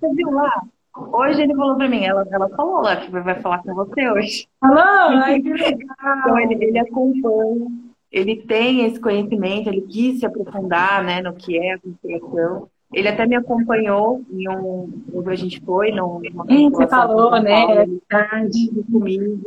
Você 0.00 0.14
viu 0.14 0.30
lá? 0.30 0.62
Hoje 0.94 1.42
ele 1.42 1.54
falou 1.54 1.76
pra 1.76 1.88
mim, 1.88 2.04
ela, 2.04 2.26
ela 2.30 2.48
falou 2.50 2.82
lá 2.82 2.96
que 2.96 3.10
vai 3.10 3.40
falar 3.40 3.62
com 3.62 3.74
você 3.74 4.10
hoje. 4.10 4.46
Falou? 4.60 4.78
Ai, 5.24 5.40
que 5.40 5.52
legal. 5.52 5.96
Então 6.18 6.38
ele, 6.38 6.64
ele 6.64 6.78
acompanha, 6.78 7.70
ele 8.12 8.36
tem 8.36 8.84
esse 8.84 9.00
conhecimento, 9.00 9.68
ele 9.68 9.80
quis 9.82 10.20
se 10.20 10.26
aprofundar 10.26 11.02
né, 11.02 11.22
no 11.22 11.32
que 11.34 11.58
é 11.58 11.72
a 11.72 11.78
constelação. 11.78 12.68
Ele 12.92 13.08
até 13.08 13.26
me 13.26 13.34
acompanhou 13.34 14.22
em 14.30 14.48
um. 14.48 14.90
A 15.26 15.34
gente 15.34 15.60
foi 15.60 15.90
numa. 15.90 16.44
Hum, 16.48 16.70
você 16.70 16.86
falou, 16.86 17.30
né? 17.40 17.62
É 17.62 17.86
verdade. 17.86 18.70
Comigo. 18.90 19.40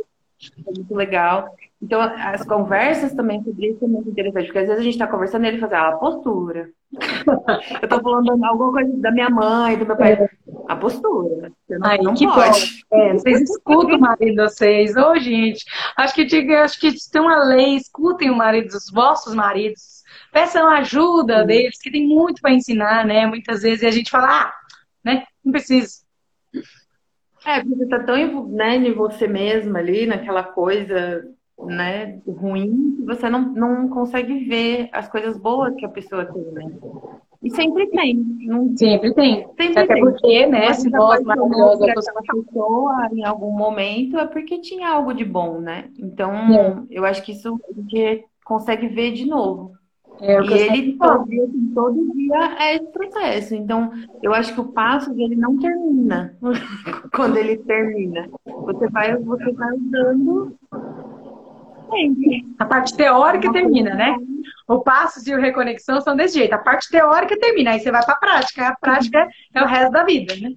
Foi 0.64 0.74
muito 0.74 0.94
legal. 0.94 1.54
Então, 1.80 2.00
as 2.00 2.44
conversas 2.44 3.12
também 3.14 3.42
sobre 3.44 3.68
isso 3.68 3.84
é 3.84 3.88
muito 3.88 4.08
interessante, 4.08 4.46
porque 4.46 4.58
às 4.58 4.66
vezes 4.66 4.80
a 4.80 4.84
gente 4.84 4.94
está 4.94 5.06
conversando 5.06 5.44
e 5.44 5.48
ele 5.48 5.58
faz 5.58 5.72
ah, 5.74 5.88
a 5.88 5.96
postura. 5.96 6.70
Eu 7.80 7.84
estou 7.84 8.00
falando 8.00 8.44
alguma 8.44 8.72
coisa 8.72 8.96
da 8.96 9.12
minha 9.12 9.28
mãe, 9.28 9.78
do 9.78 9.86
meu 9.86 9.96
pai. 9.96 10.14
É. 10.14 10.28
A 10.68 10.74
postura. 10.74 11.52
Você 11.66 11.78
não, 11.78 11.88
Ai, 11.88 11.98
não 11.98 12.14
que 12.14 12.26
pode. 12.26 12.84
É, 12.92 13.12
vocês 13.12 13.42
escutam 13.42 13.96
o 13.96 14.00
marido 14.00 14.36
de 14.36 14.42
vocês. 14.42 14.96
Ô, 14.96 15.10
oh, 15.10 15.18
gente, 15.18 15.64
acho 15.96 16.14
que, 16.14 16.54
acho 16.54 16.80
que 16.80 16.92
tem 17.12 17.20
uma 17.20 17.44
lei, 17.44 17.76
escutem 17.76 18.30
o 18.30 18.36
marido 18.36 18.68
dos 18.68 18.90
vossos 18.90 19.34
maridos 19.34 19.95
peçam 20.36 20.68
ajuda 20.68 21.40
Sim. 21.40 21.46
deles, 21.46 21.80
que 21.80 21.90
tem 21.90 22.06
muito 22.06 22.42
para 22.42 22.52
ensinar, 22.52 23.06
né? 23.06 23.26
Muitas 23.26 23.62
vezes 23.62 23.82
a 23.82 23.90
gente 23.90 24.10
fala, 24.10 24.42
ah, 24.42 24.54
né? 25.02 25.24
Não 25.42 25.50
preciso. 25.50 26.04
É, 27.46 27.60
porque 27.60 27.74
você 27.74 27.86
tá 27.86 28.00
tão 28.00 28.46
né, 28.48 28.76
em 28.76 28.92
você 28.92 29.26
mesma 29.26 29.78
ali, 29.78 30.04
naquela 30.04 30.42
coisa 30.42 31.26
né, 31.58 32.20
ruim, 32.28 33.02
você 33.06 33.30
não, 33.30 33.50
não 33.54 33.88
consegue 33.88 34.44
ver 34.44 34.90
as 34.92 35.08
coisas 35.08 35.38
boas 35.38 35.74
que 35.74 35.86
a 35.86 35.88
pessoa 35.88 36.26
tem, 36.26 36.42
né? 36.52 36.70
E 37.42 37.50
sempre 37.50 37.86
tem. 37.86 38.16
Não... 38.40 38.76
Sempre 38.76 39.14
tem. 39.14 39.46
Sempre 39.56 39.78
Até 39.78 39.94
tem. 39.94 40.02
porque, 40.02 40.46
né, 40.46 40.70
se 40.74 40.90
nós 40.90 41.22
maravilhosa 41.22 41.86
pessoa 41.86 43.08
em 43.10 43.24
algum 43.24 43.52
momento 43.52 44.18
é 44.18 44.26
porque 44.26 44.60
tinha 44.60 44.90
algo 44.90 45.14
de 45.14 45.24
bom, 45.24 45.60
né? 45.60 45.88
Então, 45.98 46.34
é. 46.52 46.84
eu 46.90 47.06
acho 47.06 47.22
que 47.22 47.32
isso 47.32 47.58
a 47.70 47.72
gente 47.72 48.24
consegue 48.44 48.86
ver 48.88 49.12
de 49.12 49.24
novo. 49.24 49.75
É, 50.20 50.40
e 50.40 50.52
ele 50.52 50.92
todo 50.96 51.28
dia, 51.28 51.46
todo 51.74 52.12
dia 52.14 52.56
é 52.58 52.76
esse 52.76 52.86
processo. 52.86 53.54
Então, 53.54 53.92
eu 54.22 54.32
acho 54.32 54.54
que 54.54 54.60
o 54.60 54.72
passo 54.72 55.12
dele 55.14 55.36
não 55.36 55.58
termina 55.58 56.34
quando 57.14 57.36
ele 57.36 57.58
termina. 57.58 58.28
Você 58.44 58.88
vai, 58.88 59.16
você 59.16 59.52
vai 59.52 59.72
usando. 59.74 60.56
A 62.58 62.64
parte 62.64 62.96
teórica 62.96 63.52
termina, 63.52 63.94
né? 63.94 64.16
O 64.66 64.80
passo 64.80 65.28
e 65.28 65.34
o 65.34 65.40
reconexão 65.40 66.00
são 66.00 66.16
desse 66.16 66.38
jeito. 66.38 66.52
A 66.52 66.58
parte 66.58 66.90
teórica 66.90 67.38
termina, 67.38 67.72
aí 67.72 67.80
você 67.80 67.90
vai 67.90 68.04
para 68.04 68.14
a 68.14 68.18
prática. 68.18 68.68
A 68.68 68.76
prática 68.76 69.28
é 69.54 69.62
o 69.62 69.66
resto 69.66 69.92
da 69.92 70.04
vida, 70.04 70.34
né? 70.36 70.52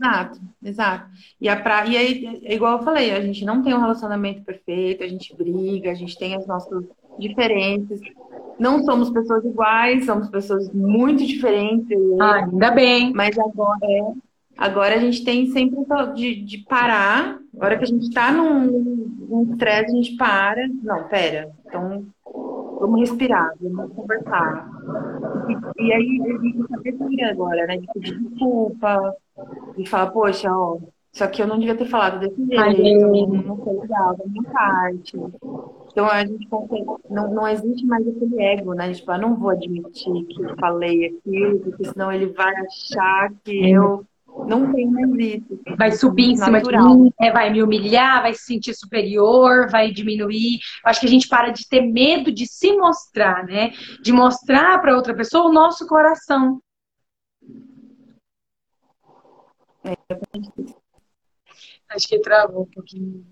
Exato, 0.00 0.40
exato. 0.62 1.10
E, 1.40 1.48
a 1.48 1.60
pra... 1.60 1.86
e 1.86 1.96
aí, 1.96 2.40
igual 2.44 2.78
eu 2.78 2.84
falei, 2.84 3.10
a 3.10 3.20
gente 3.20 3.44
não 3.44 3.62
tem 3.62 3.74
um 3.74 3.80
relacionamento 3.80 4.42
perfeito, 4.42 5.02
a 5.02 5.08
gente 5.08 5.34
briga, 5.36 5.90
a 5.90 5.94
gente 5.94 6.16
tem 6.16 6.36
as 6.36 6.46
nossas 6.46 6.84
diferenças. 7.18 8.00
Não 8.58 8.82
somos 8.84 9.10
pessoas 9.10 9.44
iguais, 9.44 10.04
somos 10.04 10.28
pessoas 10.28 10.72
muito 10.72 11.24
diferentes. 11.24 11.98
Ah, 12.20 12.44
ainda 12.44 12.70
bem. 12.70 13.12
Mas 13.12 13.38
agora, 13.38 13.78
é, 13.82 14.12
agora 14.56 14.94
a 14.96 14.98
gente 14.98 15.24
tem 15.24 15.46
sempre 15.46 15.78
de, 16.14 16.42
de 16.42 16.58
parar. 16.58 17.38
Agora 17.54 17.78
que 17.78 17.84
a 17.84 17.86
gente 17.86 18.08
está 18.08 18.32
num 18.32 19.48
estresse, 19.50 19.92
a 19.92 19.96
gente 19.96 20.16
para. 20.16 20.68
Não, 20.82 21.04
pera. 21.08 21.50
Então, 21.66 22.04
vamos 22.80 23.00
respirar, 23.00 23.52
vamos 23.60 23.92
conversar. 23.94 24.68
E, 25.48 25.84
e 25.84 25.92
aí, 25.92 26.20
a 26.22 26.42
gente 26.42 26.74
abertura 26.74 27.30
agora, 27.30 27.66
né? 27.66 27.78
De 27.78 27.86
pedir 27.92 28.18
desculpa, 28.18 29.14
de 29.76 29.88
falar, 29.88 30.10
poxa, 30.10 30.50
ó, 30.52 30.78
só 31.12 31.26
que 31.26 31.42
eu 31.42 31.46
não 31.46 31.58
devia 31.58 31.74
ter 31.74 31.86
falado 31.86 32.20
desse 32.20 32.36
jeito, 32.36 32.60
Ai, 32.60 32.74
não 33.26 33.56
foi 33.56 33.76
legal 33.76 34.16
da 34.16 34.24
minha 34.26 34.42
parte. 34.50 35.16
Então 35.98 36.08
a 36.08 36.24
gente 36.24 36.46
consegue, 36.46 36.84
não, 37.10 37.34
não 37.34 37.48
existe 37.48 37.84
mais 37.84 38.06
aquele 38.06 38.40
ego, 38.40 38.72
né? 38.72 38.94
Tipo, 38.94 39.10
eu 39.10 39.18
não 39.18 39.34
vou 39.34 39.50
admitir 39.50 40.26
que 40.26 40.40
eu 40.44 40.56
falei 40.56 41.06
aquilo, 41.06 41.58
porque 41.58 41.86
senão 41.86 42.12
ele 42.12 42.26
vai 42.26 42.54
achar 42.54 43.32
que 43.42 43.72
eu 43.72 44.06
não 44.46 44.72
tenho 44.72 44.92
mais 44.92 45.10
isso. 45.18 45.60
Vai 45.76 45.90
subir 45.90 46.30
em 46.30 46.36
cima 46.36 46.62
de 46.62 46.70
mim, 46.70 47.12
é, 47.20 47.32
vai 47.32 47.50
me 47.50 47.64
humilhar, 47.64 48.22
vai 48.22 48.32
se 48.32 48.44
sentir 48.44 48.74
superior, 48.74 49.68
vai 49.68 49.90
diminuir. 49.90 50.60
Eu 50.84 50.90
acho 50.90 51.00
que 51.00 51.06
a 51.06 51.10
gente 51.10 51.26
para 51.26 51.50
de 51.50 51.68
ter 51.68 51.82
medo 51.82 52.30
de 52.30 52.46
se 52.46 52.76
mostrar, 52.76 53.44
né? 53.44 53.72
De 54.00 54.12
mostrar 54.12 54.80
para 54.80 54.94
outra 54.94 55.16
pessoa 55.16 55.48
o 55.48 55.52
nosso 55.52 55.84
coração. 55.88 56.62
É, 59.82 59.96
Acho 61.90 62.06
que 62.06 62.20
travou 62.20 62.62
um 62.62 62.70
pouquinho. 62.70 63.26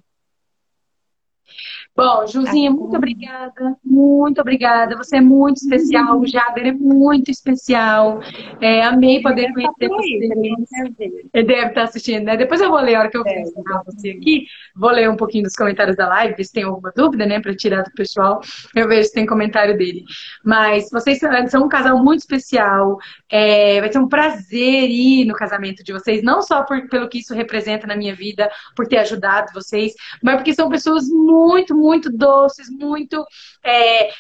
Bom, 1.96 2.26
Juzinha, 2.26 2.70
muito 2.70 2.94
obrigada, 2.94 3.74
muito 3.82 4.38
obrigada. 4.38 4.94
Você 4.98 5.16
é 5.16 5.20
muito 5.22 5.56
especial, 5.56 6.20
o 6.20 6.26
Jader 6.26 6.66
é 6.66 6.72
muito 6.72 7.30
especial. 7.30 8.20
É, 8.60 8.82
amei 8.82 9.22
poder 9.22 9.50
conhecer 9.54 9.88
você. 9.88 11.28
Ele 11.32 11.46
deve 11.46 11.68
estar 11.68 11.84
assistindo, 11.84 12.24
né? 12.24 12.36
Depois 12.36 12.60
eu 12.60 12.68
vou 12.68 12.80
ler 12.80 12.96
a 12.96 13.00
hora 13.00 13.10
que 13.10 13.16
eu 13.16 13.26
é, 13.26 13.40
ensinar 13.40 13.82
você 13.86 14.10
aqui. 14.10 14.44
Vou 14.74 14.90
ler 14.90 15.08
um 15.08 15.16
pouquinho 15.16 15.44
dos 15.44 15.54
comentários 15.54 15.96
da 15.96 16.06
live, 16.06 16.44
se 16.44 16.52
tem 16.52 16.64
alguma 16.64 16.92
dúvida, 16.94 17.24
né? 17.24 17.40
Para 17.40 17.56
tirar 17.56 17.82
do 17.82 17.90
pessoal. 17.92 18.42
Eu 18.74 18.86
vejo 18.86 19.08
se 19.08 19.14
tem 19.14 19.24
comentário 19.24 19.78
dele. 19.78 20.04
Mas 20.44 20.90
vocês 20.90 21.18
são 21.48 21.64
um 21.64 21.68
casal 21.68 21.96
muito 22.04 22.20
especial. 22.20 22.98
É, 23.30 23.80
vai 23.80 23.90
ser 23.90 24.00
um 24.00 24.08
prazer 24.08 24.90
ir 24.90 25.24
no 25.24 25.32
casamento 25.32 25.82
de 25.82 25.94
vocês, 25.94 26.22
não 26.22 26.42
só 26.42 26.62
por, 26.62 26.90
pelo 26.90 27.08
que 27.08 27.20
isso 27.20 27.32
representa 27.32 27.86
na 27.86 27.96
minha 27.96 28.14
vida, 28.14 28.50
por 28.76 28.86
ter 28.86 28.98
ajudado 28.98 29.50
vocês, 29.54 29.94
mas 30.22 30.36
porque 30.36 30.52
são 30.52 30.68
pessoas 30.68 31.08
muito, 31.08 31.74
muito 31.74 31.85
doces, 32.10 32.68
muito 32.70 33.24
é, 33.64 34.10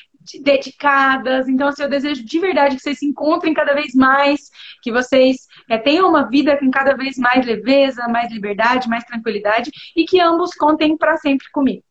dedicadas. 0.42 1.48
Então, 1.48 1.68
assim, 1.68 1.82
eu 1.82 1.88
desejo 1.88 2.24
de 2.24 2.38
verdade 2.38 2.76
que 2.76 2.82
vocês 2.82 2.98
se 2.98 3.06
encontrem 3.06 3.54
cada 3.54 3.74
vez 3.74 3.94
mais, 3.94 4.50
que 4.82 4.90
vocês 4.90 5.46
é, 5.70 5.78
tenham 5.78 6.08
uma 6.08 6.28
vida 6.28 6.56
com 6.56 6.70
cada 6.70 6.96
vez 6.96 7.16
mais 7.16 7.46
leveza, 7.46 8.08
mais 8.08 8.32
liberdade, 8.32 8.88
mais 8.88 9.04
tranquilidade 9.04 9.70
e 9.94 10.04
que 10.04 10.20
ambos 10.20 10.54
contem 10.54 10.96
para 10.96 11.16
sempre 11.16 11.46
comigo. 11.52 11.82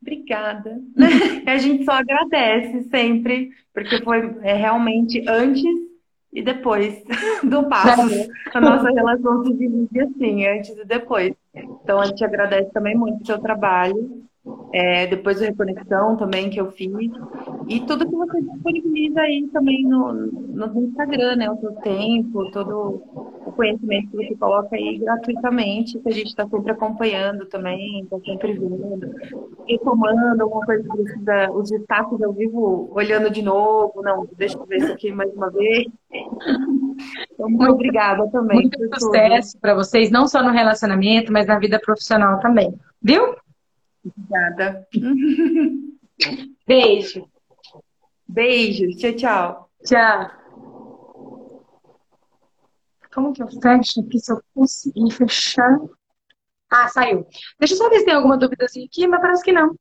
Obrigada. 0.00 0.78
a 1.46 1.56
gente 1.56 1.84
só 1.84 1.92
agradece 1.92 2.88
sempre, 2.90 3.50
porque 3.72 4.02
foi 4.02 4.36
é, 4.42 4.54
realmente 4.54 5.24
antes 5.26 5.64
e 6.32 6.42
depois 6.42 7.02
do 7.42 7.66
passo. 7.68 8.28
A 8.52 8.60
nossa 8.60 8.90
relação 8.90 9.42
se 9.44 9.54
divide 9.54 10.00
assim, 10.00 10.46
antes 10.46 10.76
e 10.76 10.84
depois. 10.84 11.34
Então 11.54 12.00
a 12.00 12.04
gente 12.04 12.22
agradece 12.22 12.70
também 12.72 12.94
muito 12.94 13.22
o 13.22 13.26
seu 13.26 13.38
trabalho 13.38 14.25
é, 14.72 15.06
depois 15.06 15.40
a 15.40 15.46
reconexão 15.46 16.16
também 16.16 16.50
que 16.50 16.60
eu 16.60 16.70
fiz. 16.70 16.92
E 17.68 17.80
tudo 17.80 18.08
que 18.08 18.14
você 18.14 18.42
disponibiliza 18.42 19.20
aí 19.20 19.48
também 19.52 19.82
no, 19.84 20.12
no 20.12 20.82
Instagram, 20.82 21.36
né? 21.36 21.50
O 21.50 21.58
seu 21.58 21.72
tempo, 21.76 22.50
todo 22.50 23.02
o 23.46 23.52
conhecimento 23.52 24.10
que 24.10 24.16
você 24.16 24.36
coloca 24.36 24.76
aí 24.76 24.98
gratuitamente, 24.98 25.98
que 25.98 26.08
a 26.08 26.12
gente 26.12 26.28
está 26.28 26.46
sempre 26.46 26.72
acompanhando 26.72 27.46
também, 27.46 28.02
está 28.02 28.18
sempre 28.20 28.52
vendo, 28.52 29.14
retomando 29.66 30.42
alguma 30.42 30.64
coisa 30.64 30.82
que 30.82 30.96
precisa, 30.96 31.50
os 31.52 31.70
destaques 31.70 32.22
ao 32.22 32.32
vivo, 32.32 32.90
olhando 32.92 33.30
de 33.30 33.42
novo, 33.42 34.02
não, 34.02 34.28
deixa 34.36 34.58
eu 34.58 34.66
ver 34.66 34.76
isso 34.78 34.92
aqui 34.92 35.12
mais 35.12 35.32
uma 35.34 35.50
vez. 35.50 35.86
Então, 37.32 37.48
muito, 37.48 37.58
muito 37.58 37.72
obrigada 37.72 38.28
também. 38.28 38.60
Muito 38.60 39.00
sucesso 39.00 39.58
para 39.58 39.74
vocês, 39.74 40.10
não 40.10 40.26
só 40.26 40.42
no 40.42 40.50
relacionamento, 40.50 41.32
mas 41.32 41.46
na 41.46 41.58
vida 41.58 41.78
profissional 41.78 42.40
também. 42.40 42.74
Viu? 43.02 43.36
Obrigada. 44.06 44.86
Beijo. 46.66 47.28
Beijo. 48.28 48.96
Tchau, 48.96 49.16
tchau. 49.16 49.70
Tchau. 49.84 50.30
Como 53.12 53.32
que 53.32 53.42
eu 53.42 53.48
fecho 53.48 54.00
aqui 54.00 54.18
se 54.18 54.32
eu 54.32 54.42
conseguir 54.54 55.10
fechar? 55.10 55.78
Ah, 56.70 56.88
saiu. 56.88 57.26
Deixa 57.58 57.74
eu 57.74 57.78
só 57.78 57.88
ver 57.88 58.00
se 58.00 58.04
tem 58.04 58.14
alguma 58.14 58.36
dúvida 58.36 58.66
aqui, 58.66 59.06
mas 59.06 59.20
parece 59.20 59.42
que 59.42 59.52
não. 59.52 59.74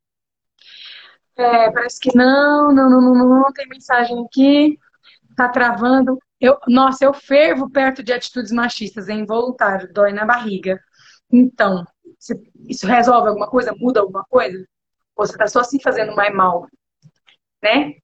É, 1.37 1.69
parece 1.71 1.99
que 1.99 2.15
não, 2.15 2.71
não, 2.71 2.89
não, 2.89 3.01
não, 3.01 3.29
não, 3.29 3.53
tem 3.53 3.67
mensagem 3.67 4.23
aqui. 4.25 4.79
Tá 5.35 5.49
travando. 5.49 6.17
Eu, 6.39 6.57
nossa, 6.67 7.03
eu 7.03 7.13
fervo 7.13 7.69
perto 7.69 8.01
de 8.03 8.13
atitudes 8.13 8.51
machistas, 8.51 9.09
é 9.09 9.13
involuntário, 9.13 9.91
dói 9.91 10.13
na 10.13 10.25
barriga. 10.25 10.79
Então, 11.31 11.85
isso 12.67 12.87
resolve 12.87 13.29
alguma 13.29 13.47
coisa? 13.47 13.73
Muda 13.75 13.99
alguma 14.01 14.23
coisa? 14.25 14.57
Ou 15.15 15.25
você 15.25 15.33
está 15.33 15.47
só 15.47 15.59
assim 15.59 15.79
fazendo 15.79 16.15
mais 16.15 16.33
mal? 16.33 16.67
Né? 17.61 17.95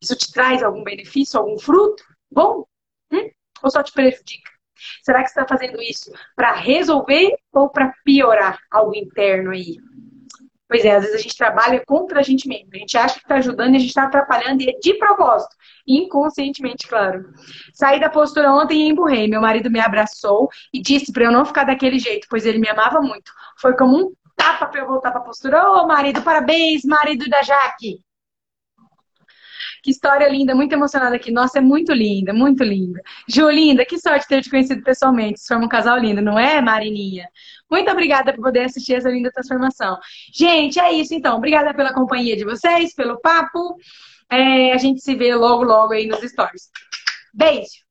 Isso 0.00 0.16
te 0.16 0.30
traz 0.32 0.62
algum 0.62 0.84
benefício, 0.84 1.38
algum 1.38 1.58
fruto? 1.58 2.04
Bom? 2.30 2.64
Hum? 3.10 3.30
Ou 3.62 3.70
só 3.70 3.82
te 3.82 3.92
prejudica? 3.92 4.50
Será 5.02 5.22
que 5.22 5.28
você 5.28 5.40
está 5.40 5.48
fazendo 5.48 5.80
isso 5.80 6.12
para 6.36 6.52
resolver 6.52 7.34
ou 7.52 7.70
para 7.70 7.94
piorar 8.04 8.58
algo 8.70 8.94
interno 8.94 9.50
aí? 9.50 9.76
Pois 10.74 10.84
é, 10.84 10.96
às 10.96 11.04
vezes 11.04 11.20
a 11.20 11.22
gente 11.22 11.36
trabalha 11.36 11.84
contra 11.86 12.18
a 12.18 12.22
gente 12.24 12.48
mesmo. 12.48 12.68
A 12.74 12.78
gente 12.78 12.98
acha 12.98 13.14
que 13.14 13.20
está 13.20 13.36
ajudando 13.36 13.74
e 13.74 13.76
a 13.76 13.78
gente 13.78 13.90
está 13.90 14.06
atrapalhando 14.06 14.60
e 14.60 14.70
é 14.70 14.72
de 14.80 14.94
propósito. 14.94 15.54
Inconscientemente, 15.86 16.88
claro. 16.88 17.32
Saí 17.72 18.00
da 18.00 18.10
postura 18.10 18.52
ontem 18.52 18.80
e 18.80 18.88
emburrei. 18.88 19.28
Meu 19.28 19.40
marido 19.40 19.70
me 19.70 19.78
abraçou 19.78 20.48
e 20.72 20.82
disse 20.82 21.12
para 21.12 21.26
eu 21.26 21.30
não 21.30 21.44
ficar 21.44 21.62
daquele 21.62 22.00
jeito, 22.00 22.26
pois 22.28 22.44
ele 22.44 22.58
me 22.58 22.68
amava 22.68 23.00
muito. 23.00 23.30
Foi 23.60 23.76
como 23.76 23.96
um 23.96 24.12
tapa 24.34 24.66
para 24.66 24.80
eu 24.80 24.88
voltar 24.88 25.12
para 25.12 25.20
a 25.20 25.24
postura. 25.24 25.62
Ô, 25.64 25.82
oh, 25.82 25.86
marido, 25.86 26.20
parabéns, 26.22 26.84
marido 26.84 27.28
da 27.28 27.40
Jaque. 27.40 28.00
Que 29.84 29.90
história 29.90 30.26
linda, 30.26 30.54
muito 30.54 30.72
emocionada 30.72 31.14
aqui. 31.14 31.30
Nossa, 31.30 31.58
é 31.58 31.60
muito 31.60 31.92
linda, 31.92 32.32
muito 32.32 32.64
linda. 32.64 33.02
Ju, 33.28 33.50
linda, 33.50 33.84
que 33.84 33.98
sorte 33.98 34.26
ter 34.26 34.40
te 34.40 34.48
conhecido 34.48 34.82
pessoalmente. 34.82 35.38
Você 35.38 35.48
forma 35.48 35.66
um 35.66 35.68
casal 35.68 35.98
lindo, 35.98 36.22
não 36.22 36.38
é, 36.38 36.58
Marininha? 36.62 37.28
Muito 37.70 37.90
obrigada 37.90 38.32
por 38.32 38.44
poder 38.44 38.64
assistir 38.64 38.94
essa 38.94 39.10
linda 39.10 39.30
transformação. 39.30 39.98
Gente, 40.32 40.80
é 40.80 40.90
isso 40.90 41.12
então. 41.12 41.36
Obrigada 41.36 41.74
pela 41.74 41.92
companhia 41.92 42.34
de 42.34 42.44
vocês, 42.44 42.94
pelo 42.94 43.20
papo. 43.20 43.76
É, 44.30 44.72
a 44.72 44.78
gente 44.78 45.02
se 45.02 45.14
vê 45.14 45.34
logo, 45.34 45.62
logo 45.64 45.92
aí 45.92 46.06
nos 46.06 46.20
stories. 46.20 46.70
Beijo! 47.34 47.83